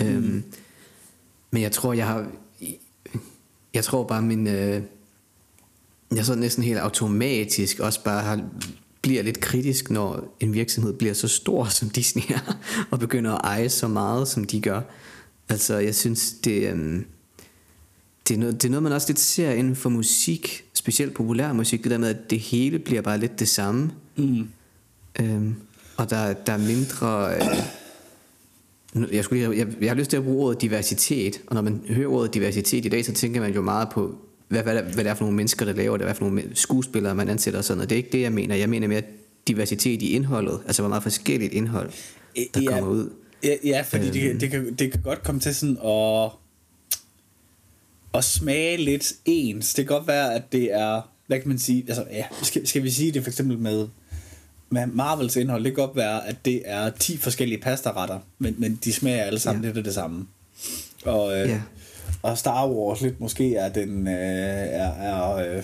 [0.00, 0.06] Mm.
[0.06, 0.42] Øhm,
[1.50, 2.26] men jeg tror, jeg har...
[3.74, 4.46] Jeg tror bare, min...
[4.46, 4.82] Øh,
[6.14, 8.44] jeg så næsten helt automatisk også bare har
[9.02, 12.58] bliver lidt kritisk, når en virksomhed bliver så stor, som Disney er,
[12.90, 14.80] og begynder at eje så meget, som de gør.
[15.48, 17.06] Altså, jeg synes, det, øhm,
[18.28, 21.52] det, er noget, det er noget, man også lidt ser inden for musik, specielt populær
[21.52, 23.90] musik, det der med, at det hele bliver bare lidt det samme.
[24.16, 24.48] Mm.
[25.20, 25.54] Øhm,
[25.96, 27.34] og der, der er mindre...
[27.36, 31.62] Øh, jeg, skulle, jeg, jeg, jeg har lyst til at bruge ordet diversitet, og når
[31.62, 34.14] man hører ordet diversitet i dag, så tænker man jo meget på
[34.48, 37.14] hvad, hvad, hvad det er for nogle mennesker, der laver det, hvad for nogle skuespillere,
[37.14, 37.90] man ansætter og sådan noget.
[37.90, 38.54] Det er ikke det, jeg mener.
[38.54, 39.02] Jeg mener mere
[39.48, 41.90] diversitet i indholdet, altså hvor meget forskelligt indhold,
[42.54, 43.10] der ja, kommer ud.
[43.44, 44.12] Ja, ja fordi øhm.
[44.12, 46.30] det, det, kan, det kan godt komme til sådan at,
[48.14, 49.74] at smage lidt ens.
[49.74, 52.82] Det kan godt være, at det er, hvad kan man sige, altså ja, skal, skal
[52.82, 53.88] vi sige det for eksempel med,
[54.70, 58.78] med Marvels indhold, det kan godt være, at det er 10 forskellige pastaretter, men, men
[58.84, 59.68] de smager alle sammen ja.
[59.68, 60.26] lidt af det samme.
[61.04, 61.62] Og, øh, ja
[62.22, 65.62] og Star Wars lidt måske er den øh, er, er, øh,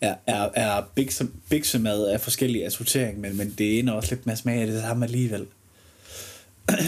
[0.00, 4.32] er, er, er bikse, biksemad af forskellige assortering, men, men det ender også lidt med
[4.32, 5.46] at smage af det samme alligevel.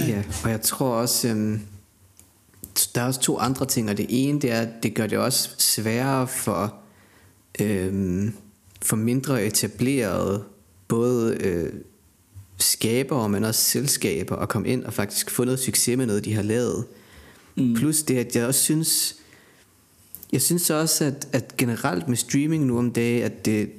[0.08, 1.58] ja, og jeg tror også, øh,
[2.94, 5.18] der er også to andre ting, og det ene det er, at det gør det
[5.18, 6.74] også sværere for,
[7.60, 8.30] øh,
[8.82, 10.44] for mindre etablerede,
[10.88, 11.72] både øh,
[12.58, 16.34] skabere, men også selskaber, at komme ind og faktisk få noget succes med noget, de
[16.34, 16.84] har lavet.
[17.56, 17.74] Mm.
[17.74, 19.16] Plus det, at jeg også synes,
[20.32, 23.70] jeg synes også, at, at generelt med streaming nu om dagen, at det,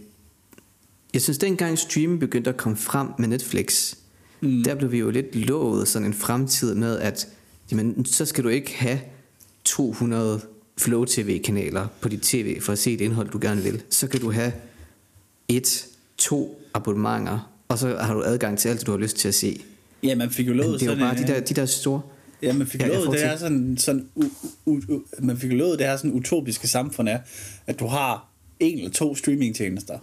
[1.14, 3.96] jeg synes dengang streaming begyndte at komme frem med Netflix,
[4.42, 4.64] mm.
[4.64, 7.28] der blev vi jo lidt lovet sådan en fremtid med, at
[7.72, 9.00] jamen, så skal du ikke have
[9.64, 10.42] 200
[10.78, 13.82] Flow TV-kanaler på dit tv for at se et indhold, du gerne vil.
[13.90, 14.54] Så kan du have
[15.48, 15.86] et,
[16.18, 19.62] to abonnementer, og så har du adgang til alt, du har lyst til at se.
[20.04, 21.66] Ja, man fik jo lovet det er jo sådan bare en, de der, de der
[21.66, 22.02] store...
[22.42, 24.24] Ja, man fik Ja, jeg lovet, det er sådan, sådan u,
[24.66, 27.20] u, u, man fik jo lovet, det her sådan utopiske samfund er,
[27.68, 28.30] at du har
[28.60, 30.00] en eller to streamingtjenester,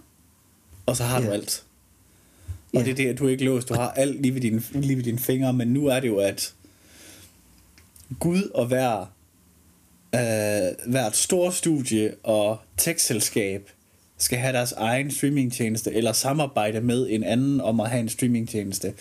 [0.85, 1.27] og så har Ja.
[1.27, 1.63] du alt.
[2.73, 2.83] Og Ja.
[2.85, 4.95] det er det, at du er ikke låst, du har alt lige ved, dine, lige
[4.97, 6.53] ved dine fingre, men nu er det jo, at
[8.19, 9.13] Gud og hver,
[10.15, 13.69] øh, hvert stort studie og tech-selskab
[14.17, 18.93] skal have deres egen streamingtjeneste, eller samarbejde med en anden om at have en streamingtjeneste.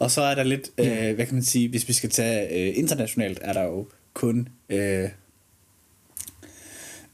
[0.00, 2.78] Og så er der lidt, øh, hvad kan man sige, hvis vi skal tage øh,
[2.78, 5.08] internationalt, er der jo kun øh,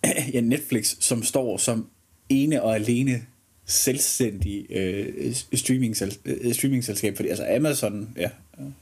[0.35, 1.89] ja, Netflix, som står som
[2.28, 3.22] ene og alene
[3.66, 8.28] selvstændig øh, streaming, øh, streamingselskab, fordi altså Amazon, ja,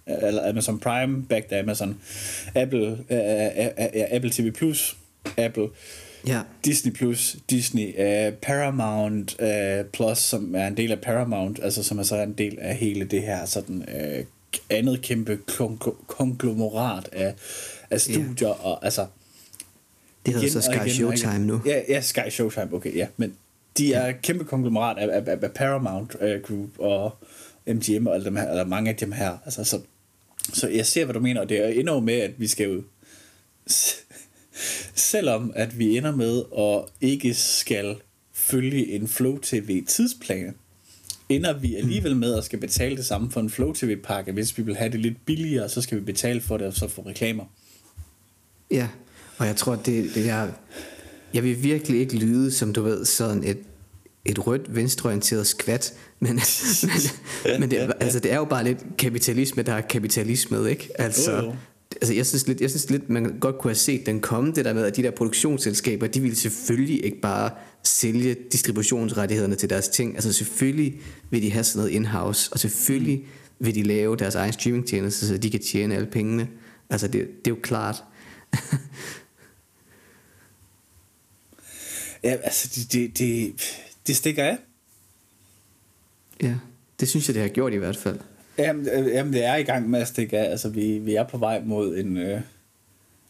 [0.07, 2.01] eller Amazon Prime, back Amazon,
[2.55, 3.19] Apple, øh,
[3.59, 4.53] øh, øh, Apple TV+,
[5.37, 5.69] Apple,
[6.27, 11.83] Ja, Disney Plus, Disney, uh, Paramount uh, Plus, som er en del af Paramount, altså
[11.83, 14.25] som er så en del af hele det her sådan uh,
[14.71, 17.35] andet kæmpe kon- konglomerat af,
[17.91, 18.67] af studier, yeah.
[18.67, 19.07] og altså
[20.27, 21.61] det hedder igen så Sky igen Showtime nu.
[21.67, 23.07] Ja, ja, Sky Showtime, okay, ja.
[23.17, 23.35] Men
[23.79, 27.17] de er kæmpe konglomerat af, af, af, af Paramount uh, Group og
[27.67, 29.39] MGM og alle dem her, eller mange af dem her.
[29.45, 29.81] Altså, så,
[30.53, 32.83] så jeg ser, hvad du mener, og det er endnu med, at vi skal jo...
[34.95, 37.97] Selvom at vi ender med at ikke skal
[38.33, 40.55] følge en Flow TV tidsplan,
[41.29, 44.33] ender vi alligevel med at skal betale det samme for en Flow TV pakke.
[44.33, 46.89] Hvis vi vil have det lidt billigere, så skal vi betale for det og så
[46.89, 47.45] få reklamer.
[48.71, 48.89] Ja,
[49.39, 50.53] og jeg tror, det, det jeg
[51.35, 53.59] jeg vil virkelig ikke lyde, som du ved, sådan et,
[54.25, 56.41] et rødt, venstreorienteret skvat, men, men,
[57.61, 60.89] men det, altså, det er jo bare lidt kapitalisme, der er kapitalisme, ikke?
[60.95, 61.55] Altså, Jo, jo.
[62.01, 64.65] altså jeg, synes lidt, jeg synes lidt, man godt kunne have set den komme, det
[64.65, 67.51] der med, at de der produktionsselskaber, de ville selvfølgelig ikke bare
[67.85, 70.15] sælge distributionsrettighederne til deres ting.
[70.15, 71.01] Altså selvfølgelig
[71.31, 73.27] vil de have sådan noget in-house, og selvfølgelig
[73.59, 76.49] vil de lave deres egen streamingtjeneste, så de kan tjene alle pengene.
[76.91, 78.05] Altså det, det er jo klart.
[82.25, 83.55] Ja, altså, det, det, det,
[84.07, 84.59] det stikker af.
[86.43, 86.55] Ja,
[87.01, 88.19] det synes jeg, det har gjort i hvert fald.
[88.59, 90.51] Jamen, øh, jamen, det er i gang med at stikke af.
[90.51, 92.41] Altså, vi, vi er på vej mod en øh,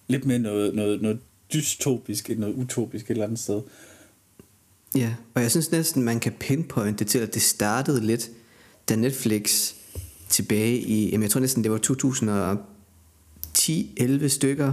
[0.08, 1.18] lidt mere noget, noget, noget
[1.52, 3.62] dystopisk, end noget utopisk et eller andet sted.
[4.94, 8.30] Ja, og jeg synes næsten, man kan pinpointe det til, at det startede lidt,
[8.88, 9.72] da Netflix
[10.28, 11.78] tilbage i, jamen jeg tror næsten, det var
[14.22, 14.72] 2010-11 stykker,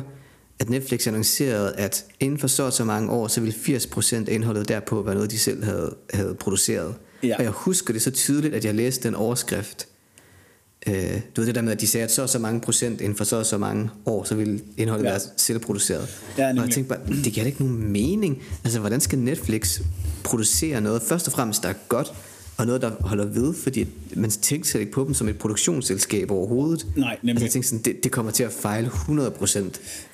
[0.59, 4.33] at Netflix annoncerede, at inden for så og så mange år, så ville 80% af
[4.33, 6.95] indholdet derpå være noget, de selv havde, havde produceret.
[7.23, 7.35] Ja.
[7.37, 9.87] Og jeg husker det så tydeligt, at jeg læste den overskrift.
[10.87, 13.01] Øh, du ved det der med, at de sagde, at så og så mange procent
[13.01, 15.09] inden for så og så mange år, så ville indholdet Ja.
[15.09, 16.07] være selvproduceret.
[16.37, 18.43] Ja, og jeg tænkte bare, det giver da ikke nogen mening.
[18.63, 19.81] Altså, hvordan skal Netflix
[20.23, 22.13] producere noget, først og fremmest, der er godt,
[22.59, 26.31] og noget, der holder ved, fordi man tænker slet ikke på dem som et produktionsselskab
[26.31, 26.85] overhovedet.
[26.95, 27.29] Nej, nemlig.
[27.31, 29.59] Altså, jeg tænkte sådan, det, det kommer til at fejle 100%.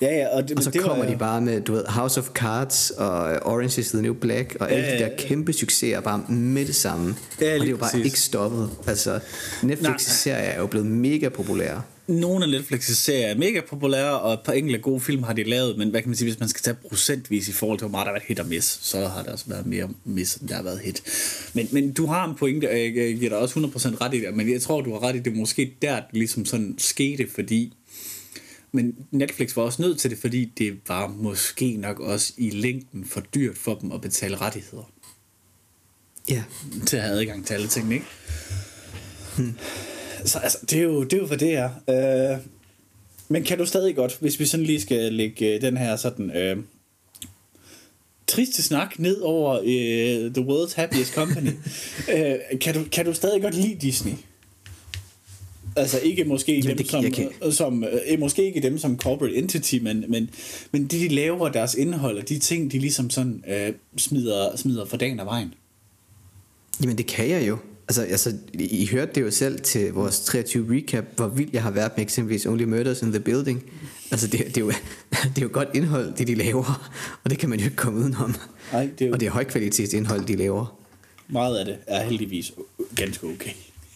[0.00, 2.20] Ja, ja, og, det, Og så det kommer var, de bare med, du ved, House
[2.20, 5.52] of Cards og Orange is the New Black og alle Ja, de ja, der kæmpe
[5.52, 7.14] succeser bare med det samme.
[7.40, 8.06] Ja, og det er jo bare præcis.
[8.06, 8.70] ikke stoppet.
[8.86, 9.20] Altså,
[9.62, 11.82] Netflix' serier er jo blevet mega populære.
[12.08, 15.44] Nogle af Netflix' serier er mega populære, og et par enkelte gode film har de
[15.44, 17.90] lavet, men hvad kan man sige, hvis man skal tage procentvis i forhold til, hvor
[17.90, 20.48] meget der har været hit og miss, så har der også været mere miss, end
[20.48, 21.02] der har været hit.
[21.54, 24.34] Men, men du har en pointe, og jeg giver dig også 100% ret i det,
[24.34, 27.72] men jeg tror, du har ret i det, måske der det ligesom sådan skete, fordi
[28.72, 33.04] men Netflix var også nødt til det, fordi det var måske nok også i længden
[33.04, 34.92] for dyrt for dem at betale rettigheder
[36.28, 36.44] Ja,
[36.86, 38.06] til at have adgang til alle tingene, ikke?
[39.36, 39.54] Hmm.
[40.26, 41.70] Så altså, det er jo, det er jo hvad det er.
[42.34, 42.38] Øh,
[43.28, 46.30] men kan du stadig godt, hvis vi sådan lige skal lægge øh, den her sådan
[46.36, 46.56] øh,
[48.26, 51.50] triste snak ned over øh, The World's Happiest Company,
[52.14, 54.12] øh, kan, du, kan du stadig godt lide Disney?
[55.76, 58.98] Altså ikke måske Jamen, dem det- som, kan- øh, som øh, måske ikke dem som
[58.98, 60.30] corporate entity, men, men,
[60.72, 64.84] men det de laver deres indhold og de ting de ligesom sådan øh, smider, smider
[64.84, 65.54] for dagen af vejen.
[66.82, 67.58] Jamen det kan jeg jo.
[67.88, 71.70] Altså, altså, I hørte det jo selv til vores 23 recap, hvor vild jeg har
[71.70, 73.62] været med eksempelvis Only Murders in the Building.
[74.10, 74.70] Altså det, det, er, jo,
[75.34, 76.90] det er jo godt indhold, det de laver,
[77.24, 78.34] og det kan man jo ikke komme udenom.
[78.72, 80.78] Nej, det er jo Og det er højkvalitetsindhold, de laver.
[81.28, 82.52] meget af det er heldigvis
[82.96, 83.50] ganske okay.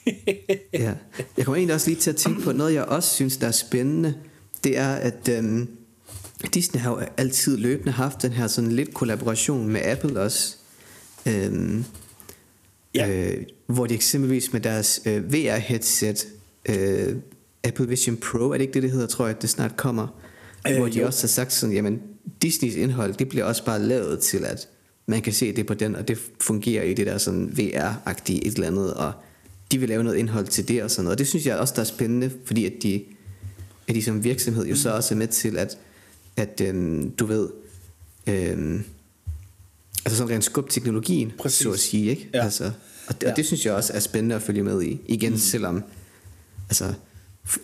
[0.72, 0.92] Ja.
[1.36, 3.50] Jeg kommer egentlig også lige til at tænke på noget, jeg også synes, der er
[3.52, 4.14] spændende.
[4.64, 5.68] Det er, at øhm,
[6.54, 10.56] Disney har jo altid løbende haft den her sådan lidt kollaboration med Apple også.
[11.26, 11.84] Øhm,
[12.94, 13.08] Ja.
[13.08, 16.26] øh, hvor de eksempelvis med deres øh, VR-headset
[16.68, 17.16] øh,
[17.64, 20.02] Apple Vision Pro, er det ikke det, det hedder, tror jeg, det snart kommer.
[20.02, 20.30] Øh,
[20.68, 21.06] Øh, hvor de jo.
[21.06, 22.00] også har sagt sådan, jamen
[22.42, 24.68] Disneys indhold, det bliver også bare lavet til, at
[25.06, 28.54] man kan se det på den, og det fungerer i det der sådan VR-agtige et
[28.54, 29.12] eller andet, og
[29.72, 31.14] de vil lave noget indhold til det og sådan noget.
[31.14, 33.04] Og det synes jeg også, der er spændende, fordi at de,
[33.88, 35.78] at de som virksomhed jo så også er med til, at,
[36.36, 37.48] at øhm, du ved,
[38.26, 38.84] øhm,
[40.04, 41.58] altså sådan rent skub teknologien, Præcis.
[41.58, 42.28] så at sige, ikke?
[42.34, 42.44] Ja.
[42.44, 42.72] Altså,
[43.10, 43.30] og, det, Ja.
[43.30, 45.00] og det synes jeg også er spændende at følge med i.
[45.06, 45.38] Igen, mm.
[45.38, 45.82] selvom,
[46.68, 46.94] altså,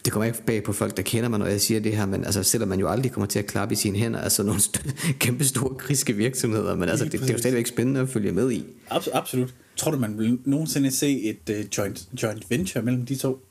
[0.04, 2.24] det kommer ikke bag på folk, der kender mig, når jeg siger det her, men
[2.24, 4.92] altså, selvom man jo aldrig kommer til at klappe i sine hænder sådan nogle st-
[5.24, 8.52] kæmpe store griske virksomheder, men altså, det, det er jo stadigvæk spændende at følge med
[8.52, 8.64] i.
[8.90, 9.54] Abs- absolut.
[9.76, 13.46] Tror du, man vil nogensinde se et uh, joint, joint venture mellem de to?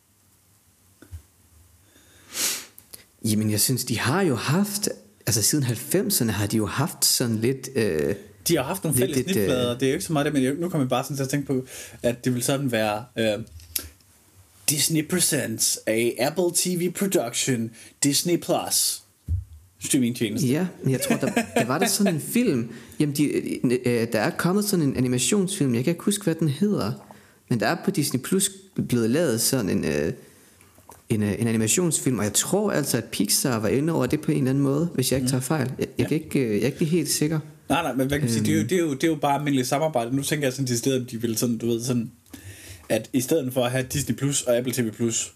[3.26, 4.90] Jamen, jeg synes, de har jo haft,
[5.28, 8.16] altså siden 90'erne har de jo haft sådan lidt, øh,
[8.48, 10.34] De har haft nogle Lidt fælles snitflader, øh, det er jo ikke så meget det,
[10.34, 11.66] men jeg- nu kommer jeg bare sådan til at tænke på,
[12.04, 13.06] at det vil sådan være
[13.38, 13.44] uh,
[14.70, 17.72] Disney Presents, a Apple TV production,
[18.04, 19.02] Disney Plus
[19.80, 20.48] streamingtjeneste.
[20.48, 22.70] Ja, men jeg tror, der, der var der sådan en film.
[23.00, 23.24] Jamen, de,
[23.88, 25.76] øh, der er kommet sådan en animationsfilm.
[25.76, 26.92] Jeg kan ikke huske, hvad den hedder.
[27.50, 28.52] Men der er på Disney Plus
[28.88, 30.14] blevet lavet sådan en, øh,
[31.10, 32.18] en, øh, en animationsfilm.
[32.20, 34.90] Og jeg tror altså, at Pixar var inde over det på en eller anden måde,
[34.94, 35.72] hvis jeg ikke tager fejl.
[35.80, 37.40] Jeg, jeg, kan ikke, øh, jeg er ikke helt sikker.
[37.70, 39.08] Nej, nej, men hvad kan man sige, det er, jo, det, er jo, det er
[39.08, 40.16] jo bare almindeligt samarbejde.
[40.16, 42.12] Nu tænker jeg sådan til stedet, at de vil sådan, du ved, sådan,
[42.90, 45.34] at i stedet for at have Disney Plus og Apple TV Plus,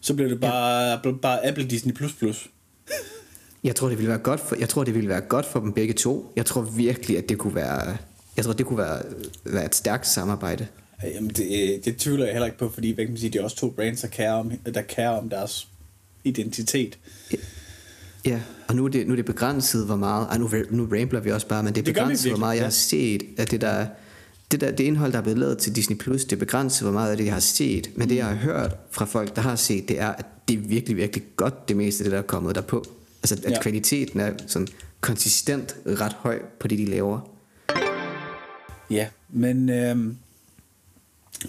[0.00, 1.12] så bliver det bare, ja.
[1.22, 2.48] bare Apple Disney Plus Plus.
[3.64, 5.72] Jeg tror, det ville være godt for, jeg tror, det ville være godt for dem
[5.72, 6.32] begge to.
[6.36, 7.96] Jeg tror virkelig, at det kunne være,
[8.36, 9.02] jeg tror, det kunne være,
[9.44, 10.66] være et stærkt samarbejde.
[11.02, 13.38] Jamen, det, øh, det tvivler jeg heller ikke på, fordi hvad kan man sige, det
[13.38, 15.68] er også to brands, der kærer om, der kærer om deres
[16.24, 16.98] identitet.
[18.26, 20.26] Ja, og nu er det, nu er det begrænset, hvor meget...
[20.30, 22.54] Ej, nu, nu rambler vi også bare, men det er Det begrænset, hvor virkelig, meget
[22.54, 22.64] jeg ja.
[22.64, 23.86] har set af det der...
[24.50, 26.92] Det, der, det indhold, der er blevet lavet til Disney+, Plus, det er begrænset, hvor
[26.92, 27.90] meget af det, jeg har set.
[27.96, 30.60] Men det, jeg har hørt fra folk, der har set, det er, at det er
[30.60, 32.84] virkelig, virkelig godt, det meste af det, der er kommet derpå.
[33.22, 33.62] Altså, at Ja.
[33.62, 34.68] kvaliteten er sådan
[35.00, 37.20] konsistent ret høj på det, de laver.
[38.90, 40.16] Ja, men øhm,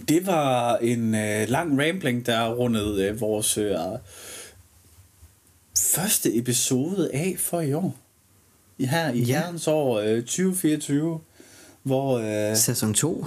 [0.10, 3.76] det var en øh, lang rambling, der rundede øh, vores øh,
[5.82, 7.96] første episode af for i år.
[8.80, 9.40] Her i Ja.
[9.40, 11.20] herrens år øh, 2024,
[11.84, 12.18] hvor
[12.52, 13.26] øh, Sæson 2.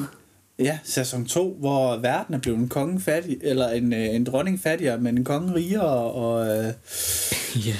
[0.59, 4.61] ja, sæson 2, hvor verden er blevet en konge fattig, eller en, øh, en dronning
[4.61, 5.83] fattigere, men en konge rigere,
[6.13, 6.75] og, øh,
[7.67, 7.77] Ja.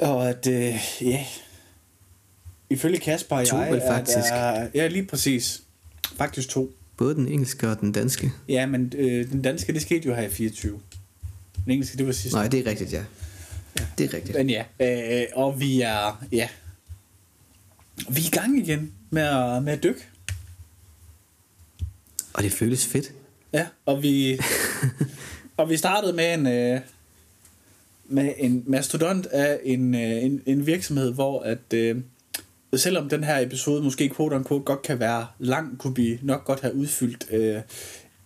[0.00, 1.26] og at, øh, ja,
[2.70, 4.16] ifølge Kasper og To jeg, vel er faktisk.
[4.16, 5.62] der, ja, lige præcis,
[6.16, 6.70] faktisk to.
[6.96, 8.32] Både den engelske og den danske.
[8.48, 10.80] Ja, men øh, den danske, det skete jo her i 24.
[11.64, 12.36] Den engelske, det var sidste.
[12.38, 13.02] Nej, det er rigtigt, ja.
[13.80, 14.36] Ja det er rigtigt.
[14.36, 16.48] Men ja, øh, og vi er, ja,
[18.08, 20.06] vi er i gang igen med at, med at dykke.
[22.34, 23.12] Og det føles fedt.
[23.52, 24.38] Ja, og vi,
[25.56, 26.80] og vi startede med en, øh,
[28.04, 31.96] med en mastodont af en, øh, en, en virksomhed, hvor at, øh,
[32.74, 36.60] selvom den her episode måske quote unquote godt kan være lang, kunne vi nok godt
[36.60, 37.60] have udfyldt øh,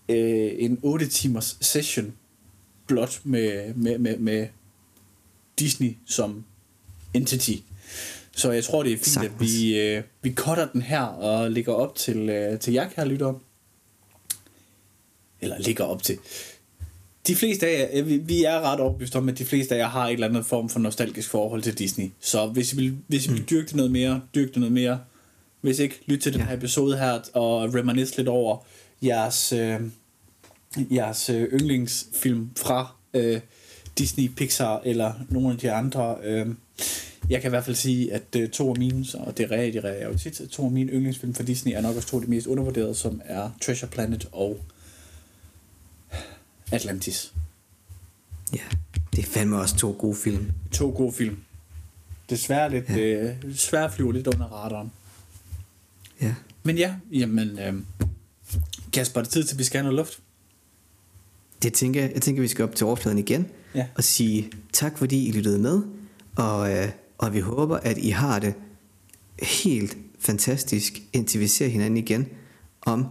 [0.09, 2.15] øh, en 8 timers session
[2.87, 4.47] blot med, med, med, med
[5.61, 6.45] Disney som
[7.15, 7.53] entity.
[8.37, 9.41] Så jeg tror, det er fint, at Sagtens.
[9.53, 13.39] vi, øh, vi cutter den her og lægger op til, øh, til jer, kære lyttere.
[15.41, 16.19] Eller ligger op til.
[17.27, 19.89] De fleste af jer, øh, vi- er ret overbevist om, at de fleste af jer
[19.89, 22.11] har et eller andet form for nostalgisk forhold til Disney.
[22.21, 25.01] Så hvis I vil, hvis I vil dyrke det noget mere, dyrke det noget mere.
[25.61, 28.59] Hvis ikke, lyt til den her episode her og reminisce lidt over
[29.03, 29.81] jeres, øh,
[30.91, 33.41] jeres øh, yndlingsfilm fra øh,
[33.99, 36.17] Disney, Pixar eller nogle af de andre.
[36.23, 36.47] Øh,
[37.31, 39.85] jeg kan i hvert fald sige, at øh, to af mine, og det er rigtigt,
[39.85, 42.23] det er jo tit, to af mine yndlingsfilm fra Disney er nok også to af
[42.23, 44.61] de mest undervurderede, som er Treasure Planet og
[46.73, 47.33] Atlantis.
[48.53, 48.63] Ja,
[49.17, 50.53] det er fandme også to gode film.
[50.73, 51.37] To gode film.
[52.31, 52.99] Desværre lidt, ja.
[52.99, 54.93] øh, desværre flyver lidt under radaren.
[56.23, 56.35] Ja.
[56.63, 57.75] Men ja, jamen, øh,
[58.93, 60.19] Kasper, er det tid til, at vi skal have noget luft?
[61.63, 63.87] Det tænker jeg, jeg tænker, vi skal op til overfladen igen Ja.
[63.95, 65.83] og sige tak, fordi I lyttede med,
[66.37, 66.89] og, øh,
[67.19, 68.55] og vi håber, at I har det
[69.43, 72.29] helt fantastisk, indtil vi ser hinanden igen
[72.83, 73.07] om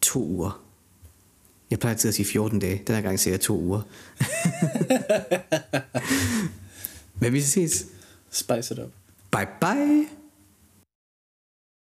[0.00, 0.64] to uger.
[1.70, 3.82] Jeg plejer altid at sige 14 dage, den her gang siger jeg to uger.
[7.20, 7.86] Men vi ses.
[8.30, 8.90] Spice it up.
[9.30, 10.23] Bye bye!